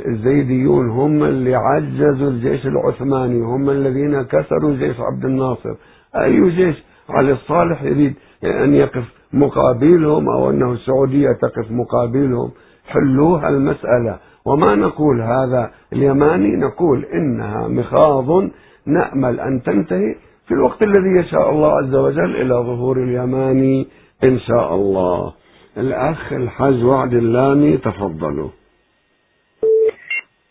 الزيديون 0.07 0.91
هم 0.91 1.25
اللي 1.25 1.55
عجزوا 1.55 2.31
الجيش 2.31 2.67
العثماني 2.67 3.41
هم 3.41 3.71
الذين 3.71 4.23
كسروا 4.23 4.77
جيش 4.77 4.97
عبد 5.01 5.25
الناصر. 5.25 5.75
أي 6.17 6.51
جيش؟ 6.51 6.88
علي 7.11 7.33
الصالح 7.33 7.83
يريد 7.83 8.15
أن 8.45 8.75
يقف 8.75 9.05
مقابلهم 9.33 10.29
أو 10.29 10.51
أنه 10.51 10.73
السعودية 10.73 11.29
تقف 11.43 11.71
مقابلهم. 11.71 12.51
حلوها 12.89 13.49
المسألة. 13.49 14.19
وما 14.45 14.75
نقول 14.75 15.21
هذا 15.21 15.71
اليماني؟ 15.93 16.57
نقول 16.57 17.05
إنها 17.05 17.69
مخاض. 17.69 18.51
نأمل 18.87 19.41
أن 19.41 19.63
تنتهي 19.63 20.15
في 20.47 20.55
الوقت 20.55 20.83
الذي 20.83 21.19
يشاء 21.19 21.51
الله 21.51 21.73
عز 21.73 21.95
وجل 21.95 22.37
إلى 22.37 22.55
ظهور 22.55 22.97
اليماني 22.97 23.89
إن 24.25 24.39
شاء 24.39 24.75
الله. 24.75 25.33
الأخ 25.77 26.33
الحاج 26.33 26.85
وعد 26.85 27.15
اللامي 27.15 27.77
تفضلوا. 27.77 28.49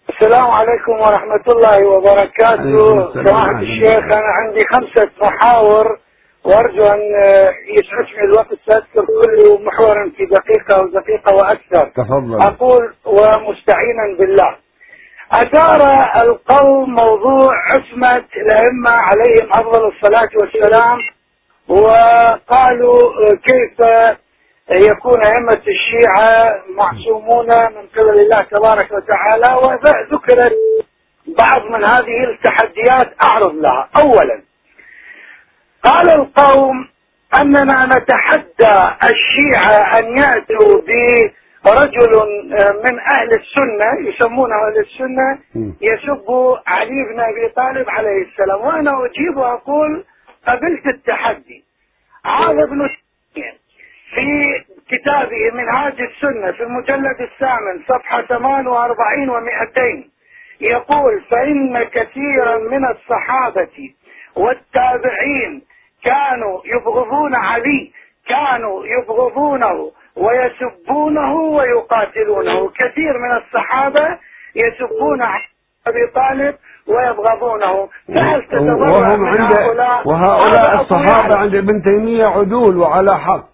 السلام 0.09 0.45
عليكم 0.45 0.91
ورحمة 0.91 1.45
الله 1.53 1.87
وبركاته. 1.87 3.13
سماحة 3.13 3.59
الشيخ 3.59 4.03
أنا 4.03 4.31
عندي 4.39 4.61
خمسة 4.73 5.09
محاور. 5.21 5.97
وأرجو 6.47 6.83
أن 6.83 7.01
يسعفني 7.77 8.23
الوقت 8.23 8.59
سأذكر 8.65 9.05
كل 9.05 9.63
محور 9.65 10.09
في 10.17 10.25
دقيقة 10.25 10.81
أو 10.81 10.87
دقيقة 10.87 11.35
وأكثر. 11.35 11.91
تفضل. 12.03 12.41
أقول 12.41 12.93
ومستعينا 13.05 14.17
بالله. 14.19 14.55
أثار 15.31 15.81
القوم 16.23 16.95
موضوع 16.95 17.53
عصمة 17.69 18.25
الأئمة 18.37 18.89
عليهم 18.89 19.49
أفضل 19.53 19.87
الصلاة 19.87 20.29
والسلام 20.41 20.97
وقالوا 21.67 23.01
كيف 23.43 23.87
يكون 24.71 25.23
أئمة 25.25 25.61
الشيعة 25.67 26.63
معصومون 26.75 27.47
من 27.47 27.87
قبل 27.95 28.19
الله 28.19 28.41
تبارك 28.41 28.89
وتعالى. 28.91 29.67
وذكرت 29.67 30.53
بعض 31.27 31.61
من 31.61 31.83
هذه 31.83 32.23
التحديات 32.33 33.13
أعرض 33.23 33.53
لها. 33.55 33.89
أولا 34.03 34.41
قال 35.87 36.09
القوم 36.09 36.87
أننا 37.41 37.85
نتحدى 37.85 38.95
الشيعة 39.09 39.99
أن 39.99 40.17
يأتوا 40.17 40.81
برجل 41.65 42.11
من 42.85 42.99
أهل 42.99 43.29
السنة 43.29 44.09
يسمونه 44.09 44.55
أهل 44.55 44.77
السنة 44.79 45.39
يسب 45.81 46.25
علي 46.67 47.03
بن 47.13 47.19
أبي 47.19 47.47
طالب 47.55 47.89
عليه 47.89 48.21
السلام. 48.25 48.61
وأنا 48.61 49.05
أجيب 49.05 49.37
وأقول 49.37 50.03
قبلت 50.47 50.85
التحدي. 50.87 51.63
هذا 52.25 52.63
ابن 52.63 52.89
في 54.15 54.53
كتابه 54.89 55.51
منهاج 55.53 56.01
السنة 56.01 56.51
في 56.51 56.63
المجلد 56.63 57.21
الثامن 57.21 57.83
صفحة 57.87 58.21
48 58.21 59.29
و200 59.29 60.07
يقول 60.61 61.21
فإن 61.29 61.83
كثيرا 61.83 62.57
من 62.57 62.85
الصحابة 62.85 63.93
والتابعين 64.35 65.61
كانوا 66.07 66.61
يبغضون 66.65 67.35
علي 67.35 67.91
كانوا 68.27 68.85
يبغضونه 68.85 69.91
ويسبونه 70.15 71.33
ويقاتلونه. 71.33 72.69
كثير 72.69 73.17
من 73.17 73.31
الصحابة 73.37 74.17
يسبون 74.55 75.21
أبي 75.87 76.07
طالب 76.15 76.55
ويبغضونه. 76.87 77.89
فهل 78.15 78.43
تتضرع 78.43 79.15
من 79.15 79.27
عند 79.27 79.53
هؤلاء؟ 79.61 80.07
وهؤلاء 80.07 80.81
الصحابة. 80.81 81.37
عند 81.37 81.55
ابن 81.55 81.83
تيمية 81.83 82.25
عدول 82.25 82.77
وعلى 82.77 83.19
حق. 83.19 83.49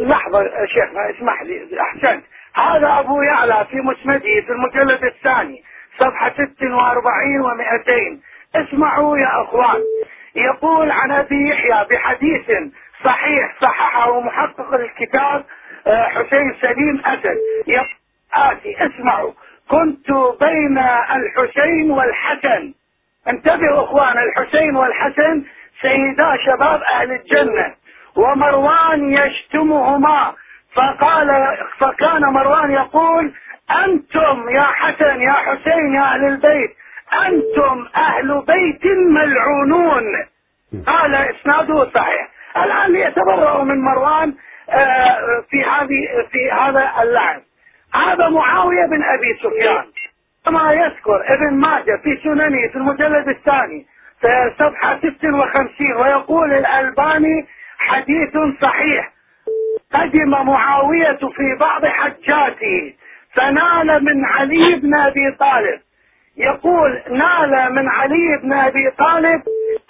لحظة 0.00 0.42
شيخنا 0.66 1.10
اسمح 1.10 1.42
لي 1.42 1.80
أحسنت. 1.80 2.24
هذا 2.54 2.98
أبو 3.00 3.22
يعلى 3.22 3.66
في 3.70 3.76
مسنده 3.76 4.40
في 4.46 4.52
المجلد 4.52 5.04
الثاني 5.04 5.62
صفحة 5.98 6.34
46 6.58 7.42
و200 7.42 8.18
اسمعوا 8.56 9.18
يا 9.18 9.42
أخوان. 9.42 9.80
يقول 10.36 10.90
عن 10.90 11.10
أبي 11.10 11.48
يحيى 11.50 11.86
بحديث 11.90 12.50
صحيح 13.04 13.54
صححه 13.60 14.20
محقق 14.20 14.74
الكتاب 14.74 15.44
آه، 15.86 16.08
حسين 16.08 16.54
سليم 16.60 17.02
أسد. 17.04 17.38
آتي 18.34 18.86
اسمعوا 18.86 19.32
كنت 19.70 20.10
بين 20.40 20.78
الحسين 21.16 21.90
والحسن. 21.90 22.72
انتبهوا 23.28 23.84
إخوان 23.84 24.18
الحسين 24.18 24.76
والحسن 24.76 25.44
سيدا 25.80 26.36
شباب 26.46 26.82
أهل 26.82 27.12
الجنة. 27.12 27.74
ومروان 28.16 29.12
يشتمهما. 29.12 30.34
فقال 30.74 31.56
فكان 31.78 32.22
مروان 32.22 32.70
يقول 32.70 33.32
أنتم 33.84 34.48
يا 34.50 34.62
حسن 34.62 35.20
يا 35.20 35.32
حسين 35.32 35.94
يا 35.94 36.02
أهل 36.02 36.24
البيت 36.24 36.70
أنتم 37.26 37.86
أهل 37.96 38.42
بيت 38.46 38.86
ملعونون. 39.10 40.04
قال 40.86 41.14
إسناده 41.14 41.90
صحيح. 41.94 42.28
الآن 42.56 42.96
يتبرأ 42.96 43.64
من 43.64 43.80
مروان 43.80 44.34
آه، 44.70 45.16
في 45.50 45.64
هذه 45.64 46.26
في 46.32 46.50
هذا 46.52 46.92
اللعن. 47.02 47.40
هذا 47.94 48.28
معاوية 48.28 48.86
بن 48.86 49.02
أبي 49.02 49.34
سفيان. 49.42 49.84
كما 50.46 50.72
يذكر 50.72 51.22
ابن 51.34 51.54
ماجه 51.54 52.00
في 52.02 52.20
سننه 52.24 52.68
في 52.68 52.76
المجلد 52.76 53.28
الثاني 53.28 53.86
صفحة 54.58 54.98
56 55.00 55.92
ويقول 55.96 56.52
الألباني 56.52 57.46
حديث 57.78 58.32
صحيح. 58.62 59.10
قدم 59.94 60.30
معاوية 60.30 61.18
في 61.36 61.54
بعض 61.60 61.86
حجاته 61.86 62.94
فنال 63.34 64.04
من 64.04 64.24
علي 64.24 64.74
بن 64.76 64.94
أبي 64.94 65.30
طالب. 65.40 65.80
يقول 66.36 67.02
نال 67.10 67.72
من 67.74 67.88
علي 67.88 68.36
بن 68.42 68.52
أبي 68.52 68.90
طالب 68.98 69.42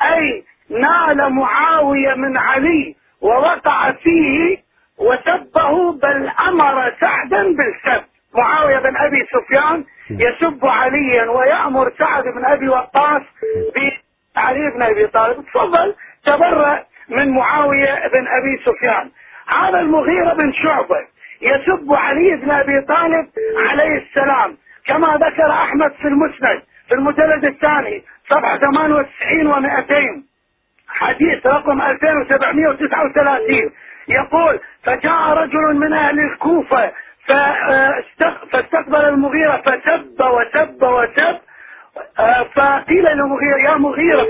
أي 0.02 0.44
نال 0.70 1.32
معاوية 1.32 2.14
من 2.14 2.36
علي 2.36 2.94
ووقع 3.20 3.92
فيه 3.92 4.56
وسبه 4.98 5.92
بل 5.92 6.30
أمر 6.48 6.92
سعدا 7.00 7.42
بالسب. 7.42 8.04
معاوية 8.34 8.78
بن 8.78 8.96
أبي 8.96 9.26
سفيان 9.32 9.84
يسب 10.10 10.66
عليا 10.66 11.30
ويأمر 11.30 11.92
سعد 11.98 12.24
بن 12.24 12.44
أبي 12.44 12.68
وقاص 12.68 13.22
بعلي 14.36 14.70
بن 14.70 14.82
أبي 14.82 15.06
طالب. 15.06 15.44
تفضل 15.44 15.94
تبرأ 16.26 16.84
من 17.08 17.30
معاوية 17.30 18.08
بن 18.08 18.26
أبي 18.28 18.58
سفيان. 18.64 19.10
هذا 19.48 19.80
المغيرة 19.80 20.34
بن 20.34 20.52
شعبة 20.52 20.96
يسب 21.42 21.92
علي 21.92 22.36
بن 22.36 22.50
أبي 22.50 22.80
طالب 22.80 23.26
عليه 23.68 23.98
السلام. 23.98 24.56
كما 24.86 25.16
ذكر 25.16 25.50
أحمد 25.50 25.92
في 25.92 26.08
المسند 26.08 26.62
في 26.88 26.94
المجلد 26.94 27.44
الثاني 27.44 28.04
صفحة 28.30 28.56
98 28.58 29.54
و200 29.54 30.22
حديث 30.88 31.46
رقم 31.46 31.80
2739 31.82 33.70
يقول 34.08 34.60
فجاء 34.84 35.28
رجل 35.30 35.76
من 35.76 35.92
أهل 35.92 36.20
الكوفة 36.20 36.92
فاستق- 37.28 38.44
فاستقبل 38.52 39.04
المغيرة 39.04 39.56
فسب 39.66 40.20
وسب 40.20 40.82
وسب. 40.82 41.38
آه، 42.18 42.42
فقيل 42.42 43.04
للمغيرة 43.04 43.58
يا 43.58 43.74
مغيرة 43.76 44.26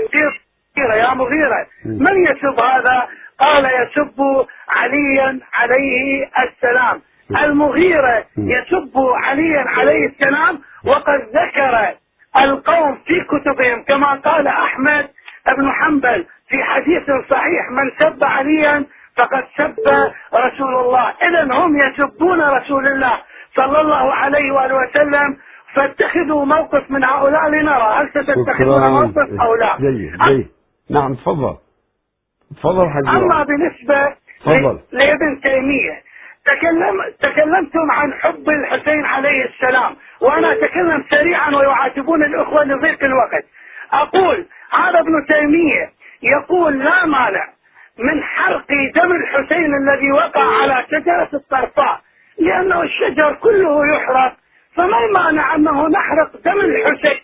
يا 0.77 1.13
مغيرة 1.13 1.67
من 1.85 2.23
يسب 2.25 2.59
هذا؟ 2.59 3.07
قال 3.39 3.65
يسب 3.65 4.45
عليا 4.69 5.39
عليه 5.53 6.29
السلام. 6.43 7.01
المغيرة 7.31 8.25
يسب 8.37 8.97
عليا 8.97 9.63
عليه 9.67 10.07
السلام 10.07 10.59
وقد 10.85 11.19
ذكر 11.21 11.95
القوم 12.43 12.95
في 12.95 13.21
كتبهم 13.21 13.83
كما 13.83 14.13
قال 14.13 14.47
أحمد 14.47 15.07
بن 15.57 15.71
حنبل 15.71 16.25
في 16.49 16.63
حديث 16.63 17.03
صحيح 17.29 17.71
من 17.71 17.91
سب 17.99 18.23
عليا 18.23 18.85
فقد 19.17 19.43
سب 19.57 19.75
رسول 20.33 20.75
الله. 20.75 21.09
إذا 21.09 21.53
هم 21.53 21.77
يسبون 21.77 22.41
رسول 22.41 22.87
الله 22.87 23.17
صلى 23.55 23.81
الله 23.81 24.13
عليه 24.13 24.51
وآله 24.51 24.75
وسلم. 24.75 25.37
فاتخذوا 25.73 26.45
موقف 26.45 26.91
من 26.91 27.03
هؤلاء 27.03 27.49
لنرى 27.49 27.95
هل 27.97 28.09
ستتخذون 28.09 28.91
موقف 28.91 29.41
أو 29.41 29.55
لا. 29.55 29.77
جيد 29.79 30.17
جيد. 30.27 30.47
نعم 30.89 31.15
تفضل. 31.15 31.55
تفضل 32.57 32.89
حاج 32.89 33.07
أما. 33.07 33.43
بالنسبة 33.43 34.15
تفضل. 34.45 34.79
لابن 34.91 35.41
تيمية 35.41 36.04
تكلم 36.45 37.01
تكلمتم 37.21 37.91
عن 37.91 38.13
حب 38.13 38.49
الحسين 38.49 39.05
عليه 39.05 39.45
السلام 39.45 39.95
وأنا 40.21 40.51
أتكلم 40.53 41.03
سريعا 41.09 41.55
ويعاتبون 41.55 42.23
الأخوة 42.23 42.63
لضيق 42.63 43.03
الوقت. 43.03 43.45
أقول 43.93 44.45
هذا 44.73 44.99
ابن 44.99 45.25
تيمية 45.27 45.89
يقول 46.23 46.79
لا 46.79 47.05
مانع 47.05 47.47
من 47.99 48.23
حرق 48.23 48.67
دم 48.95 49.11
الحسين 49.11 49.73
الذي 49.75 50.11
وقع 50.11 50.61
على 50.61 50.85
شجرة 50.91 51.29
الطرفاء 51.33 52.01
لأنه 52.39 52.81
الشجر 52.83 53.33
كله 53.33 53.95
يحرق 53.95 54.33
فما 54.75 55.05
المانع 55.05 55.55
أنه 55.55 55.87
نحرق 55.87 56.31
دم 56.45 56.59
الحسين؟ 56.59 57.19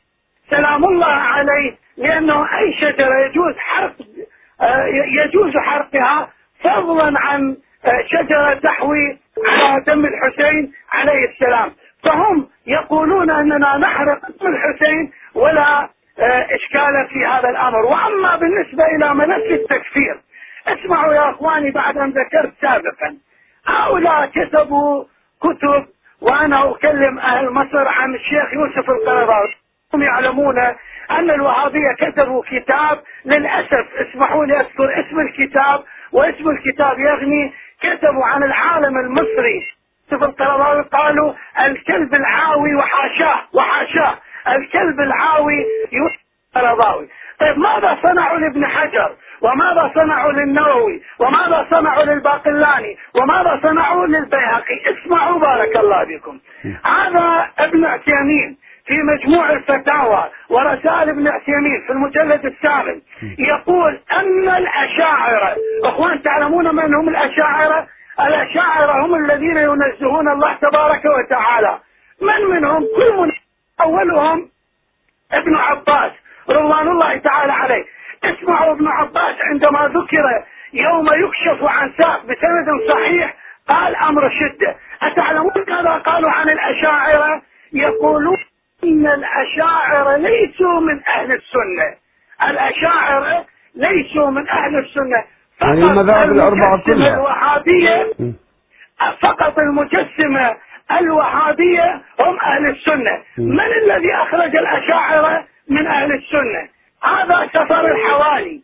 سلام 0.50 0.84
الله 0.86 1.06
عليه 1.14 1.76
لأنه 1.98 2.58
أي 2.58 2.74
شجرة 2.74 3.20
يجوز 3.26 3.56
حرق 3.58 3.96
آه، 4.62 4.86
يجوز 5.26 5.58
حرقها 5.58 6.30
فضلا 6.64 7.20
عن 7.20 7.58
شجرة 8.06 8.54
تحوي 8.54 9.18
على 9.48 9.84
دم 9.84 10.06
الحسين 10.06 10.74
عليه 10.94 11.30
السلام. 11.30 11.72
فهم 12.04 12.48
يقولون 12.68 13.30
أننا 13.32 13.78
نحرق 13.78 14.20
دم 14.42 14.48
الحسين 14.48 15.12
ولا 15.36 15.90
آه، 16.20 16.48
إشكال 16.56 17.08
في 17.10 17.26
هذا 17.26 17.50
الأمر. 17.50 17.86
وأما 17.86 18.36
بالنسبة 18.36 18.86
إلى 18.86 19.14
ملف 19.16 19.52
التكفير 19.52 20.20
اسمعوا 20.68 21.14
يا 21.14 21.30
أخواني 21.30 21.72
بعد 21.72 21.98
أن 21.98 22.10
ذكرت 22.10 22.54
سابقا 22.62 23.18
هؤلاء 23.68 24.26
كتبوا 24.26 25.04
كتب 25.42 25.86
وأنا 26.22 26.72
أكلم 26.72 27.20
أهل 27.20 27.50
مصر 27.50 27.88
عن 27.88 28.16
الشيخ 28.16 28.54
يوسف 28.54 28.90
القرضاوي. 28.90 29.56
هم 29.94 30.02
يعلمون 30.02 30.58
أن 31.12 31.30
الوهابية 31.32 31.92
كتبوا 32.00 32.44
كتاب 32.52 33.00
للأسف 33.26 33.86
اسمحوا 33.96 34.46
لي 34.46 34.60
أذكر 34.60 35.00
اسم 35.00 35.20
الكتاب 35.20 35.84
واسم 36.12 36.50
الكتاب 36.50 37.00
يغني 37.00 37.54
كتبوا 37.82 38.26
عن 38.26 38.44
العالم 38.44 38.98
المصري. 38.98 39.68
يوسف 40.12 40.24
القرضاوي 40.24 40.82
قالوا 40.82 41.34
الكلب 41.66 42.16
العاوي 42.16 42.76
وحاشاه 42.76 43.42
وحاشاه. 43.54 44.18
الكلب 44.48 45.00
العاوي 45.00 45.66
القرضاوي. 46.56 47.08
طيب 47.40 47.58
ماذا 47.58 47.98
صنعوا 48.04 48.38
لابن 48.40 48.66
حجر؟ 48.66 49.16
وماذا 49.42 49.92
صنعوا 49.96 50.32
للنووي؟ 50.32 51.02
وماذا 51.20 51.68
صنعوا 51.72 52.04
للباقلاني؟ 52.04 52.98
وماذا 53.16 53.60
صنعوا 53.64 54.08
للبيهقي؟ 54.08 54.82
اسمعوا 54.92 55.40
بارك 55.40 55.78
الله 55.78 56.04
بكم 56.04 56.40
هذا 56.86 57.50
ابن 57.60 57.86
عثيمين. 57.86 58.58
في 58.86 58.98
مجموع 58.98 59.50
الفتاوى 59.52 60.30
ورسائل 60.50 61.10
ابن 61.10 61.28
عثيمين 61.28 61.82
في 61.88 61.94
المجلد 61.94 62.46
الثامن 62.46 63.02
يقول 63.40 64.00
أن 64.12 64.50
الأشاعرة 64.50 65.56
أخوان 65.84 66.24
تعلمون 66.24 66.76
من 66.76 66.96
هم 66.96 67.10
الأشاعرة؟ 67.10 67.88
الأشاعرة 68.20 69.06
هم 69.06 69.16
الذين 69.16 69.58
ينزهون 69.58 70.28
الله 70.28 70.54
تبارك 70.54 71.02
وتعالى. 71.06 71.80
من 72.22 72.50
منهم؟ 72.50 72.86
كل 72.96 73.18
من 73.18 73.32
أولهم 73.82 74.50
ابن 75.32 75.56
عباس 75.56 76.12
رضوان 76.50 76.88
الله 76.88 77.18
تعالى 77.18 77.52
عليه. 77.54 77.86
اسمعوا 78.24 78.74
ابن 78.74 78.88
عباس 78.88 79.36
عندما 79.42 79.88
ذكر 79.88 80.44
يوم 80.74 81.08
يكشف 81.14 81.64
عن 81.64 81.94
ساق 82.02 82.24
بسند 82.26 82.68
صحيح 82.90 83.36
قال 83.68 83.96
أمر 83.96 84.30
شدة. 84.30 84.76
أتعلمون 85.02 85.54
ماذا 85.68 85.90
قالوا 86.06 86.32
عن 86.32 86.50
الأشاعرة؟ 86.50 87.42
يقولون 87.74 88.38
إن 88.84 89.08
الاشاعره 89.08 90.18
ليسوا 90.18 90.80
من 90.80 91.02
أهل 91.16 91.32
السنة. 91.32 91.96
الاشاعره 92.50 93.46
ليسوا 93.76 94.30
من 94.30 94.48
أهل 94.50 94.76
السنة. 94.80 95.24
يعني 95.62 95.82
المذاهب 95.82 96.32
الأربعة 96.32 96.84
كلها. 96.86 97.18
م. 98.20 98.32
فقط 99.22 99.60
المجسمة 99.60 100.56
الوهابية 101.00 102.02
هم 102.20 102.38
أهل 102.44 102.66
السنة. 102.70 103.22
من 103.38 103.60
الذي 103.84 104.14
أخرج 104.14 104.56
الأشاعرة 104.56 105.46
من 105.70 105.88
أهل 105.88 106.12
السنة؟ 106.14 106.70
هذا 107.04 107.48
سفر 107.54 107.92
الحوالي 107.92 108.62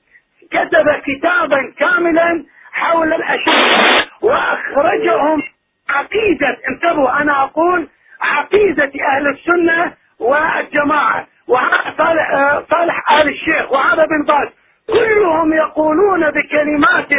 كتب 0.51 0.89
كتابا 1.05 1.73
كاملا 1.79 2.43
حول 2.71 3.13
الأشاعرة 3.13 4.05
وأخرجهم 4.21 5.41
عقيدة. 5.89 6.57
انتبهوا 6.69 7.21
أنا 7.21 7.43
أقول 7.43 7.87
عقيدة 8.21 8.91
أهل 9.15 9.27
السنة 9.27 9.93
والجماعة 10.19 11.27
وهذا 11.47 11.93
صالح, 11.97 12.31
صالح 12.71 13.15
آل 13.21 13.29
الشيخ 13.29 13.71
وهذا 13.71 14.05
بن 14.05 14.25
باز. 14.27 14.47
كلهم 14.87 15.53
يقولون 15.53 16.31
بكلمات 16.31 17.11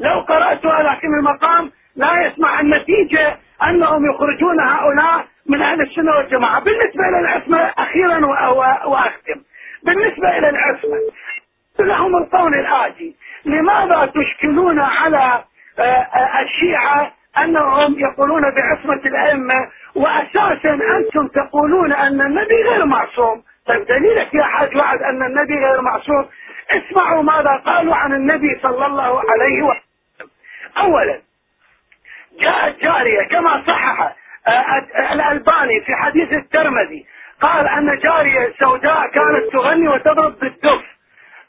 لو 0.00 0.20
قرأتها 0.20 0.82
لكن 0.82 1.08
المقام 1.18 1.70
لا 1.96 2.26
يسمع 2.26 2.60
النتيجة 2.60 3.36
أنهم 3.62 4.10
يخرجون 4.10 4.60
هؤلاء 4.60 5.26
من 5.46 5.62
أهل 5.62 5.80
السنة 5.80 6.12
والجماعة. 6.16 6.60
بالنسبة 6.60 7.08
إلى 7.08 7.18
العصمة 7.20 7.72
أخيرا 7.78 8.26
وأختم. 8.86 9.40
بالنسبة 9.82 10.38
إلى 10.38 10.48
العصمة 10.48 10.96
لهم 11.78 12.16
القول 12.16 12.54
الآتي. 12.54 13.14
لماذا 13.44 14.12
تشكلون 14.14 14.80
على 14.80 15.44
آه، 15.78 15.82
آه، 15.82 16.42
الشيعة 16.42 17.12
أنهم 17.38 17.98
يقولون 17.98 18.42
بعصمة 18.50 19.00
الأئمة 19.06 19.68
وأساسا 19.94 20.78
أنتم 20.96 21.26
تقولون 21.28 21.92
أن 21.92 22.20
النبي 22.20 22.62
غير 22.62 22.84
معصوم. 22.84 23.42
طيب 23.66 23.86
دليلك 23.86 24.34
يا 24.34 24.42
حاج 24.44 24.76
وعد 24.76 25.02
أن 25.02 25.22
النبي 25.22 25.54
غير 25.64 25.80
معصوم؟ 25.80 26.26
اسمعوا 26.70 27.22
ماذا 27.22 27.62
قالوا 27.66 27.94
عن 27.96 28.12
النبي 28.12 28.58
صلى 28.62 28.86
الله 28.86 29.22
عليه 29.30 29.62
وسلم. 29.62 30.30
أولا 30.78 31.20
جاءت 32.40 32.80
جارية 32.80 33.22
كما 33.28 33.62
صحح 33.66 34.16
آه، 34.46 34.86
الألباني 35.12 35.80
في 35.80 35.94
حديث 35.94 36.32
الترمذي 36.32 37.06
قال 37.40 37.68
أن 37.68 37.98
جارية 37.98 38.52
سوداء 38.58 39.06
كانت 39.06 39.52
تغني 39.52 39.88
وتضرب 39.88 40.38
بالدف 40.38 40.82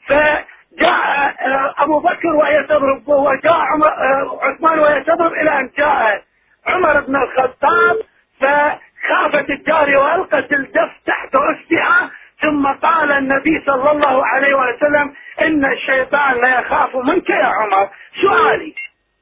فجاء 0.06 0.44
آه، 0.82 1.74
أبو 1.78 1.98
بكر 2.00 2.28
وهي 2.28 2.62
تضرب 2.62 3.08
وجاء 3.08 3.52
عمر 3.54 3.88
آه، 3.88 4.38
عثمان 4.42 5.04
تضرب 5.04 5.32
إلى 5.32 5.60
أن 5.60 5.70
جاء 5.78 6.22
عمر 6.66 7.00
بن 7.00 7.16
الخطاب 7.16 7.96
فخافت 8.40 9.50
الجارية 9.50 9.98
وألقت 9.98 10.52
الدف 10.52 10.90
تحت 11.06 11.34
أختها 11.34 12.10
ثم 12.42 12.66
قال 12.66 13.12
النبي 13.12 13.62
صلى 13.66 13.90
الله 13.90 14.26
عليه 14.26 14.54
وسلم 14.54 15.12
إن 15.42 15.64
الشيطان 15.64 16.40
لا 16.40 16.60
يخاف 16.60 16.96
منك 16.96 17.30
يا 17.30 17.44
عمر. 17.46 17.88
سؤالي 18.22 18.74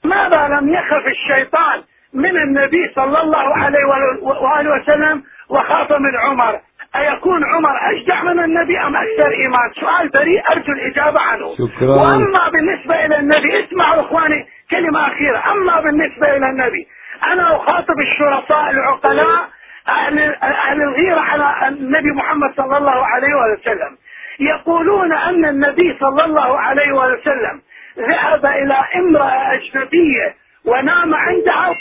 ماذا 0.05 0.49
لم 0.49 0.75
يخف 0.75 1.07
الشيطان 1.07 1.83
من 2.15 2.37
النبي 2.37 2.93
صلى 2.95 3.21
الله 3.23 3.57
عليه 3.57 3.85
وآله 4.23 4.71
وسلم 4.81 5.23
وخاف 5.49 5.93
من 5.93 6.17
عمر؟ 6.17 6.61
أيكون 6.97 7.45
عمر 7.45 7.91
أشجع 7.91 8.23
من 8.23 8.45
النبي 8.45 8.79
أم 8.81 8.97
أكثر 8.97 9.31
إيمان؟ 9.31 9.71
سؤال 9.81 10.09
بريء 10.09 10.43
أرجو 10.51 10.73
الإجابة 10.73 11.21
عنه. 11.21 11.55
شكرا. 11.55 11.89
وأما 11.89 12.49
بالنسبة 12.53 13.05
إلى 13.05 13.19
النبي 13.19 13.65
اسمعوا 13.65 14.01
إخواني 14.01 14.47
كلمة 14.71 15.07
أخيرة. 15.07 15.53
أما 15.53 15.81
بالنسبة 15.81 16.37
إلى 16.37 16.47
النبي 16.47 16.87
أنا 17.33 17.57
أخاطب 17.57 18.01
الشرفاء 18.01 18.71
العقلاء 18.71 19.49
أهل, 19.89 20.35
أهل 20.43 20.83
الغيرة 20.83 21.21
على 21.21 21.69
النبي 21.69 22.11
محمد 22.13 22.55
صلى 22.57 22.77
الله 22.79 23.07
عليه 23.07 23.35
وسلم. 23.35 23.97
يقولون 24.41 25.13
أن 25.13 25.45
النبي 25.45 25.97
صلى 26.01 26.25
الله 26.25 26.61
عليه 26.61 26.93
وسلم 26.93 27.63
ذهب 27.99 28.47
إلى 28.47 28.85
امرأة 28.97 29.55
أجنبية 29.55 30.35
ونام 30.65 31.15
عندها 31.15 31.75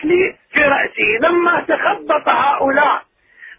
في 0.00 0.60
رأسه. 0.62 1.28
لما 1.28 1.60
تخبط 1.60 2.28
هؤلاء 2.28 3.02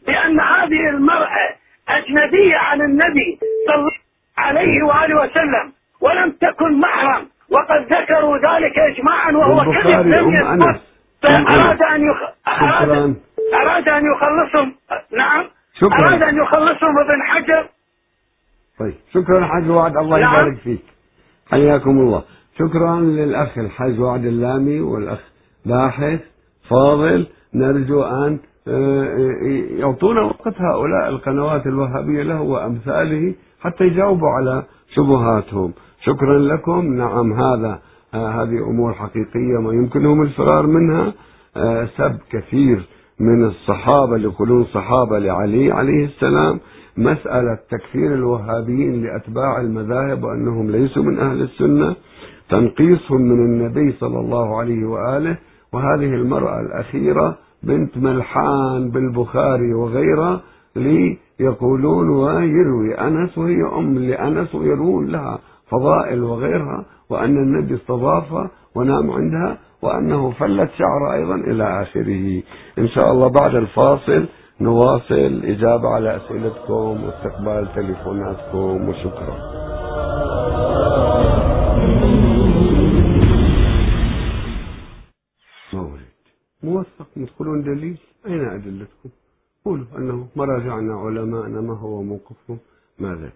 بأن 0.08 0.39
هذه 0.39 0.89
المرأة 0.89 1.56
أجنبية 1.89 2.58
عن 2.58 2.82
النبي 2.82 3.39
صلى 3.68 3.76
الله 3.76 3.91
عليه 4.38 4.84
وآله 4.84 5.22
وسلم 5.22 5.74
ولم 6.02 6.32
تكن 6.32 6.80
محرم 6.80 7.28
وقد 7.49 7.93
ذكروا 7.93 8.38
ذلك 8.38 8.80
إجماعا 8.80 9.32
وهو 9.32 9.72
كذب 9.72 10.08
لم 10.08 10.34
يثبت 10.34 10.82
فأراد 11.24 11.82
أن 11.82 12.02
يخ... 12.02 12.18
أراد... 12.47 13.16
أراد 13.54 13.89
أن 13.89 14.04
يخلصهم. 14.12 14.76
نعم. 15.18 15.45
شكرا. 15.74 16.10
أراد 16.10 16.24
أن 16.24 16.38
يخلصهم 16.38 16.99
ابن 16.99 17.24
حجر. 17.24 17.70
طيب 18.80 18.93
شكرا 19.14 19.45
حاج 19.45 19.70
وعد. 19.70 19.97
الله 19.97 20.20
نعم. 20.20 20.36
يبارك 20.36 20.58
فيك. 20.58 20.82
حياكم 21.52 21.89
الله. 21.89 22.24
شكرا 22.60 22.99
للأخ 22.99 23.58
الحاج 23.58 23.99
وعد 23.99 24.26
اللامي 24.26 24.82
والأخ 24.82 25.20
باحث 25.66 26.20
فاضل. 26.70 27.28
نرجو 27.54 28.04
أن 28.04 28.39
آه، 28.72 29.03
آه، 29.03 29.80
يعطونا 29.80 30.22
وقت 30.22 30.61
هؤلاء 30.61 31.09
القنوات 31.09 31.67
الوهابية 31.67 32.24
له 32.24 32.41
وأمثاله 32.41 33.34
حتى 33.61 33.84
يجاوبوا 33.84 34.30
على 34.30 34.63
شبهاتهم. 34.95 35.74
شكرا 36.01 36.39
لكم. 36.39 36.93
نعم 36.93 37.34
هذا 37.34 37.80
آه، 38.13 38.28
هذه 38.28 38.69
أمور 38.69 38.93
حقيقية 38.93 39.61
ما 39.61 39.74
يمكنهم 39.74 40.22
الفرار 40.22 40.67
منها. 40.67 41.13
سب 41.97 42.17
كثير 42.32 42.88
من 43.19 43.45
الصحابة 43.45 44.17
يقولون 44.17 44.63
صحابة 44.63 45.19
لعلي 45.19 45.72
عليه 45.72 46.05
السلام. 46.05 46.59
مسألة 46.97 47.57
تكفير 47.69 48.13
الوهابيين 48.13 49.03
لأتباع 49.03 49.61
المذاهب 49.61 50.24
وأنهم 50.24 50.72
ليسوا 50.72 51.03
من 51.03 51.19
أهل 51.19 51.41
السنة 51.41 51.95
تنقيصهم 52.49 53.22
من 53.22 53.45
النبي 53.45 53.91
صلى 53.91 54.19
الله 54.19 54.59
عليه 54.59 54.86
وآله. 54.86 55.38
وهذه 55.74 56.13
المرأة 56.13 56.59
الأخيرة 56.61 57.38
بنت 57.64 57.97
ملحان 57.97 58.91
بالبخاري 58.91 59.74
وغيرها 59.74 60.41
ليقولون 60.76 62.09
ويروي 62.09 62.95
أنس 62.95 63.38
وهي 63.38 63.62
أم 63.78 63.99
لأنس 63.99 64.55
ويروون 64.55 65.07
لها 65.07 65.39
فضائل 65.70 66.24
وغيرها 66.24 66.86
وأن 67.09 67.38
النبي 67.38 67.76
استضافها 67.76 68.49
ونام 68.76 69.12
عندها 69.12 69.57
وأنه 69.82 70.32
فلت 70.32 70.70
شعر 70.78 71.14
أيضا 71.14 71.36
إلى 71.36 71.82
آخره. 71.82 72.43
إن 72.80 72.88
شاء 72.88 73.12
الله 73.12 73.28
بعد 73.28 73.55
الفاصل 73.55 74.26
نواصل. 74.62 75.41
إجابة 75.43 75.89
على 75.89 76.16
أسئلتكم 76.16 77.03
واستقبال 77.03 77.68
تليفوناتكم 77.76 78.89
وشكرا. 78.89 79.36
موثق 86.64 87.07
تقولون 87.16 87.62
دليل. 87.64 87.97
أين 88.26 88.45
أدلتكم؟ 88.45 89.09
قولوا 89.66 89.86
أنه 89.97 90.28
مراجعنا 90.36 90.93
علماءنا 90.93 91.62
ما 91.62 91.74
هو 91.74 92.03
موقفهم 92.03 92.57
ماذا؟ 92.99 93.32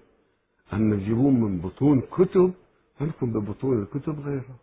أما 0.73 0.95
تجيبون 0.95 1.41
من 1.41 1.57
بطون 1.57 2.01
كتب؟ 2.01 2.53
عندكم 3.01 3.34
ببطون 3.34 3.82
الكتب 3.82 4.19
غيرها 4.19 4.55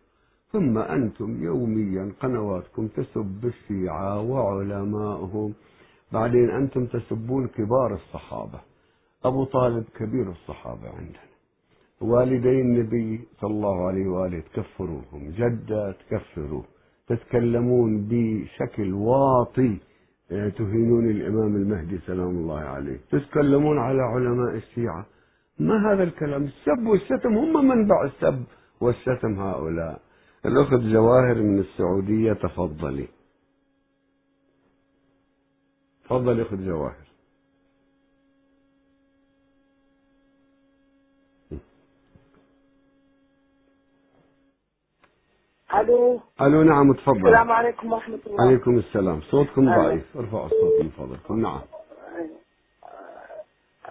ثم 0.51 0.77
أنتم 0.77 1.43
يوميا 1.43 2.11
قنواتكم 2.21 2.87
تسب 2.87 3.45
الشيعة 3.45 4.21
وعلمائهم 4.21 5.53
بعدين 6.11 6.49
أنتم 6.49 6.85
تسبون 6.85 7.47
كبار 7.47 7.93
الصحابة. 7.93 8.59
أبو 9.25 9.43
طالب 9.43 9.83
كبير 9.95 10.31
الصحابة 10.31 10.89
عندنا. 10.89 11.33
والدي 12.01 12.61
النبي 12.61 13.21
صلى 13.41 13.51
الله 13.51 13.87
عليه 13.87 14.07
وآله 14.07 14.39
تكفروهم 14.39 15.29
جدة 15.37 15.91
تكفروه. 15.91 16.65
تتكلمون 17.07 18.07
بشكل 18.09 18.93
واطي 18.93 19.77
آه، 20.31 20.49
تهينون 20.49 21.09
الإمام 21.09 21.55
المهدي 21.55 21.97
سلام 21.97 22.29
الله 22.29 22.59
عليه. 22.59 22.99
تتكلمون 23.11 23.77
على 23.79 24.01
علماء 24.01 24.55
الشيعة. 24.55 25.05
ما 25.59 25.93
هذا 25.93 26.03
الكلام؟ 26.03 26.43
السب 26.43 26.87
والشتم 26.87 27.33
هم 27.37 27.67
منبع 27.67 28.03
السب 28.03 28.43
والشتم 28.81 29.39
هؤلاء. 29.39 30.01
الأخت 30.45 30.73
جواهر 30.73 31.41
من 31.41 31.59
السعودية 31.59 32.33
تفضلي. 32.33 33.07
تفضلي 36.05 36.41
أخت 36.41 36.53
جواهر. 36.53 37.12
ألو. 45.79 46.19
ألو 46.41 46.63
نعم 46.63 46.93
تفضل. 46.93 47.17
السلام 47.17 47.51
عليكم 47.51 47.93
ورحمة 47.93 48.19
الله. 48.27 48.47
عليكم 48.47 48.77
السلام. 48.77 49.21
صوتكم 49.21 49.75
ضعيف. 49.75 50.17
ارفعوا 50.17 50.45
الصوت 50.45 50.81
من 50.81 50.89
فضلكم. 50.89 51.41
نعم. 51.41 51.61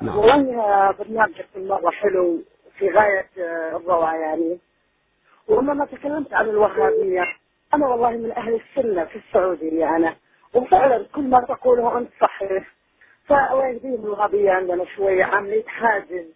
نعم. 0.01 0.19
والله 0.19 0.91
برنامجك 0.91 1.47
مرة 1.57 1.91
حلو 1.91 2.39
في 2.79 2.91
غاية 2.91 3.29
الروعة 3.77 4.15
يعني. 4.15 4.59
ولما 5.49 5.85
تكلمت 5.85 6.35
عن 6.35 6.49
الوهابية 6.49 7.25
أنا 7.75 7.87
والله 7.87 8.11
من 8.11 8.33
أهل 8.33 8.55
السنة 8.61 9.05
في 9.05 9.17
السعودية 9.17 9.97
أنا. 9.97 10.17
وفعلا 10.55 11.07
كل 11.15 11.23
ما 11.23 11.41
تقوله 11.49 11.99
أنت 11.99 12.11
صحيح. 12.21 12.67
فوين 13.27 13.79
دين 13.79 13.95
الوهابية 13.95 14.51
عندنا 14.51 14.85
شوية 14.85 15.25
عاملين 15.25 15.63
حاجز 15.67 16.27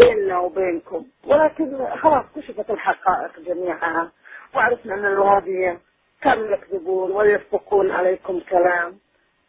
بيننا 0.00 0.38
وبينكم. 0.38 1.04
ولكن 1.26 1.86
خلاص 1.96 2.24
كشفت 2.36 2.70
الحقائق 2.70 3.40
جميعها 3.46 4.12
وعرفنا 4.54 4.94
أن 4.94 5.04
الوهابية 5.04 5.78
كانوا 6.22 6.46
يكذبون 6.46 7.12
ويسبقون 7.12 7.90
عليكم 7.90 8.40
كلام. 8.50 8.98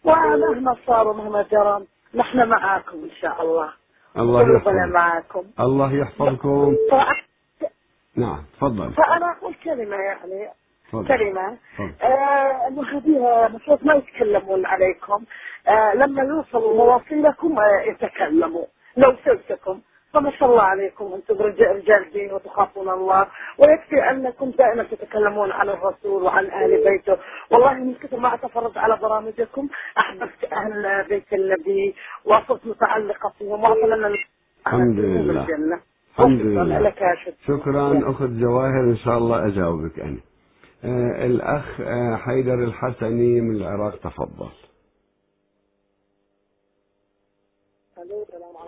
ومهما 0.04 0.76
صار 0.88 1.08
ومهما 1.08 1.42
جرى 1.42 1.86
نحن 2.16 2.50
معاكم 2.50 2.98
إن 3.04 3.12
شاء 3.22 3.42
الله. 3.42 3.70
الله 4.18 4.40
قلوبنا 4.44 4.58
يحفظك. 4.58 4.94
معاكم. 4.94 5.44
الله 5.60 5.94
يحفظكم. 5.94 6.76
ف- 6.92 7.24
نعم 8.18 8.44
تفضل. 8.58 8.94
فأنا 8.94 9.32
أقول 9.32 9.54
كلمة 9.64 9.96
يعني. 9.96 10.50
تفضل. 10.90 11.08
كلمة. 11.08 11.58
آه 12.02 12.68
الوهابية 12.68 13.46
المفروض 13.46 13.80
ما 13.86 13.94
يتكلمون 13.94 14.66
عليكم. 14.66 15.24
آه 15.68 15.94
لما 15.94 16.24
يوصلوا 16.24 16.76
مواصيلكم 16.78 17.60
آه 17.60 17.82
يتكلموا. 17.88 18.66
لو 18.98 19.16
سلسكم. 19.26 19.82
فما 20.14 20.32
شاء 20.32 20.50
الله 20.50 20.62
عليكم. 20.62 21.14
أنتم 21.14 21.38
رجال 21.38 22.12
دين 22.14 22.34
وتخافون 22.34 22.90
الله 22.90 23.28
ويكفي 23.58 24.10
أنكم 24.10 24.50
دائما 24.50 24.84
تتكلمون 24.84 25.52
عن 25.52 25.70
الرسول 25.70 26.24
وعن 26.24 26.46
أهل 26.46 26.84
بيته. 26.84 27.18
والله 27.52 27.74
من 27.74 27.94
كثر 27.94 28.18
ما 28.18 28.34
أتفرج 28.34 28.78
على 28.78 28.98
برامجكم 28.98 29.70
أحببت 29.98 30.54
أهل 30.54 31.06
بيت 31.10 31.34
النبي 31.34 31.96
وصرت 32.26 32.66
متعلقة 32.66 33.30
فيهم 33.40 33.64
واصلا 33.64 34.16
الحمد 34.68 35.00
لله. 35.00 35.48
الحمد 36.20 36.42
لله. 36.42 36.80
لك 36.80 37.04
شكرا 37.48 38.10
أخت 38.10 38.22
جواهر 38.22 38.84
إن 38.84 38.98
شاء 38.98 39.18
الله 39.18 39.48
أجاوبك 39.48 40.00
أنا. 40.00 40.20
آه 40.86 41.26
الأخ 41.26 41.82
آه 41.82 42.16
حيدر 42.16 42.54
الحسني 42.54 43.42
من 43.42 43.56
العراق 43.56 43.96
تفضل. 43.96 44.50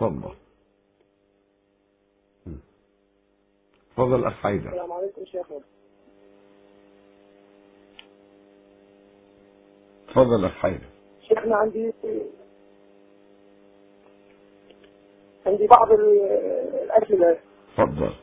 تفضل. 0.00 0.34
تفضل 3.96 4.24
أخ 4.26 4.32
حيدر. 4.42 4.68
السلام 4.68 4.92
عليكم 4.92 5.24
شيخنا 5.24 5.60
تفضل 10.08 10.44
أخ 10.44 10.52
حيدر. 10.52 10.86
شيخنا 11.28 11.56
عندي 11.56 11.92
عندي 15.46 15.66
بعض 15.66 15.92
ال- 15.92 16.82
الأسئلة. 16.82 17.38
تفضل. 17.76 18.14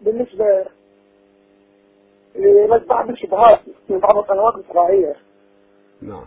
بالنسبة 0.00 0.66
لبس 2.36 2.86
بعض 2.86 3.10
الشبهات 3.10 3.60
من 3.88 3.98
بعض 3.98 4.16
القنوات 4.16 4.54
الفضائية 4.54 5.16
نعم. 6.02 6.24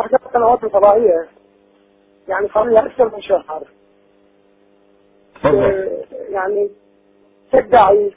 أحد 0.00 0.14
القنوات 0.14 0.64
الفضائية. 0.64 1.28
يعني 2.28 2.48
صار 2.48 2.64
لها 2.64 2.86
أكثر 2.86 3.14
من 3.16 3.22
شهر. 3.22 3.68
آه، 5.44 6.04
يعني 6.28 6.70
تدعي 7.52 8.12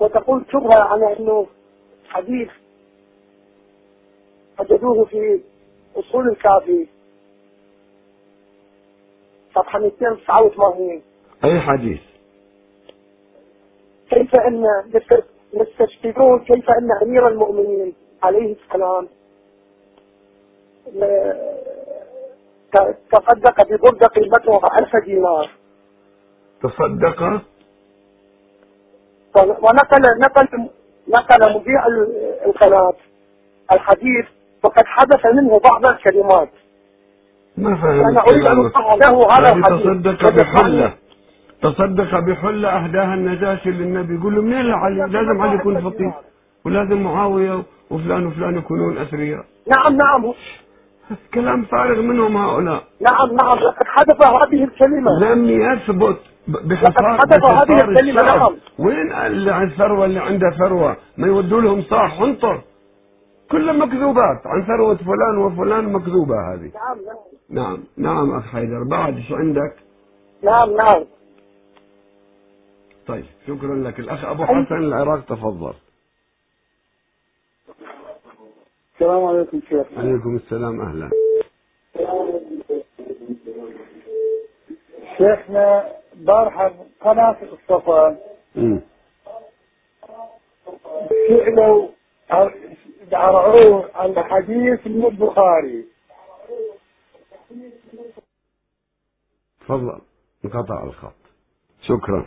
وتقول 0.00 0.44
شبهة 0.52 0.78
عن 0.78 1.02
أنه 1.04 1.46
حديث 2.08 2.48
وجدوه 4.60 5.04
في 5.04 5.40
أصول 5.96 6.28
الكافي. 6.28 6.86
صفحة 9.54 9.78
289 9.78 11.02
أي 11.44 11.60
حديث؟ 11.60 12.00
كيف 14.10 14.34
أن 14.46 14.64
يست- 14.94 15.24
يستشهدون 15.54 16.38
كيف 16.44 16.70
أن 16.70 16.88
أمير 17.02 17.28
المؤمنين 17.28 17.94
عليه 18.22 18.56
السلام 18.56 19.08
تصدق 23.12 23.66
ببردة 23.66 24.06
قيمتها 24.06 24.68
ألف 24.80 25.04
دينار. 25.04 25.50
تصدق؟ 26.62 27.22
ونقل 29.36 30.02
نقل 30.20 30.48
نقل 31.08 31.54
مذيع 31.54 31.86
ال- 31.86 32.34
القناة. 32.46 32.92
الحديث 33.72 34.26
وقد 34.64 34.84
حدث 34.86 35.26
منه 35.26 35.60
بعض 35.70 35.86
الكلمات. 35.86 36.48
ما 37.56 37.76
فهم 37.76 38.08
أنا 38.08 38.20
أريد 38.20 38.46
أن 38.46 38.56
له 39.00 39.26
هذا 39.32 39.48
هذه 39.48 39.56
الحديث. 39.58 39.82
تصدق 39.82 40.28
بحلة. 40.30 40.92
تصدق 41.62 42.18
بحلة 42.18 42.68
أهداها 42.68 43.14
النجاشي 43.14 43.70
للنبي. 43.70 44.14
يقول 44.14 44.34
له 44.34 44.42
منين 44.42 44.66
لعلي 44.66 44.96
لازم 44.96 45.42
علي 45.42 45.54
يكون 45.54 45.90
فقير 45.90 46.12
ولازم 46.64 47.02
معاوية 47.02 47.62
وفلان 47.90 48.26
وفلان 48.26 48.58
يكونون 48.58 48.98
أثرياء. 48.98 49.44
نعم 49.66 49.96
نعم. 49.96 50.34
كلام 51.34 51.64
فارغ 51.64 52.02
منهم 52.02 52.36
هؤلاء. 52.36 52.84
نعم 53.00 53.36
نعم. 53.42 53.58
لقد 53.58 53.86
حدث 53.86 54.26
هذه 54.26 54.64
الكلمة. 54.64 55.10
لم 55.20 55.48
يثبت 55.48 56.16
بحصار 56.48 57.18
حدث 57.18 57.50
هذه 57.50 57.88
الكلمة،. 57.88 58.22
نعم. 58.22 58.56
وين 58.78 59.12
اللي 59.12 59.52
عن 59.52 59.70
ثروة 59.70 60.04
اللي 60.04 60.20
عنده 60.20 60.50
ثروة؟ 60.58 60.96
ما 61.16 61.26
يودوا 61.26 61.60
لهم 61.60 61.82
صاح 61.82 62.18
حنطر 62.18 62.60
كلها 63.50 63.72
مكذوبات. 63.72 64.46
عن 64.46 64.66
ثروة 64.66 64.94
فلان 64.94 65.38
وفلان 65.38 65.92
مكذوبة 65.92 66.34
هذه. 66.54 66.70
نعم 66.74 66.98
نعم. 67.50 67.78
نعم 67.96 68.28
نعم 68.28 68.38
أخ 68.38 68.46
حيدر. 68.46 68.84
بعد 68.90 69.18
شو 69.28 69.34
عندك؟ 69.34 69.74
نعم 70.44 70.76
نعم. 70.76 71.04
طيب 73.06 73.24
شكرا 73.46 73.74
لك. 73.74 73.98
الأخ 74.00 74.24
أبو 74.24 74.44
حسن 74.44 74.74
العراق 74.74 75.20
تفضل. 75.24 75.72
السلام 79.02 79.24
عليكم 79.24 79.60
شيخ. 79.68 79.86
عليكم 79.96 80.36
السلام 80.36 80.80
أهلا. 80.80 81.10
شيخنا 85.18 85.92
بارحة 86.14 86.74
قناة 87.00 87.36
الصفا. 87.42 88.18
سئلوا 91.28 91.88
عرعوه 93.12 93.90
عن 93.94 94.22
حديث 94.22 94.86
من 94.86 95.06
البخاري. 95.06 95.84
تفضل 99.60 100.00
انقطع 100.44 100.84
الخط. 100.84 101.14
شكرا. 101.82 102.26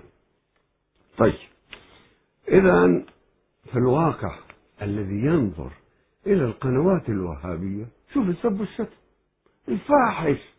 طيب. 1.17 1.33
إذا 2.47 3.05
في 3.71 3.75
الواقع 3.77 4.39
الذي 4.81 5.25
ينظر 5.25 5.71
إلى 6.27 6.45
القنوات 6.45 7.09
الوهابية. 7.09 7.85
شوف 8.13 8.29
السب 8.29 8.59
والشتم. 8.59 8.97
الفاحش. 9.69 10.55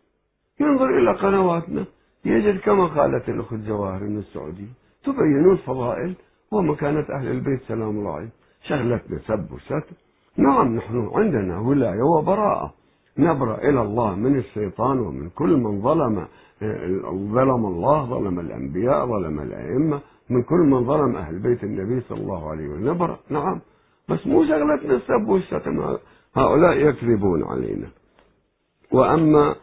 ينظر 0.60 0.98
إلى 0.98 1.12
قنواتنا. 1.12 1.84
يجد 2.24 2.60
كما 2.60 2.86
قالت 2.86 3.28
الأخت 3.28 3.54
جواهر 3.54 4.02
من 4.04 4.18
السعودية. 4.18 4.72
تبين 5.04 5.50
الفضائل 5.50 6.14
ومكانة 6.52 7.06
أهل 7.10 7.30
البيت 7.30 7.62
سلام 7.62 7.90
الله 7.90 8.12
عليهم. 8.12 8.30
شغلتنا 8.62 9.18
سب 9.18 9.52
وشتم. 9.52 9.96
نعم 10.36 10.76
نحن 10.76 11.10
عندنا 11.14 11.60
ولاية 11.60 12.02
وبراءة. 12.02 12.74
نبرأ 13.18 13.58
إلى 13.58 13.82
الله 13.82 14.14
من 14.14 14.38
الشيطان 14.38 14.98
ومن 14.98 15.28
كل 15.28 15.56
من 15.56 15.82
ظلم 15.82 16.26
ظلم 17.32 17.66
الله 17.66 18.04
ظلم 18.04 18.40
الأنبياء 18.40 19.06
ظلم 19.06 19.40
الأئمة. 19.40 20.00
من 20.30 20.42
كل 20.42 20.56
من 20.56 20.84
ظلم 20.84 21.16
أهل 21.16 21.38
بيت 21.38 21.64
النبي 21.64 22.00
صلى 22.00 22.20
الله 22.20 22.50
عليه 22.50 22.68
وسلم. 22.68 22.90
نبرأ. 22.90 23.18
نعم. 23.30 23.60
بس 24.08 24.26
مو 24.26 24.44
شغلتنا 24.44 24.96
السب 24.96 25.28
والشتم. 25.28 25.96
هؤلاء 26.36 26.76
يكذبون 26.76 27.44
علينا. 27.44 27.88
وأما 28.92 29.54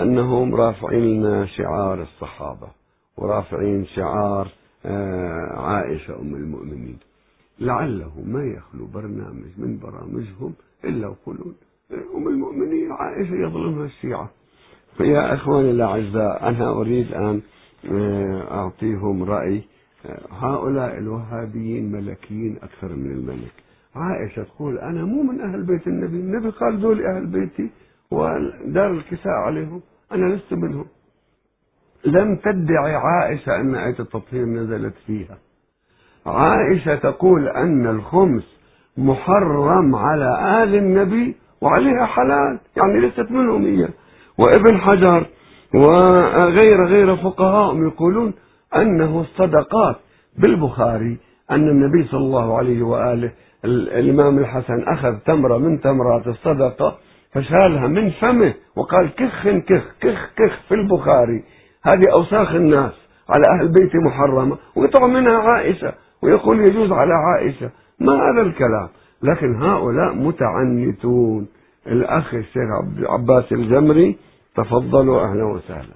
أنهم 0.00 0.54
رافعين 0.54 1.04
لنا 1.04 1.46
شعار 1.46 2.02
الصحابة 2.02 2.68
ورافعين 3.16 3.86
شعار 3.86 4.48
آه، 4.86 5.60
عائشة 5.60 6.20
أم 6.20 6.34
المؤمنين. 6.34 6.98
لعله 7.60 8.12
ما 8.26 8.44
يخلو 8.44 8.86
برنامج 8.86 9.50
من 9.58 9.78
برامجهم 9.78 10.54
إلا 10.84 11.06
يقولون 11.08 11.54
أم 12.16 12.28
المؤمنين 12.28 12.92
عائشة 12.92 13.34
يظلمها 13.34 13.84
الشيعة. 13.84 14.30
فيا 14.96 15.34
إخواني 15.34 15.70
الأعزاء 15.70 16.48
أنا 16.48 16.70
أريد 16.70 17.12
أن 17.12 17.40
آه، 17.92 18.50
أعطيهم 18.50 19.22
رأي 19.22 19.62
آه، 20.06 20.20
هؤلاء 20.30 20.98
الوهابيين 20.98 21.92
ملكيين 21.92 22.56
أكثر 22.62 22.88
من 22.88 23.10
الملك. 23.10 23.65
عائشة 23.96 24.42
تقول 24.42 24.78
أنا 24.78 25.04
مو 25.04 25.22
من 25.22 25.40
أهل 25.40 25.62
بيت 25.62 25.86
النبي 25.86 26.16
النبي 26.16 26.48
قال 26.50 26.78
ذول 26.78 27.06
أهل 27.06 27.26
بيتي 27.26 27.70
ودار 28.10 28.90
الكساء 28.90 29.32
عليهم 29.32 29.80
أنا 30.12 30.34
لست 30.34 30.52
منهم. 30.52 30.86
لم 32.04 32.36
تدعي 32.36 32.94
عائشة 32.94 33.56
أن 33.56 33.74
آية 33.74 33.98
التطهير 34.00 34.44
نزلت 34.44 34.94
فيها. 35.06 35.38
عائشة 36.26 36.94
تقول 36.94 37.48
أن 37.48 37.86
الخمس 37.86 38.56
محرم 38.96 39.94
على 39.94 40.62
آل 40.62 40.74
النبي 40.74 41.36
وعليها 41.60 42.06
حلال 42.06 42.58
يعني 42.76 43.00
ليست 43.00 43.30
منهم 43.30 43.62
هي. 43.62 43.88
وابن 44.38 44.78
حجر 44.78 45.26
وغير 45.74 46.84
غير 46.86 47.16
فقهاء 47.16 47.76
يقولون 47.76 48.34
أنه 48.76 49.20
الصدقات 49.20 49.96
بالبخاري 50.38 51.18
أن 51.50 51.68
النبي 51.68 52.08
صلى 52.08 52.20
الله 52.20 52.58
عليه 52.58 52.82
وآله 52.82 53.32
الإمام 53.66 54.38
الحسن 54.38 54.88
أخذ 54.88 55.18
تمرة 55.18 55.58
من 55.58 55.80
تمرات 55.80 56.26
الصدقة 56.26 56.98
فشالها 57.32 57.86
من 57.86 58.10
فمه 58.10 58.54
وقال 58.76 59.14
كخ 59.14 59.48
كخ 59.48 59.84
كخ 60.00 60.30
كخ 60.36 60.60
في 60.68 60.74
البخاري 60.74 61.44
هذه 61.82 62.12
أوساخ 62.12 62.54
الناس 62.54 62.92
على 63.28 63.44
أهل 63.60 63.68
بيتي 63.68 63.98
محرمة 63.98 64.58
ويطعم 64.76 65.12
منها 65.12 65.38
عائشة 65.38 65.94
ويقول 66.22 66.60
يجوز 66.60 66.92
على 66.92 67.12
عائشة 67.14 67.70
ما 68.00 68.12
هذا 68.12 68.42
الكلام؟ 68.42 68.88
لكن 69.22 69.62
هؤلاء 69.62 70.14
متعنتون. 70.14 71.48
الأخ 71.86 72.34
الشيخ 72.34 72.68
عباس 73.02 73.52
الجمري 73.52 74.18
تفضلوا 74.56 75.20
أهلا 75.20 75.44
وسهلا. 75.44 75.94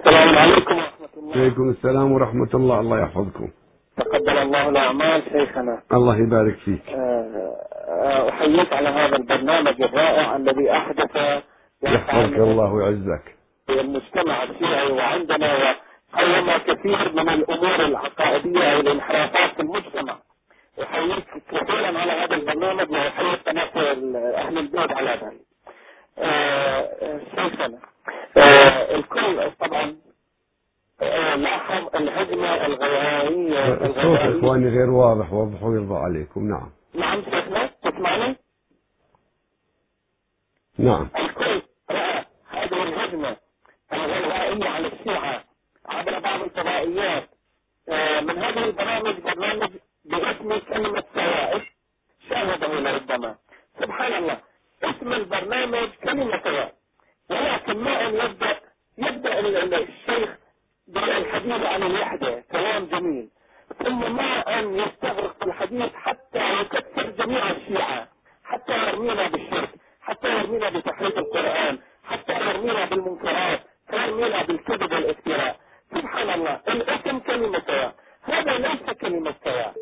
السلام 0.00 0.38
عليكم 0.38 0.74
ورحمة 0.74 1.08
الله. 1.16 1.36
عليكم 1.36 1.68
السلام 1.68 2.12
ورحمة 2.12 2.50
الله 2.54 2.80
الله 2.80 3.00
يحفظكم. 3.00 3.48
تقبل 3.96 4.38
الله 4.38 4.68
الأعمال 4.68 5.22
شيخنا. 5.32 5.82
الله 5.92 6.16
يبارك 6.16 6.56
فيك. 6.64 6.88
آه، 6.88 7.56
آه، 7.88 8.28
أحييك 8.28 8.72
على 8.72 8.88
هذا 8.88 9.16
البرنامج 9.16 9.82
الرائع 9.82 10.36
الذي 10.36 10.72
أحدث 10.72 11.16
يحفظك 11.82 12.38
الله 12.38 12.72
ويعزك. 12.72 13.22
في 13.66 13.80
المجتمع 13.80 14.42
الشيعي 14.42 14.92
وعندنا 14.92 15.74
قوم 16.12 16.50
كثير 16.66 17.12
من 17.12 17.28
الأمور 17.28 17.74
العقائدية 17.74 18.74
أو 18.74 18.80
الانحرافات 18.80 19.54
في 19.54 19.60
المجتمع. 19.60 20.18
أحييك 20.82 21.26
كثيرا 21.50 21.98
على 21.98 22.12
هذا 22.12 22.34
البرنامج 22.34 22.90
وأحيي 22.90 23.34
قناة 23.46 23.70
أهل 24.34 24.58
البيت 24.58 24.92
على 24.92 25.10
ذلك. 25.10 25.40
آه، 26.18 26.88
شيخنا 27.36 27.78
الكل 28.94 29.50
طبعا 29.60 29.96
لاحظ 31.36 31.96
الهجمة 31.96 32.66
الغوائية 32.66 33.74
الصوت 33.74 34.18
إخواني 34.36 34.68
غير 34.68 34.90
واضح 34.90 35.32
وضحوا 35.32 35.74
يرضى 35.74 35.94
عليكم. 35.94 36.48
نعم. 36.48 36.70
نعم 36.94 37.22
شيخنا 37.22 37.70
تسمعني؟ 37.82 38.36
نعم. 40.78 41.08
الكل 41.16 41.62
رأى 41.90 42.24
هذه 42.50 42.82
الهجمة 42.82 43.36
الغوائية 43.92 44.68
على 44.68 44.86
الشيعة 44.86 45.44
عبر 45.86 46.18
بعض 46.18 46.40
الفضائيات. 46.42 47.28
من 48.22 48.38
هذه 48.38 48.64
البرامج 48.64 49.20
برنامج 49.20 49.70
باسم 50.04 50.58
كلمة 50.58 51.04
شاهده 52.30 52.80
لربما. 52.80 53.34
سبحان 53.80 54.12
الله 54.12 54.38
اسم 54.84 55.12
البرنامج 55.12 55.88
كلمة 56.04 56.70
ولكن 57.30 57.78
ما 57.78 58.08
أن 58.08 58.14
يبدأ 58.14 58.60
يبدأ 58.98 59.78
الشيخ 59.78 60.38
بالحديث 60.88 61.66
عن 61.66 61.82
الوحدة. 61.82 62.44
كلام 62.52 62.84
جميل. 62.86 63.28
ثم 63.84 64.16
ما 64.16 64.58
أن 64.58 64.74
يستغرق 64.74 65.44
الحديث 65.44 65.92
حتى 65.94 66.60
يكفر 66.60 67.10
جميع 67.10 67.50
الشيعة. 67.50 68.08
حتى 68.44 68.72
يرمينا 68.72 69.28
بالشرك 69.28 69.70
حتى 70.00 70.28
يرمينا 70.28 70.70
بتحريف 70.70 71.18
القرآن 71.18 71.78
حتى 72.04 72.32
يرمينا 72.32 72.84
بالمنكرات 72.84 73.60
يرمينا 73.92 74.42
بالكذب 74.42 74.92
والافتراء. 74.92 75.60
سبحان 75.90 76.30
الله. 76.30 76.60
الاسم 76.68 77.18
كلمة 77.18 77.62
سواء. 77.66 77.94
هذا 78.22 78.58
ليس 78.58 78.90
كلمة 79.00 79.34
سواء. 79.44 79.74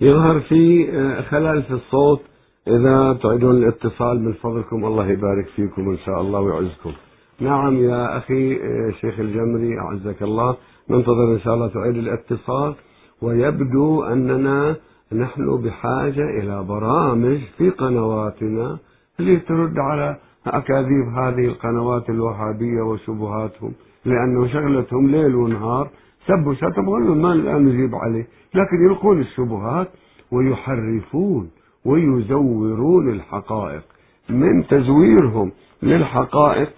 يظهر 0.00 0.40
في 0.40 0.90
آه، 0.92 1.22
خلل 1.22 1.62
في 1.62 1.70
الصوت. 1.70 2.31
إذا 2.68 3.18
تعيدون 3.22 3.56
الاتصال 3.56 4.24
من 4.24 4.32
فضلكم 4.32 4.84
الله 4.84 5.06
يبارك 5.06 5.46
فيكم 5.56 5.90
إن 5.90 5.98
شاء 5.98 6.20
الله 6.20 6.40
ويعزكم. 6.40 6.92
نعم 7.40 7.76
يا 7.76 8.18
أخي 8.18 8.54
آه، 8.56 8.90
شيخ 9.00 9.20
الجمري 9.20 9.78
أعزك 9.78 10.22
الله 10.22 10.56
ننتظر 10.90 11.34
إن 11.34 11.40
شاء 11.40 11.54
الله 11.54 11.68
تعيد 11.68 11.96
الاتصال. 11.96 12.74
ويبدو 13.22 14.02
أننا 14.02 14.76
نحن 15.12 15.62
بحاجة 15.62 16.24
إلى 16.40 16.62
برامج 16.62 17.38
في 17.58 17.70
قنواتنا 17.70 18.78
اللي 19.20 19.36
ترد 19.36 19.78
على 19.78 20.16
أكاذيب 20.46 21.08
هذه 21.16 21.44
القنوات 21.44 22.10
الوهابية 22.10 22.82
وشبهاتهم 22.82 23.72
لأنه 24.04 24.46
شغلتهم 24.46 25.10
ليل 25.10 25.34
ونهار 25.34 25.90
سب 26.26 26.46
وشتم 26.46 26.84
ما 27.22 27.34
لا 27.34 27.58
نجيب 27.58 27.94
عليه 27.94 28.26
لكن 28.54 28.84
يلقون 28.90 29.20
الشبهات 29.20 29.88
ويحرفون. 30.32 31.50
ويزورون 31.84 33.08
الحقائق. 33.08 33.82
من 34.28 34.66
تزويرهم 34.66 35.52
للحقائق؟ 35.82 36.72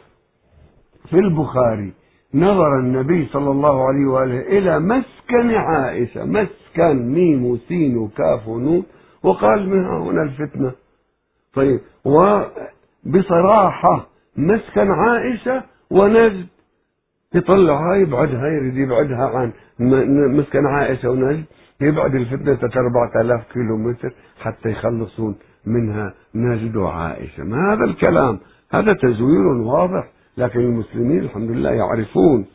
في 1.11 1.19
البخاري 1.19 1.93
نظر 2.35 2.79
النبي 2.81 3.27
صلى 3.27 3.51
الله 3.51 3.89
عليه 3.89 4.07
وآله 4.07 4.41
إلى 4.41 4.79
مسكن 4.81 5.51
عائشة. 5.51 6.25
مسكن 6.25 7.13
ميم 7.13 7.45
وسين 7.47 7.97
وكاف 7.97 8.49
ونون 8.49 8.85
وقال 9.23 9.69
من 9.71 9.85
هنا 9.85 10.23
الفتنة؟ 10.23 10.73
طيب 11.55 11.81
وبصراحة 13.07 14.07
مسكن 14.37 14.91
عائشة 14.91 15.63
ونجد 15.91 16.47
يطلعها 17.35 17.95
يبعدها 17.95 18.47
يريد 18.47 18.77
يبعدها 18.77 19.27
عن 19.39 19.53
مسكن 20.37 20.67
عائشة 20.67 21.11
ونجد 21.11 21.45
يبعد 21.81 22.15
الفتنة 22.15 22.71
4000 22.77 23.53
كيلو 23.53 23.77
متر 23.77 24.15
حتى 24.41 24.69
يخلصون 24.69 25.37
منها 25.67 26.15
نجد 26.35 26.77
وعائشة. 26.77 27.45
ما 27.45 27.73
هذا 27.73 27.85
الكلام؟ 27.85 28.39
هذا 28.73 28.93
تزوير 28.93 29.47
واضح 29.47 30.11
لكن 30.37 30.61
المسلمين 30.61 31.19
الحمد 31.19 31.51
لله 31.51 31.71
يعرفون. 31.71 32.47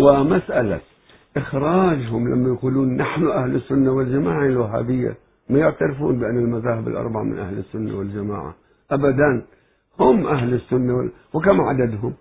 ومسألة 0.00 0.80
إخراجهم 1.36 2.28
لما 2.28 2.48
يقولون 2.48 2.96
نحن 2.96 3.26
أهل 3.28 3.56
السنة 3.56 3.92
والجماعة 3.92 4.46
الوهابية. 4.46 5.14
ما 5.50 5.58
يعترفون 5.58 6.18
بأن 6.18 6.38
المذاهب 6.38 6.88
الأربعة 6.88 7.22
من 7.22 7.38
أهل 7.38 7.58
السنة 7.58 7.98
والجماعة. 7.98 8.54
أبدا 8.90 9.42
هم 10.00 10.26
أهل 10.26 10.54
السنة. 10.54 11.10
وكم 11.34 11.60
عددهم؟ 11.60 12.14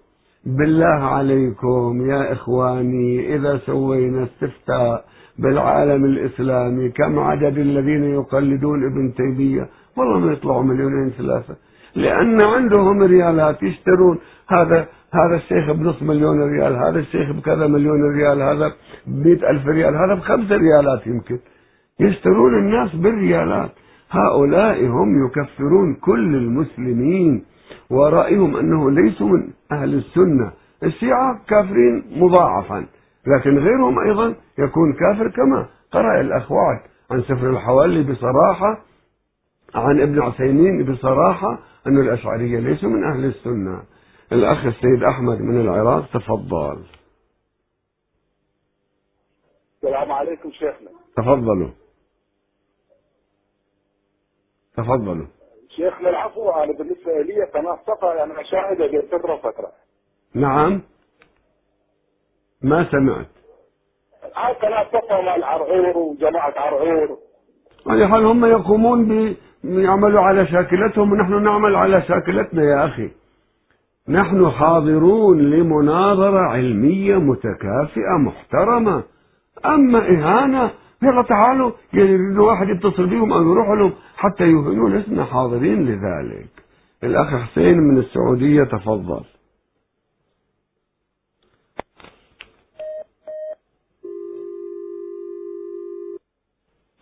بالله 0.47 0.99
عليكم 1.15 2.09
يا 2.09 2.33
إخواني 2.33 3.35
إذا 3.35 3.57
سوينا 3.57 4.23
استفتاء 4.23 5.05
بالعالم 5.39 6.05
الإسلامي 6.05 6.89
كم 6.89 7.19
عدد 7.19 7.57
الذين 7.57 8.03
يقلدون 8.03 8.85
ابن 8.85 9.13
تيمية؟ 9.13 9.69
والله 9.97 10.19
ما 10.19 10.31
يطلعوا 10.31 10.63
مليونين 10.63 11.09
ثلاثة. 11.09 11.55
لأن 11.95 12.41
عندهم 12.43 13.03
ريالات 13.03 13.63
يشترون. 13.63 14.19
هذا 14.49 14.87
هذا 15.13 15.35
الشيخ 15.35 15.71
بنص 15.71 16.03
مليون 16.03 16.41
ريال 16.41 16.75
هذا 16.75 16.99
الشيخ 16.99 17.31
بكذا 17.31 17.67
مليون 17.67 18.15
ريال 18.15 18.41
هذا 18.41 18.71
بمئة 19.07 19.49
ألف 19.49 19.67
ريال 19.67 19.95
هذا 19.95 20.13
بخمسة 20.13 20.55
ريالات 20.55 21.07
يمكن. 21.07 21.39
يشترون 21.99 22.53
الناس 22.59 22.95
بالريالات. 22.95 23.71
هؤلاء 24.11 24.85
هم 24.85 25.25
يكفرون 25.25 25.93
كل 25.93 26.35
المسلمين. 26.35 27.43
ورأيهم 27.89 28.55
أنه 28.55 28.91
ليسوا 28.91 29.27
من 29.27 29.53
أهل 29.71 29.93
السنة. 29.93 30.51
الشيعة 30.83 31.45
كافرين 31.47 32.19
مضاعفا 32.23 32.85
لكن 33.27 33.57
غيرهم 33.57 33.99
أيضا 33.99 34.35
يكون 34.59 34.93
كافر 34.93 35.31
كما 35.31 35.69
قرأ 35.91 36.21
الأخ 36.21 36.51
وعد 36.51 36.79
عن 37.11 37.21
سفر 37.21 37.49
الحوالي 37.49 38.03
بصراحة 38.03 38.81
عن 39.75 40.01
ابن 40.01 40.21
عثيمين 40.21 40.91
بصراحة 40.91 41.59
أن 41.87 41.97
الأشعرية 41.97 42.59
ليسوا 42.59 42.89
من 42.89 43.03
أهل 43.03 43.25
السنة. 43.25 43.83
الأخ 44.31 44.65
السيد 44.65 45.03
أحمد 45.03 45.41
من 45.41 45.61
العراق 45.61 46.09
تفضل. 46.13 46.83
السلام 49.75 50.11
عليكم 50.11 50.51
شيخنا. 50.51 50.89
تفضلوا. 51.17 51.69
تفضلوا. 54.77 55.36
شيخنا 55.77 56.09
العفو 56.09 56.49
أنا 56.49 56.73
بالنسبة 56.73 57.21
لي 57.21 57.43
قناة 57.43 57.79
صفا 57.87 58.23
أنا 58.23 58.41
أشاهد 58.41 59.05
فترة 59.11 59.35
فترة 59.35 59.71
نعم. 60.35 60.81
ما 62.61 62.87
سمعت؟ 62.91 63.27
هاي 64.35 64.53
قناة 64.53 64.83
صفا 64.83 65.21
مال 65.21 65.43
عرعور 65.43 65.97
وجماعة 65.97 66.53
عرعور. 66.57 67.17
على 67.87 68.07
حال 68.07 68.25
هم 68.25 68.45
يقومون 68.45 69.05
ب 69.07 69.35
يعملوا 69.63 70.21
على 70.21 70.47
شاكلتهم؟ 70.47 71.11
ونحن 71.11 71.43
نعمل 71.43 71.75
على 71.75 72.01
شاكلتنا 72.01 72.63
يا 72.63 72.85
أخي. 72.85 73.11
نحن 74.09 74.51
حاضرون 74.51 75.41
لمناظرة 75.41 76.39
علمية 76.39 77.15
متكافئة 77.15 78.17
محترمة. 78.19 79.03
أما 79.65 79.99
إهانة 79.99 80.71
يلا 81.03 81.21
تعالوا 81.21 81.71
يريد 81.93 82.37
واحد 82.37 82.69
يتصل 82.69 83.07
بهم 83.07 83.33
أو 83.33 83.41
يروح 83.51 83.69
لهم 83.69 83.93
حتى 84.17 84.43
يهنون 84.43 84.95
اسمنا 84.97 85.25
حاضرين 85.25 85.85
لذلك. 85.85 86.49
الأخ 87.03 87.35
حسين 87.35 87.77
من 87.77 87.97
السعودية 87.97 88.63
تفضل. 88.63 89.23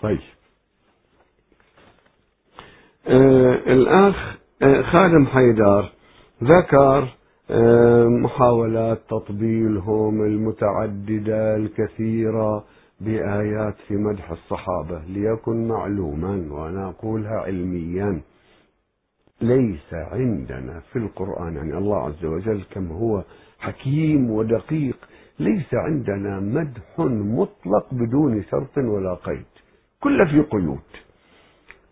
طيب. 0.01 0.19
آه 3.07 3.53
الأخ 3.73 4.35
آه 4.61 4.81
خادم 4.81 5.25
حيدر 5.25 5.91
ذكر 6.43 7.07
آه 7.49 8.05
محاولات 8.07 9.01
تطبيلهم 9.09 10.21
المتعددة 10.21 11.55
الكثيرة. 11.55 12.63
بآيات 12.99 13.75
في 13.87 13.93
مدح 13.95 14.31
الصحابة 14.31 15.01
ليكن 15.07 15.67
معلوما 15.67 16.47
وأنا 16.51 16.89
أقولها 16.89 17.39
علميا. 17.39 18.21
ليس 19.41 19.93
عندنا 19.93 20.79
في 20.91 20.99
القرآن 20.99 21.55
يعني 21.55 21.77
الله 21.77 21.97
عز 21.97 22.25
وجل 22.25 22.63
كم 22.71 22.91
هو 22.91 23.23
حكيم 23.59 24.31
ودقيق 24.31 24.97
ليس 25.39 25.73
عندنا 25.73 26.39
مدح 26.39 26.99
مطلق 27.39 27.87
بدون 27.91 28.43
شرط 28.43 28.77
ولا 28.77 29.13
قيد. 29.13 29.45
كل 30.01 30.27
في 30.27 30.41
قيود. 30.41 30.79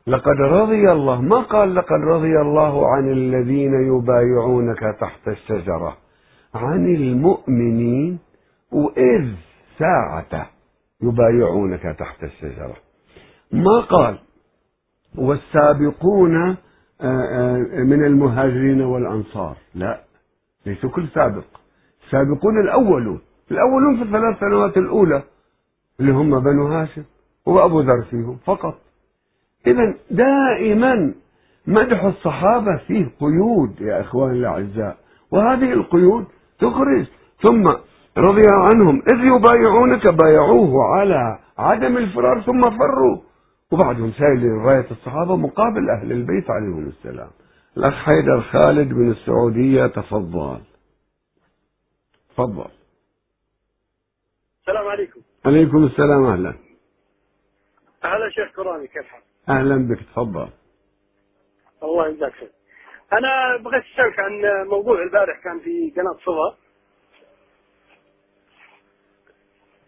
لقد 0.07 0.37
رضي 0.41 0.91
الله 0.91 1.21
ما 1.21 1.39
قال 1.41 1.75
لقد 1.75 1.99
رضي 1.99 2.41
الله 2.41 2.87
عن 2.87 3.11
الذين 3.11 3.73
يبايعونك 3.73 4.79
تحت 5.01 5.27
الشجرة؟ 5.27 5.97
عن 6.55 6.95
المؤمنين 6.95 8.19
وإذ 8.71 9.31
ساعة 9.79 10.52
يبايعونك 11.03 11.95
تحت 11.99 12.23
الشجرة. 12.23 12.75
ما 13.51 13.79
قال؟ 13.89 14.17
والسابقون 15.15 16.49
من 17.89 18.05
المهاجرين 18.05 18.81
والأنصار. 18.81 19.57
لا 19.75 20.01
ليسوا 20.65 20.89
كل 20.89 21.07
سابق. 21.07 21.45
السابقون 22.05 22.61
الأولون. 22.61 23.21
الأولون 23.51 23.97
في 23.97 24.03
الثلاث 24.03 24.39
سنوات 24.39 24.77
الأولى 24.77 25.23
اللي 25.99 26.11
هم 26.11 26.39
بنو 26.39 26.67
هاشم 26.67 27.03
وأبو 27.45 27.81
ذر 27.81 28.01
فيهم 28.01 28.37
فقط. 28.45 28.79
إذا 29.67 29.95
دائما 30.11 31.13
مدح 31.67 32.03
الصحابة 32.03 32.77
فيه 32.87 33.11
قيود 33.19 33.81
يا 33.81 34.01
إخواني 34.01 34.39
الأعزاء. 34.39 34.97
وهذه 35.31 35.73
القيود 35.73 36.25
تخرج. 36.59 37.05
ثم 37.41 37.73
رضي 38.17 38.43
عنهم. 38.51 39.03
إذ 39.13 39.19
يبايعونك 39.19 40.07
بايعوه 40.07 40.83
على 40.83 41.39
عدم 41.57 41.97
الفرار 41.97 42.41
ثم 42.41 42.61
فروا. 42.61 43.17
وبعدهم 43.71 44.11
شايلين 44.11 44.65
راية 44.65 44.91
الصحابة 44.91 45.35
مقابل 45.35 45.89
أهل 45.89 46.11
البيت 46.11 46.49
عليهم 46.49 46.87
السلام. 46.87 47.29
الأخ 47.77 47.93
حيدر 47.93 48.41
خالد 48.41 48.93
من 48.93 49.11
السعودية 49.11 49.87
تفضل. 49.87 50.61
تفضل. 52.29 52.69
السلام 54.61 54.87
عليكم. 54.87 55.21
عليكم 55.45 55.83
السلام 55.83 56.25
أهلا. 56.25 56.53
أهلا 58.03 58.29
شيخ 58.29 58.55
كرامي 58.55 58.87
كيف 58.87 59.05
حالك؟ 59.05 59.23
أهلا 59.49 59.87
بك 59.87 59.99
تفضل. 59.99 60.49
الله 61.83 62.07
يجزاك 62.07 62.31
خير. 62.31 62.51
أنا 63.13 63.63
بغيت 63.63 63.83
أسألك 63.93 64.19
عن 64.19 64.31
موضوع 64.69 65.03
البارح 65.03 65.43
كان 65.43 65.59
في 65.59 65.93
قناة 65.95 66.13
صفا 66.13 66.62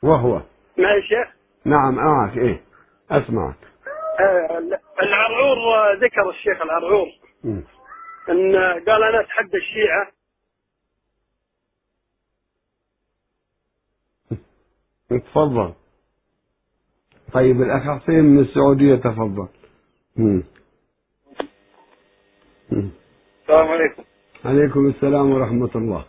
وهو. 0.06 0.42
معي 0.78 1.02
شيخ. 1.02 1.36
نعم 1.66 1.96
معك 1.96 2.38
إيه. 2.38 2.64
أسمعك. 3.12 3.56
آه 4.20 4.62
العرعور 5.02 5.94
ذكر 6.04 6.30
الشيخ 6.30 6.62
العرعور. 6.62 7.08
م. 7.44 7.62
إن 8.30 8.56
قال 8.88 9.04
أنا 9.04 9.22
أتحدى 9.22 9.58
الشيعة. 9.58 10.12
تفضل. 15.10 15.74
طيب 17.34 17.62
الأخ 17.62 18.02
حسين 18.02 18.24
من 18.24 18.40
السعودية 18.40 18.96
تفضل. 18.96 19.48
م. 20.16 20.42
م. 22.72 22.90
السلام 23.42 23.68
عليكم. 23.68 24.04
عليكم 24.46 24.88
السلام 24.88 25.32
ورحمة 25.32 25.72
الله. 25.76 26.06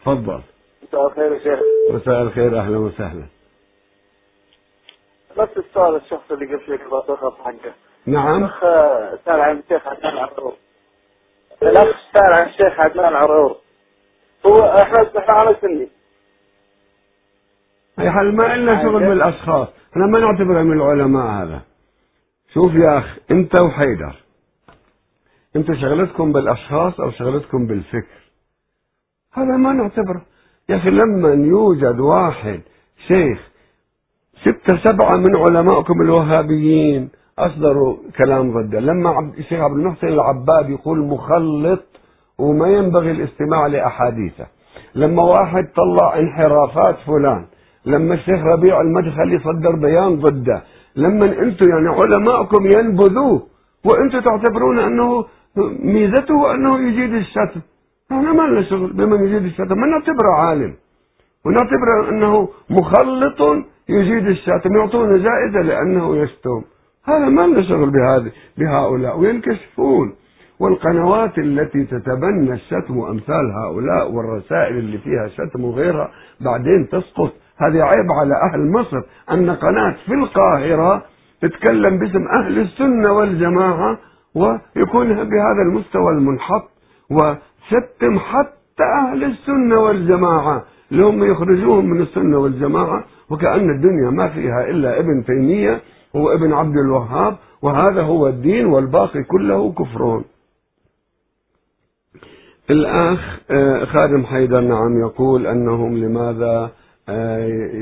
تفضل. 0.00 0.42
مساء 0.90 1.06
الخير 1.06 1.32
يا 1.32 1.38
شيخ. 1.38 1.60
مساء 1.90 2.22
الخير 2.22 2.60
أهلا 2.60 2.78
وسهلا. 2.78 3.26
نفس 5.38 5.56
السؤال 5.56 5.96
الشخص 5.96 6.30
اللي 6.30 6.66
شوي 6.66 6.82
الله 6.82 7.00
تخاف 7.00 7.38
حقه. 7.38 7.74
نعم. 8.06 8.44
الأخ 8.44 8.60
سأل 9.24 9.40
عن 9.40 9.58
الشيخ 9.58 9.86
عدنان 9.86 10.16
عرعور 10.16 10.56
الأخ 11.62 11.96
سأل 12.14 12.32
عن 12.32 12.48
الشيخ 12.48 12.84
عدنان 12.84 13.14
عرعور 13.14 13.56
هو 14.46 14.56
إحنا 14.56 15.18
إحنا 15.18 15.34
على 15.34 15.56
سني. 15.60 15.88
أي 17.98 18.10
حال 18.10 18.36
ما 18.36 18.56
لنا 18.56 18.82
شغل 18.82 19.08
بالأشخاص. 19.08 19.68
إحنا 19.92 20.06
ما 20.06 20.20
نعتبره 20.20 20.62
من 20.62 20.80
العلماء 20.80 21.26
هذا. 21.26 21.60
شوف 22.54 22.74
يا 22.74 22.98
أخ 22.98 23.18
أنت 23.30 23.64
وحيدر. 23.64 24.14
أنت 25.56 25.66
شغلتكم 25.66 26.32
بالأشخاص 26.32 27.00
أو 27.00 27.10
شغلتكم 27.10 27.66
بالفكر؟ 27.66 28.20
هذا 29.32 29.56
ما 29.56 29.72
نعتبره. 29.72 30.26
يا 30.68 30.76
أخي 30.76 30.90
لما 30.90 31.28
يوجد 31.28 32.00
واحد 32.00 32.60
شيخ 33.08 33.50
ستة 34.42 34.76
سبعة 34.84 35.16
من 35.16 35.36
علمائكم 35.36 36.02
الوهابيين 36.02 37.08
أصدروا 37.38 37.96
كلام 38.18 38.52
ضده 38.52 38.80
لما 38.80 39.10
عبد 39.10 39.38
الشيخ 39.38 39.60
عبد 39.60 39.76
المحسن 39.78 40.08
العباد 40.08 40.70
يقول 40.70 40.98
مخلط 40.98 41.82
وما 42.38 42.68
ينبغي 42.68 43.10
الاستماع 43.10 43.66
لأحاديثه. 43.66 44.46
لما 44.94 45.22
واحد 45.22 45.68
طلع 45.76 46.18
انحرافات 46.18 46.96
فلان 47.06 47.44
لما 47.86 48.14
الشيخ 48.14 48.40
ربيع 48.44 48.80
المدخلي 48.80 49.38
صدر 49.38 49.76
بيان 49.76 50.16
ضده 50.16 50.62
لما 50.96 51.24
أنتم 51.24 51.68
يعني 51.70 51.88
علماءكم 51.88 52.66
ينبذوه 52.76 53.46
وأنتم 53.84 54.20
تعتبرون 54.20 54.78
أنه 54.78 55.24
ميزته 55.84 56.54
أنه 56.54 56.78
يجيد 56.88 57.14
الشتم. 57.14 57.60
إحنا 58.12 58.32
ما 58.32 58.42
لنا 58.42 58.62
شغل 58.62 58.92
بمن 58.92 59.24
يجيد 59.24 59.44
الشتم 59.44 59.78
ما 59.80 59.86
نعتبره 59.86 60.32
عالم. 60.32 60.74
ونعتبره 61.46 62.08
أنه 62.08 62.48
مخلط 62.70 63.64
يجيد 63.88 64.26
الشتم 64.26 64.76
يعطونه 64.76 65.16
جائزة 65.16 65.60
لأنه 65.60 66.16
يشتم 66.16 66.62
هذا 67.04 67.28
ما 67.28 67.42
لنا 67.42 67.62
شغل 67.62 67.90
بهذه 67.90 68.32
بهؤلاء. 68.58 69.18
وينكشفون. 69.18 70.14
والقنوات 70.60 71.38
التي 71.38 71.84
تتبنى 71.84 72.52
الشتم 72.52 72.96
وأمثال 72.96 73.52
هؤلاء 73.64 74.12
والرسائل 74.12 74.78
اللي 74.78 74.98
فيها 74.98 75.28
شتم 75.28 75.64
وغيرها 75.64 76.10
بعدين 76.40 76.88
تسقط. 76.88 77.32
هذه 77.56 77.82
عيب 77.82 78.12
على 78.20 78.34
أهل 78.34 78.70
مصر 78.72 79.02
أن 79.30 79.50
قناة 79.50 79.96
في 80.06 80.14
القاهرة 80.14 81.04
تتكلم 81.42 81.98
باسم 81.98 82.28
أهل 82.28 82.58
السنة 82.58 83.12
والجماعة 83.12 83.98
ويكون 84.34 85.08
بهذا 85.14 85.62
المستوى 85.68 86.12
المنحط. 86.12 86.70
وشتم 87.70 88.18
حتى 88.18 88.84
أهل 88.98 89.24
السنة 89.24 89.80
والجماعة. 89.80 90.64
اللي 90.92 91.04
هم 91.04 91.24
يخرجوهم 91.24 91.90
من 91.90 92.02
السنة 92.02 92.38
والجماعة 92.38 93.04
وكأن 93.30 93.70
الدنيا 93.70 94.10
ما 94.10 94.28
فيها 94.28 94.70
إلا 94.70 94.98
ابن 95.00 95.24
تيمية 95.24 95.80
هو 96.16 96.32
ابن 96.32 96.52
عبد 96.52 96.76
الوهاب 96.76 97.36
وهذا 97.62 98.02
هو 98.02 98.28
الدين 98.28 98.66
والباقي 98.66 99.22
كله 99.22 99.72
كفرون. 99.72 100.24
الأخ 102.70 103.40
خادم 103.92 104.24
حيدر 104.24 104.60
نعم 104.60 105.00
يقول 105.00 105.46
أنهم 105.46 105.96
لماذا 105.96 106.70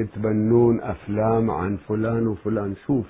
يتبنون 0.01 0.81
أفلام 0.81 1.51
عن 1.51 1.77
فلان 1.77 2.27
وفلان. 2.27 2.75
شوف 2.87 3.07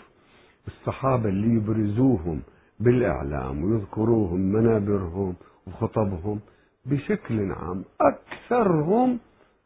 الصحابة 0.66 1.28
اللي 1.28 1.55
يبرزوهم 1.56 2.40
بالإعلام 2.80 3.64
ويذكروهم 3.64 4.40
منابرهم 4.40 5.34
وخطبهم 5.66 6.40
بشكل 6.90 7.52
عام 7.52 7.85
أكثرهم 8.01 9.19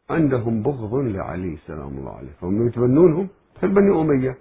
عندهم 0.09 0.63
بغض 0.63 0.95
لعلي 0.95 1.57
سلام 1.67 1.97
الله 1.97 2.11
عليه 2.11 2.33
فهم 2.41 2.67
يتبنونهم 2.67 3.27
مثل 3.57 3.67
بني 3.67 4.01
أمية. 4.01 4.37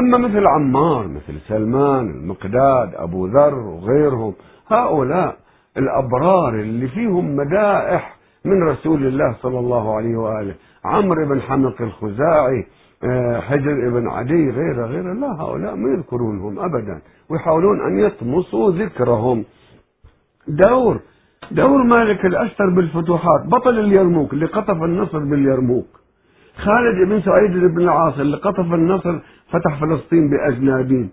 أما 0.00 0.18
مثل 0.18 0.46
عمار 0.46 1.08
مثل 1.08 1.40
سلمان 1.48 2.10
المقداد 2.10 2.94
أبو 2.94 3.26
ذر 3.26 3.54
وغيرهم 3.54 4.34
هؤلاء 4.68 5.36
الأبرار 5.76 6.54
اللي 6.54 6.88
فيهم 6.88 7.36
مدائح 7.36 8.16
من 8.44 8.62
رسول 8.62 9.06
الله 9.06 9.36
صلى 9.42 9.58
الله 9.58 9.96
عليه 9.96 10.16
وآله. 10.16 10.54
عمرو 10.84 11.28
بن 11.28 11.40
حمق 11.40 11.82
الخزاعي 11.82 12.66
حجر 13.40 13.90
بن 13.90 14.08
عدي 14.08 14.50
غيره 14.50 14.86
غيره. 14.86 15.12
لا 15.12 15.42
هؤلاء 15.42 15.74
ما 15.74 15.88
يذكرونهم 15.90 16.58
أبدا 16.58 17.00
ويحاولون 17.28 17.80
أن 17.80 17.98
يطمسوا 17.98 18.70
ذكرهم. 18.70 19.44
دور 20.48 21.00
دور 21.50 21.82
مالك 21.82 22.26
الأشتر 22.26 22.70
بالفتوحات 22.76 23.46
بطل 23.46 23.78
اليرموك 23.78 24.32
اللي 24.32 24.46
قطف 24.46 24.82
النصر 24.82 25.18
باليرموك. 25.18 25.86
خالد 26.56 27.08
بن 27.08 27.20
سعيد 27.20 27.74
بن 27.74 27.80
العاص 27.82 28.18
اللي 28.18 28.36
قطف 28.36 28.74
النصر 28.74 29.18
فتح 29.52 29.80
فلسطين 29.80 30.30
بأجنادين. 30.30 31.10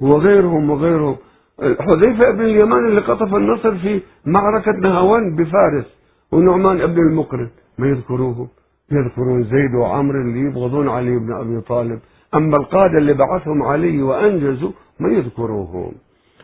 وغيرهم 0.00 0.70
وغيرهم 0.70 1.16
حذيفة 1.60 2.30
بن 2.30 2.40
اليمان 2.40 2.88
اللي 2.88 3.00
قطف 3.00 3.34
النصر 3.34 3.78
في 3.78 4.02
معركة 4.26 4.72
نهاوند 4.72 5.40
بفارس 5.40 5.98
ونعمان 6.32 6.86
بن 6.86 6.98
المقرن. 6.98 7.50
ما 7.78 7.86
يذكروه؟ 7.86 8.48
يذكرون 8.92 9.42
زيد 9.42 9.74
وعمر 9.74 10.20
اللي 10.20 10.40
يبغضون 10.40 10.88
علي 10.88 11.18
بن 11.18 11.32
أبي 11.32 11.60
طالب. 11.60 12.00
أما 12.34 12.56
القادة 12.56 12.98
اللي 12.98 13.14
بعثهم 13.14 13.62
علي 13.62 14.02
وأنجزوا 14.02 14.70
ما 15.00 15.08
يذكروهم. 15.08 15.92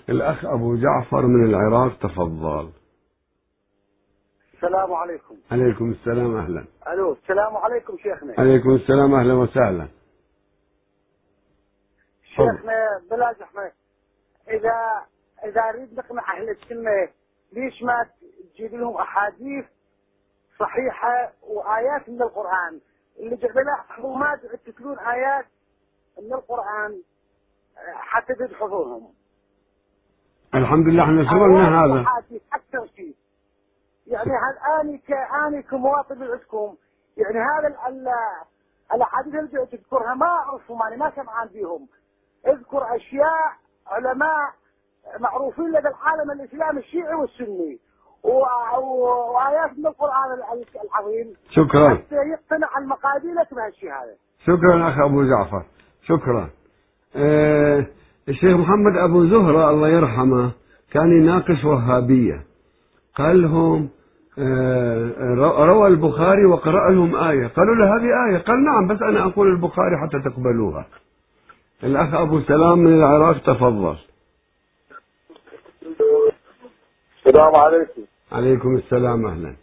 الأخ 0.09 0.45
أبو 0.45 0.77
جعفر 0.77 1.27
من 1.27 1.45
العراق 1.45 1.99
تفضل. 1.99 2.69
السلام 4.59 4.93
عليكم. 4.93 5.37
عليكم 5.51 5.91
السلام 5.91 6.37
أهلا. 6.37 6.65
ألو 6.89 7.13
السلام 7.13 7.57
عليكم 7.57 7.97
شيخنا. 7.99 8.35
عليكم 8.39 8.71
السلام 8.75 9.15
أهلا 9.15 9.35
وسهلا. 9.35 9.89
شيخنا 12.23 13.01
بلاش 13.11 13.37
إحنا 13.43 13.73
إذا 14.49 14.75
إذا 15.45 15.61
أريد 15.69 15.95
نقنع 15.99 16.37
أهل 16.37 16.51
السنة 16.51 17.09
ليش 17.53 17.83
ما 17.83 18.07
تجيب 18.55 18.75
لهم 18.75 18.97
أحاديث 18.97 19.65
صحيحة 20.61 21.33
وآيات 21.43 22.09
من 22.09 22.23
القرآن؟ 22.23 22.81
اللي 23.19 23.37
جعلنا 23.37 23.75
حكومات 23.89 24.39
تتلون 24.67 24.99
آيات 24.99 25.45
من 26.23 26.33
القرآن 26.33 27.03
حتى 27.95 28.35
تحفظهم 28.35 29.09
الحمد 30.55 30.87
لله 30.89 31.03
إحنا 31.05 31.25
شغلنا 31.25 31.85
هذا. 31.85 32.03
أحاديث 32.03 32.43
أكثر 32.53 32.87
شيء. 32.97 33.15
يعني 34.09 34.31
هل 34.31 34.81
آني 34.81 34.99
كاني 34.99 35.63
كمواطن 35.63 36.23
عندكم 36.23 36.75
يعني 37.17 37.39
هذا 37.39 37.69
ال- 37.69 37.95
ال- 37.95 38.09
الأحاديث 38.95 39.35
اللي 39.35 39.67
تذكرها 39.67 40.15
ما 40.15 40.27
أعرفهم 40.27 40.83
أنا 40.83 40.97
ما 40.97 41.13
سمعان 41.17 41.49
بهم. 41.55 41.87
اذكر 42.47 42.97
أشياء 42.97 43.53
علماء 43.87 44.51
معروفين 45.21 45.65
لدى 45.69 45.89
العالم 45.89 46.31
الاسلامي 46.31 46.79
الشيعي 46.81 47.15
والسني. 47.15 47.79
وآيات 48.23 49.79
من 49.79 49.87
القرآن 49.87 50.33
ال- 50.33 50.65
العظيم. 50.85 51.35
شكرا. 51.51 51.89
حتى 51.95 52.15
يقتنع 52.15 52.69
المقادير 52.79 53.35
بهالشيء 53.53 53.91
هذا. 53.93 54.15
شكرا 54.45 54.89
أخ 54.89 54.99
أبو 54.99 55.23
جعفر. 55.25 55.65
شكرا. 56.03 56.51
آه 57.17 57.87
الشيخ 58.29 58.57
محمد 58.57 58.97
أبو 58.97 59.25
زهرة 59.27 59.71
الله 59.71 59.89
يرحمه 59.89 60.51
كان 60.93 61.23
يناقش 61.23 61.65
وهابية. 61.65 62.45
قال 63.15 63.43
لهم 63.43 63.89
روى 65.69 65.89
البخاري 65.89 66.45
وقرأ 66.45 66.91
لهم 66.91 67.17
آية. 67.17 67.47
قالوا 67.47 67.75
له 67.75 67.97
هذه 67.97 68.31
آية. 68.31 68.39
قال 68.43 68.65
نعم 68.65 68.87
بس 68.89 69.03
أنا 69.03 69.25
أقول 69.25 69.49
البخاري 69.49 69.97
حتى 69.97 70.31
تقبلوها. 70.31 70.87
الأخ 71.85 72.15
أبو 72.15 72.41
سلام 72.41 72.79
من 72.79 72.95
العراق 72.99 73.39
تفضل. 73.39 73.97
السلام 77.27 77.57
عليكم. 77.57 78.03
عليكم 78.33 78.77
السلام 78.77 79.27
أهلا. 79.27 79.57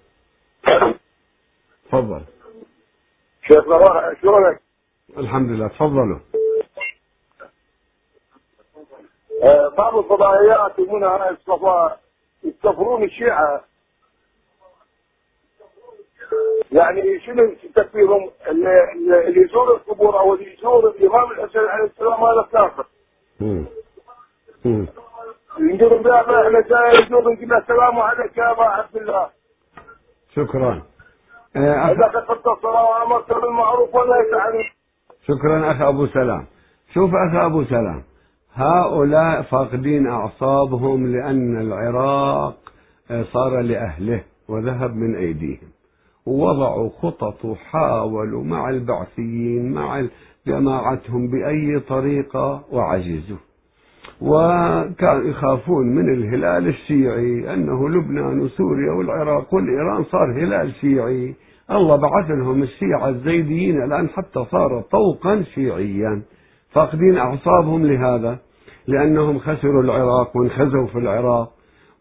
تفضل. 1.87 2.21
روح- 3.51 4.21
شلونك؟ 4.21 4.61
الحمد 5.17 5.49
لله. 5.49 5.67
تفضلوا. 5.67 6.19
آه، 9.43 9.69
بعض 9.77 9.97
الفضائيات 9.97 10.79
يسمونها 10.79 11.29
الصفا 11.29 11.97
يستغفرون 12.43 13.03
الشيعة. 13.03 13.61
يعني 16.71 17.19
شنو 17.19 17.53
تكفيرهم 17.75 18.29
اللي, 18.49 18.69
اللي 19.27 19.41
يزور 19.41 19.75
القبور 19.75 20.19
أو 20.19 20.33
اللي 20.33 20.53
يزور 20.53 20.89
الإمام 20.89 21.31
الحسين 21.31 21.61
عليه 21.61 21.85
السلام 21.85 22.23
هذا 22.23 22.47
كافر 22.53 22.85
مم. 23.39 23.65
مم. 24.65 24.87
نقول 25.59 26.03
بها 26.03 26.21
إحنا 26.21 26.61
جاي 26.61 27.05
نزور 27.05 27.21
نقول 27.21 27.49
له 27.49 27.57
السلام 27.57 27.99
عليك 27.99 28.37
يا 28.37 28.51
أبا 28.51 28.63
عبد 28.63 28.95
الله 28.95 29.27
شكرا 30.35 30.83
آه، 31.55 31.91
إذا. 31.91 32.07
كتبت 32.07 32.47
الصلاة 32.47 32.89
وأمرت 32.89 33.33
بالمعروف 33.33 33.95
ولا 33.95 34.15
يفعل 34.27 34.53
شكرا 35.27 35.71
أخ 35.71 35.81
أبو 35.81 36.07
سلام 36.07 36.45
شوف 36.93 37.11
أخ 37.15 37.35
أبو 37.35 37.63
سلام 37.63 38.03
هؤلاء 38.53 39.41
فاقدين 39.41 40.07
أعصابهم 40.07 41.07
لأن 41.07 41.61
العراق 41.61 42.55
آه، 43.11 43.23
صار 43.33 43.61
لأهله 43.61 44.23
وذهب 44.49 44.95
من 44.95 45.15
أيديهم 45.15 45.69
ووضعوا 46.25 46.89
خطط 46.89 47.45
وحاولوا 47.45 48.43
مع 48.43 48.69
البعثيين 48.69 49.71
مع 49.73 50.05
جماعتهم 50.47 51.27
بأي 51.27 51.79
طريقة 51.79 52.63
وعجزوا. 52.71 53.37
وكانوا 54.21 55.23
يخافون 55.23 55.87
من 55.87 56.13
الهلال 56.13 56.67
الشيعي 56.67 57.53
أنه 57.53 57.89
لبنان 57.89 58.39
وسوريا 58.39 58.91
والعراق 58.91 59.53
والإيران 59.53 60.03
صار 60.03 60.31
هلال 60.43 60.73
شيعي. 60.81 61.35
الله 61.71 61.95
بعث 61.95 62.31
لهم 62.31 62.63
الشيعة 62.63 63.09
الزيديين 63.09 63.83
الآن 63.83 64.09
حتى 64.09 64.45
صار 64.51 64.81
طوقا 64.91 65.43
شيعيا. 65.43 66.21
فاقدين 66.71 67.17
أعصابهم 67.17 67.85
لهذا 67.85 68.39
لأنهم 68.87 69.39
خسروا 69.39 69.83
العراق 69.83 70.37
وانخزوا 70.37 70.87
في 70.87 70.99
العراق. 70.99 71.54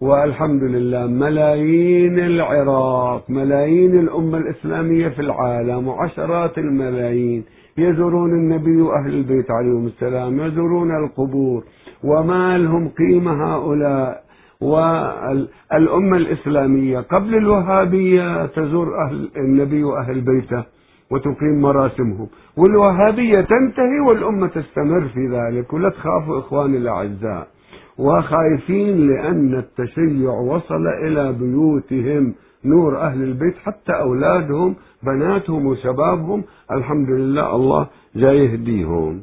والحمد 0.04 0.62
لله 0.62 1.06
ملايين 1.06 2.18
العراق 2.18 3.30
ملايين 3.30 3.98
الأمة 3.98 4.38
الإسلامية 4.38 5.08
في 5.08 5.20
العالم 5.22 5.88
وعشرات 5.88 6.58
الملايين. 6.58 7.44
يزورون 7.78 8.30
النبي 8.30 8.82
وأهل 8.82 9.14
البيت 9.14 9.50
عليهم 9.50 9.86
السلام 9.86 10.40
يزورون 10.40 10.90
القبور. 11.04 11.64
وما 12.04 12.58
لهم 12.58 12.88
قيمة 12.88 13.32
هؤلاء؟ 13.32 14.24
والأمة 14.60 16.16
الإسلامية 16.16 16.98
قبل 17.00 17.34
الوهابية 17.34 18.46
تزور 18.46 18.88
أهل 19.04 19.30
النبي 19.36 19.84
وأهل 19.84 20.20
بيته 20.20 20.64
وتقيم 21.10 21.60
مراسمهم. 21.62 22.28
والوهابية 22.56 23.40
تنتهي 23.40 24.00
والأمة 24.08 24.46
تستمر 24.46 25.08
في 25.14 25.26
ذلك. 25.32 25.72
ولا 25.72 25.88
تخافوا 25.88 26.38
إخواني 26.38 26.76
الأعزاء. 26.76 27.53
وخايفين 27.98 29.08
لأن 29.08 29.58
التشيع 29.58 30.30
وصل 30.30 30.86
إلى 31.06 31.32
بيوتهم. 31.32 32.34
نور 32.64 33.00
أهل 33.00 33.22
البيت 33.22 33.56
حتى 33.56 33.92
أولادهم 33.92 34.74
بناتهم 35.02 35.66
وشبابهم. 35.66 36.44
الحمد 36.72 37.08
لله 37.10 37.56
الله 37.56 37.86
جاي 38.16 38.38
يهديهم 38.38 39.22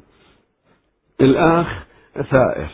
الأخ 1.21 1.67
ثائر 2.31 2.69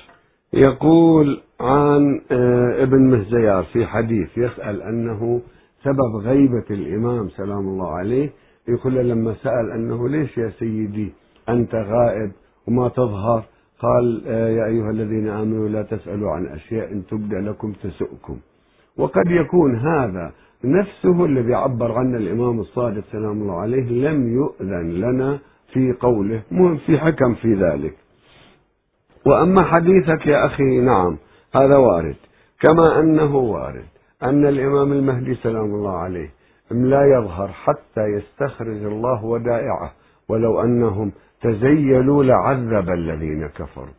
يقول 0.54 1.42
عن 1.60 2.22
آه، 2.32 2.84
ابن 2.84 3.02
مهزيار 3.02 3.64
في 3.64 3.86
حديث 3.86 4.38
يسأل 4.38 4.82
أنه 4.82 5.42
سبب 5.84 6.16
غيبة 6.16 6.66
الإمام 6.72 7.30
سلام 7.30 7.60
الله 7.60 7.92
عليه. 7.92 8.30
يقول 8.68 8.94
لما 8.94 9.34
سأل 9.44 9.72
أنه 9.72 10.10
ليش 10.10 10.38
يا 10.38 10.50
سيدي 10.50 11.14
أنت 11.50 11.76
غائب 11.76 12.32
وما 12.68 12.90
تظهر؟ 12.90 13.44
قال 13.80 14.24
آه، 14.28 14.50
يا 14.50 14.66
أيها 14.66 14.90
الذين 14.90 15.28
آمنوا 15.28 15.70
لا 15.70 15.82
تسألوا 15.82 16.32
عن 16.32 16.46
أشياء 16.46 16.92
إن 16.92 17.06
تبدأ 17.06 17.40
لكم 17.42 17.74
تسؤكم. 17.74 18.38
وقد 18.98 19.28
يكون 19.28 19.76
هذا 19.76 20.32
نفسه 20.64 21.26
الذي 21.26 21.54
عبر 21.54 21.92
عنه 21.92 22.18
الإمام 22.18 22.60
الصادق 22.60 23.04
سلام 23.12 23.42
الله 23.42 23.60
عليه 23.60 24.10
لم 24.10 24.34
يؤذن 24.36 24.92
لنا 24.92 25.40
في 25.74 25.94
قوله 26.00 26.42
مهم 26.52 26.78
في 26.78 26.98
حكم 26.98 27.36
في 27.36 27.54
ذلك. 27.54 27.94
وأما 29.26 29.64
حديثك 29.64 30.28
يا 30.28 30.46
أخي 30.46 30.80
نعم 30.80 31.18
هذا 31.56 31.78
وارد. 31.78 32.16
كما 32.60 33.00
أنه 33.00 33.36
وارد 33.36 33.86
أن 34.24 34.46
الإمام 34.46 34.94
المهدي 34.94 35.36
سلام 35.36 35.66
الله 35.66 35.98
عليه 35.98 36.30
لا 36.72 37.06
يظهر 37.06 37.48
حتى 37.48 38.02
يستخرج 38.02 38.84
الله 38.84 39.26
ودائعه 39.26 39.92
ولو 40.30 40.62
أنهم 40.62 41.12
تزيلوا 41.42 42.24
لعذب 42.24 42.90
الذين 42.90 43.48
كفروا. 43.48 43.94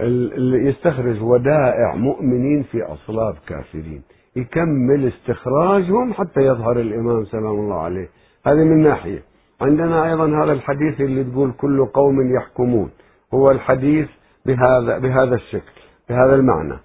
ال- 0.00 0.32
ال- 0.34 0.66
يستخرج 0.66 1.22
ودائع 1.22 1.94
مؤمنين 1.94 2.62
في 2.62 2.82
أصلاب 2.82 3.34
كافرين. 3.48 4.02
يكمل 4.36 5.06
استخراجهم 5.06 6.12
حتى 6.12 6.40
يظهر 6.40 6.80
الإمام 6.80 7.24
سلام 7.24 7.46
الله 7.54 7.80
عليه. 7.80 8.08
هذه 8.46 8.64
من 8.64 8.82
ناحية. 8.82 9.22
عندنا 9.60 10.10
أيضا 10.10 10.44
هذا 10.44 10.52
الحديث 10.52 11.00
اللي 11.00 11.24
تقول 11.24 11.52
كل 11.52 11.86
قوم 11.86 12.36
يحكمون. 12.36 12.90
هو 13.34 13.44
الحديث 13.50 14.08
بهذا 14.46 14.98
بهذا 14.98 15.34
الشكل 15.34 15.72
بهذا 16.08 16.34
المعنى. 16.34 16.78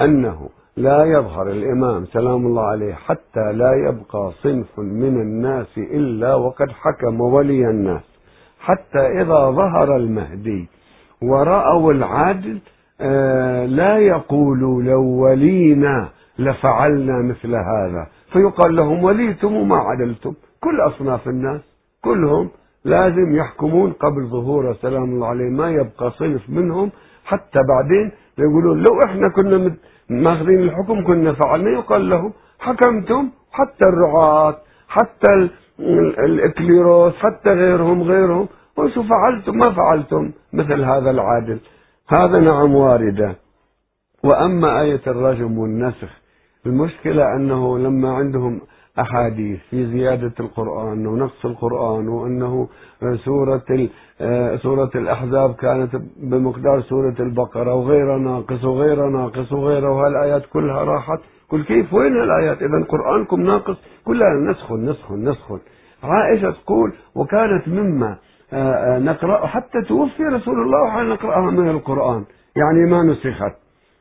أنه 0.00 0.48
لا 0.76 1.04
يظهر 1.04 1.50
الإمام 1.50 2.04
سلام 2.04 2.46
الله 2.46 2.62
عليه 2.62 2.94
حتى 2.94 3.52
لا 3.52 3.74
يبقى 3.74 4.32
صنف 4.42 4.78
من 4.78 5.20
الناس 5.20 5.78
إلا 5.78 6.34
وقد 6.34 6.70
حكم 6.70 7.20
ولي 7.20 7.70
الناس. 7.70 8.02
حتى 8.68 9.02
إذا 9.22 9.50
ظهر 9.50 9.96
المهدي 9.96 10.68
ورأوا 11.22 11.92
العدل 11.92 12.58
آه، 13.00 13.66
لا 13.66 13.98
يقولوا 13.98 14.82
لو 14.82 15.02
ولينا 15.02 16.08
لفعلنا 16.38 17.22
مثل 17.22 17.54
هذا. 17.54 18.06
فيقال 18.32 18.76
لهم 18.76 19.04
وليتم 19.04 19.52
وما 19.56 19.76
عدلتم. 19.76 20.34
كل 20.60 20.80
أصناف 20.80 21.28
الناس 21.28 21.60
كلهم 22.04 22.50
لازم 22.84 23.36
يحكمون 23.36 23.92
قبل 23.92 24.26
ظهور 24.26 24.74
سلام 24.74 25.04
الله 25.04 25.26
عليه 25.26 25.50
ما 25.50 25.70
يبقى 25.70 26.10
صنف 26.10 26.50
منهم. 26.50 26.90
حتى 27.24 27.58
بعدين 27.68 28.10
يقولون 28.38 28.82
لو 28.82 28.92
إحنا 29.06 29.28
كنا 29.28 29.74
ماخذين 30.10 30.58
الحكم 30.58 31.04
كنا 31.06 31.32
فعلنا 31.32 31.70
يقال 31.70 32.08
لهم 32.10 32.32
حكمتم. 32.58 33.28
حتى 33.52 33.84
الرعاة 33.84 34.56
حتى 34.88 35.30
ال- 35.34 35.50
ال- 35.80 36.18
الإكليروس 36.24 37.14
حتى 37.16 37.50
غيرهم 37.50 38.02
غيرهم. 38.02 38.48
وشو 38.78 39.02
فعلتم؟ 39.02 39.56
ما 39.56 39.72
فعلتم. 39.72 40.32
مثل 40.52 40.84
هذا 40.84 41.10
العادل. 41.10 41.58
هذا 42.18 42.38
نعم 42.40 42.74
واردة. 42.74 43.36
وأما 44.24 44.80
آية 44.80 45.00
الرجم 45.06 45.58
والنسخ 45.58 46.10
المشكلة 46.66 47.36
أنه 47.36 47.78
لما 47.78 48.14
عندهم 48.14 48.60
أحاديث 49.00 49.58
في 49.70 49.86
زيادة 49.86 50.32
القرآن 50.40 51.06
ونقص 51.06 51.44
القرآن 51.44 52.08
وأنه 52.08 52.68
سورة 53.24 53.88
سورة 54.56 54.90
الأحزاب 54.94 55.54
كانت 55.54 55.96
بمقدار 56.16 56.80
سورة 56.80 57.14
البقرة 57.20 57.74
وغير 57.74 58.18
ناقص 58.18 58.64
وغير 58.64 59.08
ناقص 59.08 59.52
وغير 59.52 59.84
وهالآيات 59.84 60.46
كلها 60.52 60.82
راحت. 60.84 61.20
قل 61.50 61.64
كيف؟ 61.64 61.94
وين 61.94 62.16
هالآيات؟ 62.16 62.62
إذا 62.62 62.84
قرآنكم 62.88 63.40
ناقص. 63.40 63.76
كلها 64.04 64.34
نسخ 64.50 64.72
نسخ 64.72 65.12
نسخ. 65.12 65.52
عائشة 66.02 66.50
تقول 66.50 66.92
وكانت 67.14 67.68
مما 67.68 68.18
نقرأ 68.98 69.46
حتى 69.46 69.82
توفي 69.88 70.22
رسول 70.22 70.62
الله 70.62 70.82
وحنا 70.82 71.02
نقرأها 71.02 71.50
من 71.50 71.68
القرآن. 71.68 72.24
يعني 72.56 72.90
ما 72.90 73.02
نسخت. 73.02 73.56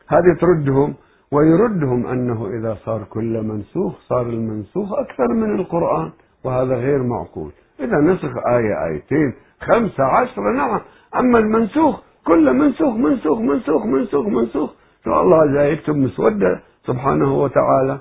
هذه 0.07 0.37
تردهم 0.41 0.93
ويردهم 1.31 2.07
أنه 2.07 2.47
إذا 2.47 2.77
صار 2.85 3.03
كل 3.03 3.41
منسوخ 3.41 3.99
صار 4.09 4.21
المنسوخ 4.21 4.93
أكثر 4.93 5.27
من 5.33 5.59
القرآن 5.59 6.11
وهذا 6.43 6.75
غير 6.75 7.03
معقول. 7.03 7.51
إذا 7.79 7.97
نسخ 7.97 8.31
آية 8.47 8.85
آيتين 8.85 9.33
خمسة 9.61 10.03
عشرة 10.03 10.51
نعم. 10.55 10.79
أما 11.15 11.39
المنسوخ 11.39 12.01
كل 12.27 12.53
منسوخ 12.53 12.95
منسوخ 12.95 13.39
منسوخ 13.39 13.85
منسوخ 13.85 14.27
منسوخ. 14.27 14.73
فالله 15.03 15.53
جاي 15.53 15.73
يكتب 15.73 15.95
مسودة 15.95 16.61
سبحانه 16.85 17.33
وتعالى. 17.41 17.99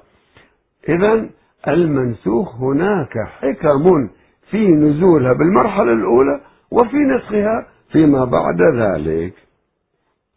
إذا 0.89 1.29
المنسوخ 1.69 2.55
هناك 2.61 3.15
حكم 3.41 4.09
في 4.51 4.67
نزولها 4.67 5.33
بالمرحلة 5.33 5.93
الأولى 5.93 6.41
وفي 6.71 6.97
نسخها 6.97 7.67
فيما 7.93 8.25
بعد 8.25 8.61
ذلك. 8.77 9.35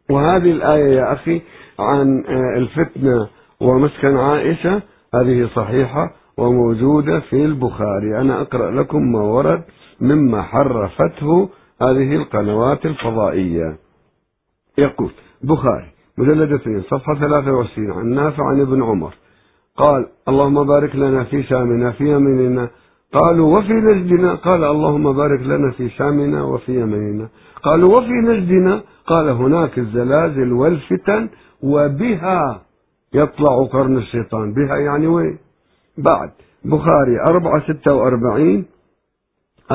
وهذه 0.09 0.51
الآية 0.51 0.95
يا 0.97 1.13
أخي 1.13 1.41
عن 1.79 2.23
الفتنة 2.57 3.27
ومسكن 3.61 4.17
عائشة 4.17 4.81
هذه 5.15 5.49
صحيحة 5.55 6.11
وموجودة 6.37 7.19
في 7.19 7.45
البخاري. 7.45 8.21
أنا 8.21 8.41
أقرأ 8.41 8.71
لكم 8.71 9.11
ما 9.11 9.21
ورد 9.21 9.63
مما 10.01 10.41
حرفته 10.41 11.49
هذه 11.81 12.15
القنوات 12.15 12.85
الفضائية. 12.85 13.77
يقول 14.77 15.11
بخاري 15.43 15.87
مجلد 16.17 16.53
اثنين 16.53 16.81
صفحة 16.81 17.15
23 17.15 17.91
عن 17.91 18.05
نافع 18.07 18.43
عن 18.49 18.61
ابن 18.61 18.83
عمر 18.83 19.13
قال 19.77 20.05
اللهم 20.27 20.63
بارك 20.67 20.95
لنا 20.95 21.23
في 21.23 21.43
شامنا 21.43 21.91
في 21.91 22.03
يميننا 22.11 22.69
قالوا 23.13 23.57
وفي 23.59 23.73
نجدنا 23.73 24.35
قال 24.35 24.63
اللهم 24.63 25.13
بارك 25.13 25.41
لنا 25.41 25.71
في 25.71 25.89
شامنا 25.89 26.43
وفي 26.43 26.81
يميننا. 26.81 27.29
قالوا 27.63 27.97
وفي 27.97 28.11
نجدنا 28.11 28.81
قال 29.07 29.29
هناك 29.29 29.79
الزلازل 29.79 30.53
والفتن 30.53 31.29
وبها 31.63 32.61
يطلع 33.13 33.63
قرن 33.71 33.97
الشيطان. 33.97 34.53
بها 34.53 34.77
يعني 34.77 35.07
وين؟ 35.07 35.37
بعد. 35.97 36.31
بخاري 36.65 37.19
أربعة 37.29 37.63
ستة 37.73 37.93
وأربعين. 37.93 38.65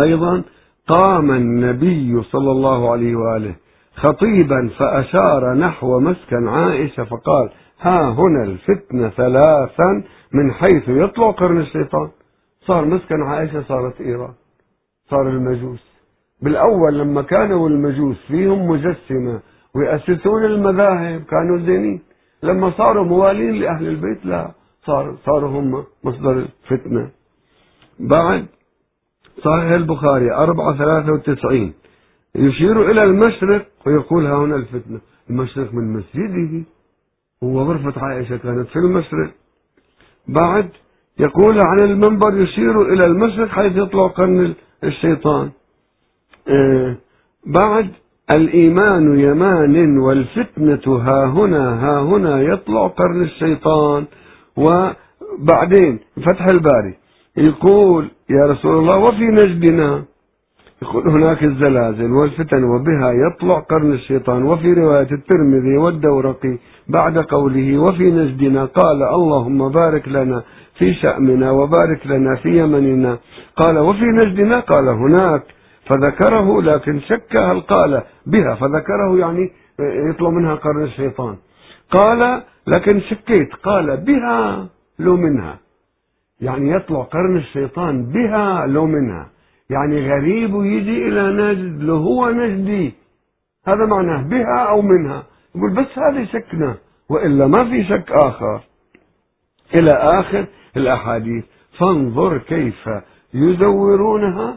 أيضا 0.06 0.42
قام 0.88 1.30
النبي 1.30 2.22
صلى 2.22 2.50
الله 2.50 2.92
عليه 2.92 3.16
وآله 3.16 3.54
خطيبا 3.94 4.70
فأشار 4.78 5.54
نحو 5.54 6.00
مسكن 6.00 6.48
عائشة 6.48 7.04
فقال 7.04 7.50
ها 7.80 8.10
هنا 8.10 8.44
الفتنة 8.44 9.08
ثلاثا 9.08 10.02
من 10.32 10.52
حيث 10.52 10.88
يطلع 10.88 11.30
قرن 11.30 11.60
الشيطان. 11.60 12.10
صار 12.66 12.84
مسكن 12.84 13.22
عائشة 13.22 13.62
صارت 13.62 14.00
إيران؟ 14.00 14.34
صار 15.10 15.28
المجوس. 15.28 15.84
بالأول 16.42 16.98
لما 16.98 17.22
كانوا 17.22 17.68
المجوس 17.68 18.16
فيهم 18.26 18.68
مجسمة 18.68 19.40
ويأسسون 19.74 20.44
المذاهب 20.44 21.22
كانوا 21.24 21.58
زينين. 21.58 22.00
لما 22.42 22.70
صاروا 22.70 23.04
موالين 23.04 23.54
لأهل 23.54 23.86
البيت 23.88 24.26
لا 24.26 24.50
صار 24.82 25.16
صاروا 25.26 25.50
هم 25.50 25.84
مصدر 26.04 26.32
الفتنة. 26.32 27.10
بعد 27.98 28.46
صحيح 29.38 29.70
البخاري 29.70 30.32
أربعة 30.32 30.78
ثلاثة 30.78 31.12
وتسعين. 31.12 31.72
يشير 32.34 32.90
إلى 32.90 33.02
المشرق 33.02 33.66
ويقول 33.86 34.26
ها 34.26 34.36
هنا 34.36 34.56
الفتنة. 34.56 35.00
المشرق 35.30 35.74
من 35.74 35.92
مسجده. 35.92 36.64
هو 37.42 37.62
غرفة 37.62 38.00
عائشة 38.00 38.36
كانت 38.36 38.68
في 38.68 38.76
المشرق. 38.76 39.30
بعد 40.28 40.68
يقول 41.18 41.60
عن 41.60 41.80
المنبر 41.80 42.40
يشير 42.40 42.82
إلى 42.82 43.06
المشرق 43.06 43.48
حيث 43.48 43.76
يطلع 43.76 44.06
قرن 44.06 44.54
الشيطان. 44.84 45.50
آه، 46.48 46.96
بعد 47.46 47.88
الإيمان 48.30 49.18
يمان 49.18 49.98
والفتنة 49.98 50.96
ها 50.98 51.26
هنا 51.26 51.64
ها 51.84 52.00
هنا 52.00 52.40
يطلع 52.42 52.86
قرن 52.86 53.22
الشيطان. 53.22 54.04
وبعدين 54.56 55.98
فتح 56.26 56.46
الباري 56.46 56.94
يقول 57.36 58.08
يا 58.30 58.46
رسول 58.46 58.78
الله 58.78 58.96
وفي 58.98 59.24
نجدنا. 59.24 60.04
يقول 60.82 61.08
هناك 61.08 61.44
الزلازل 61.44 62.12
والفتن 62.12 62.64
وبها 62.64 63.12
يطلع 63.12 63.58
قرن 63.58 63.92
الشيطان. 63.92 64.42
وفي 64.42 64.72
رواية 64.72 65.08
الترمذي 65.12 65.76
والدورقي 65.76 66.58
بعد 66.88 67.18
قوله 67.18 67.78
وفي 67.78 68.10
نجدنا 68.10 68.64
قال 68.64 69.02
اللهم 69.02 69.68
بارك 69.68 70.08
لنا. 70.08 70.42
في 70.78 70.94
شأمنا 70.94 71.50
وبارك 71.50 72.06
لنا 72.06 72.36
في 72.36 72.58
يمننا. 72.58 73.18
قال 73.56 73.78
وفي 73.78 74.04
نجدنا؟ 74.04 74.60
قال 74.60 74.88
هناك. 74.88 75.42
فذكره 75.86 76.62
لكن 76.62 77.00
شك 77.00 77.42
هل 77.42 77.60
قال 77.60 78.02
بها. 78.26 78.54
فذكره 78.54 79.18
يعني 79.18 79.50
يطلع 80.10 80.30
منها 80.30 80.54
قرن 80.54 80.82
الشيطان. 80.82 81.36
قال 81.90 82.42
لكن 82.66 83.00
شكيت. 83.00 83.54
قال 83.54 83.96
بها 83.96 84.68
لو 84.98 85.16
منها. 85.16 85.58
يعني 86.40 86.70
يطلع 86.70 87.02
قرن 87.02 87.36
الشيطان 87.36 88.06
بها 88.12 88.66
لو 88.66 88.86
منها. 88.86 89.30
يعني 89.70 90.10
غريب 90.10 90.54
يجي 90.54 91.08
إلى 91.08 91.32
نجد 91.32 91.82
لو 91.82 91.96
هو 91.96 92.30
نجدي. 92.30 92.94
هذا 93.66 93.86
معناه 93.86 94.22
بها 94.22 94.58
أو 94.68 94.82
منها. 94.82 95.22
يقول 95.54 95.74
بس 95.74 95.98
هذه 95.98 96.24
شكنا 96.24 96.74
وإلا 97.08 97.46
ما 97.46 97.64
في 97.64 97.84
شك 97.84 98.12
آخر. 98.12 98.60
إلى 99.78 99.90
آخر 99.90 100.46
الأحاديث. 100.76 101.44
فانظر 101.78 102.38
كيف 102.38 102.88
يزورونها 103.34 104.56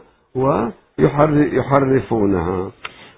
ويحرفونها. 0.98 2.70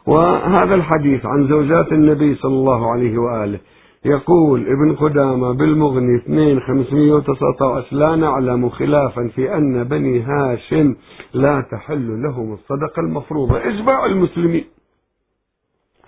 وهذا 0.06 0.74
الحديث 0.74 1.26
عن 1.26 1.48
زوجات 1.48 1.92
النبي 1.92 2.34
صلى 2.34 2.54
الله 2.54 2.92
عليه 2.92 3.18
وآله. 3.18 3.58
يقول 4.04 4.60
ابن 4.60 4.94
قدامة 4.94 5.52
بالمغني 5.52 6.16
2 6.16 6.60
519 6.60 7.96
لا 7.96 8.16
نعلم 8.16 8.68
خلافا 8.68 9.28
في 9.28 9.54
أن 9.56 9.84
بني 9.84 10.20
هاشم 10.20 10.94
لا 11.34 11.60
تحل 11.72 12.22
لهم 12.22 12.52
الصدقة 12.52 13.00
المفروضة. 13.00 13.58
إجماع 13.68 14.06
المسلمين. 14.06 14.64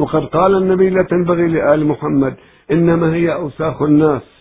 وقد 0.01 0.25
قال 0.25 0.57
النبي 0.57 0.91
لا 0.91 1.03
تنبغي 1.11 1.49
لآل 1.49 1.87
محمد 1.87 2.35
إنما 2.71 3.15
هي 3.15 3.35
أوساخ 3.35 3.83
الناس. 3.83 4.32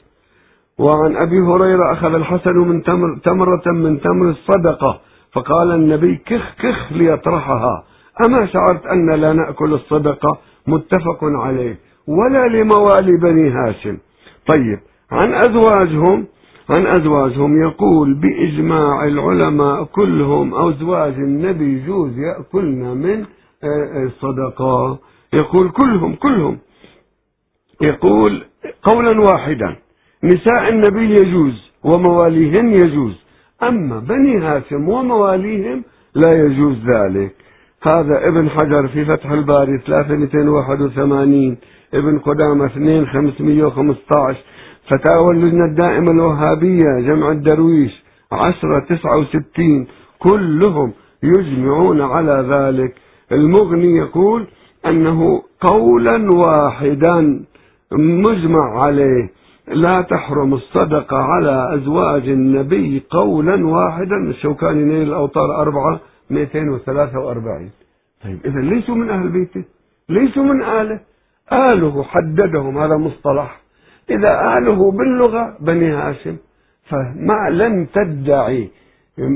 وعن 0.79 1.15
أبي 1.15 1.39
هريرة 1.39 1.93
أخذ 1.93 2.13
الحسن 2.13 2.57
من 2.57 2.83
تمر 2.83 3.17
تمرة 3.23 3.71
من 3.71 4.01
تمر 4.01 4.29
الصدقة 4.29 5.01
فقال 5.33 5.71
النبي 5.71 6.15
كخ 6.15 6.55
كخ 6.59 6.91
ليطرحها. 6.91 7.83
أما 8.25 8.45
شعرت 8.45 8.85
أن 8.85 9.11
لا 9.21 9.33
نأكل 9.33 9.73
الصدقة؟ 9.73 10.37
متفق 10.67 11.19
عليه 11.23 11.79
ولا 12.07 12.47
لموالي 12.47 13.17
بني 13.17 13.49
هاشم. 13.49 13.97
طيب 14.47 14.79
عن 15.11 15.33
أزواجهم 15.33 16.25
عن 16.69 16.87
أزواجهم 16.87 17.61
يقول 17.61 18.13
بإجماع 18.13 19.05
العلماء 19.05 19.83
كلهم 19.83 20.55
أزواج 20.55 21.13
النبي 21.13 21.63
يجوز 21.63 22.17
يأكلن 22.17 22.97
من 22.97 23.25
الصدقة 24.05 24.65
آه، 24.65 24.91
آه، 24.91 24.99
يقول 25.33 25.69
كلهم 25.69 26.15
كلهم. 26.15 26.57
يقول 27.81 28.43
قولا 28.83 29.19
واحدا 29.19 29.75
نساء 30.23 30.69
النبي 30.69 31.13
يجوز 31.13 31.71
ومواليهن 31.83 32.73
يجوز. 32.73 33.25
أما 33.63 33.99
بني 33.99 34.37
هاشم 34.37 34.89
ومواليهم 34.89 35.83
لا 36.15 36.45
يجوز 36.45 36.75
ذلك. 36.85 37.35
هذا 37.93 38.27
ابن 38.27 38.49
حجر 38.49 38.87
في 38.87 39.05
فتح 39.05 39.31
الباري 39.31 39.79
3281 39.85 41.57
ابن 41.93 42.19
قدامة 42.19 42.65
2 42.65 43.05
515 43.05 44.37
فتاوى 44.87 45.31
اللجنة 45.33 45.65
الدائمة 45.65 46.11
الوهابية 46.11 46.99
جمع 46.99 47.31
الدرويش 47.31 48.03
10 48.31 48.79
69 48.79 49.87
كلهم 50.19 50.93
يجمعون 51.23 52.01
على 52.01 52.45
ذلك. 52.49 52.95
المغني 53.31 53.97
يقول 53.97 54.47
أنه 54.85 55.41
قولا 55.61 56.31
واحدا 56.35 57.45
مجمع 57.91 58.81
عليه. 58.83 59.40
لا 59.73 60.01
تحرم 60.01 60.53
الصدقة 60.53 61.17
على 61.17 61.75
أزواج 61.75 62.29
النبي 62.29 63.03
قولا 63.09 63.67
واحدا. 63.67 64.15
الشوكاني 64.29 64.83
نيل 64.83 65.07
الأوطار 65.07 65.61
أربعة 65.61 65.99
243 66.29 67.69
طيب 68.23 68.39
إذا 68.45 68.59
ليسوا 68.59 68.95
من 68.95 69.09
أهل 69.09 69.29
بيته 69.29 69.63
ليسوا 70.09 70.43
من 70.43 70.63
آله. 70.63 70.99
آله 71.53 72.03
حددهم 72.03 72.77
هذا 72.77 72.97
مصطلح. 72.97 73.61
إذا 74.09 74.57
آله 74.57 74.91
باللغة 74.91 75.57
بني 75.59 75.91
هاشم 75.91 76.37
فما 76.89 77.49
لم 77.49 77.85
تدعي 77.85 78.69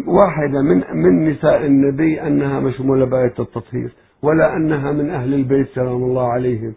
واحدة 0.07 0.61
من 0.61 0.83
من 0.93 1.29
نساء 1.29 1.65
النبي 1.65 2.21
أنها 2.21 2.59
مشمولة 2.59 3.05
بآية 3.05 3.33
التطهير 3.39 3.91
ولا 4.21 4.55
أنها 4.55 4.91
من 4.91 5.09
أهل 5.09 5.33
البيت 5.33 5.67
سلام 5.75 6.03
الله 6.03 6.31
عليهم. 6.31 6.73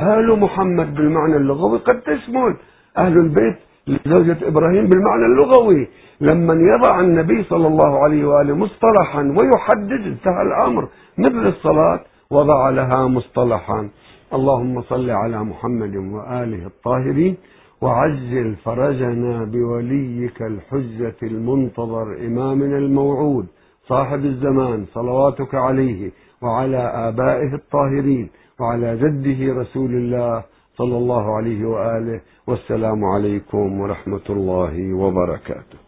آل 0.00 0.40
محمد 0.40 0.94
بالمعنى 0.94 1.36
اللغوي 1.36 1.78
قد 1.78 2.00
تشمل. 2.00 2.56
أهل 2.98 3.18
البيت 3.18 3.56
لزوجة 3.86 4.36
إبراهيم 4.48 4.86
بالمعنى 4.86 5.26
اللغوي. 5.26 5.88
لما 6.20 6.54
يضع 6.54 7.00
النبي 7.00 7.42
صلى 7.42 7.66
الله 7.66 7.98
عليه 8.04 8.24
وآله 8.24 8.54
مصطلحا 8.56 9.22
ويحدد 9.36 10.06
انتهى 10.06 10.42
الأمر 10.42 10.88
مثل 11.18 11.46
الصلاة 11.46 12.00
وضع 12.30 12.70
لها 12.70 13.06
مصطلحا. 13.08 13.88
اللهم 14.34 14.82
صل 14.82 15.10
على 15.10 15.44
محمد 15.44 15.96
وآله 15.96 16.66
الطاهرين 16.66 17.36
وعجل 17.82 18.54
فرجنا 18.64 19.44
بوليك 19.44 20.42
الحجة 20.42 21.16
المنتظر 21.22 22.26
إمامنا 22.26 22.78
الموعود 22.78 23.46
صاحب 23.88 24.24
الزمان 24.24 24.84
صلواتك 24.94 25.54
عليه 25.54 26.10
وعلى 26.42 26.76
آبائه 27.08 27.54
الطاهرين 27.54 28.28
وعلى 28.60 28.96
جده 28.96 29.60
رسول 29.60 29.90
الله 29.94 30.42
صلى 30.78 30.96
الله 30.96 31.36
عليه 31.36 31.64
وآله 31.64 32.20
والسلام 32.46 33.04
عليكم 33.04 33.80
ورحمة 33.80 34.26
الله 34.30 34.94
وبركاته. 34.94 35.83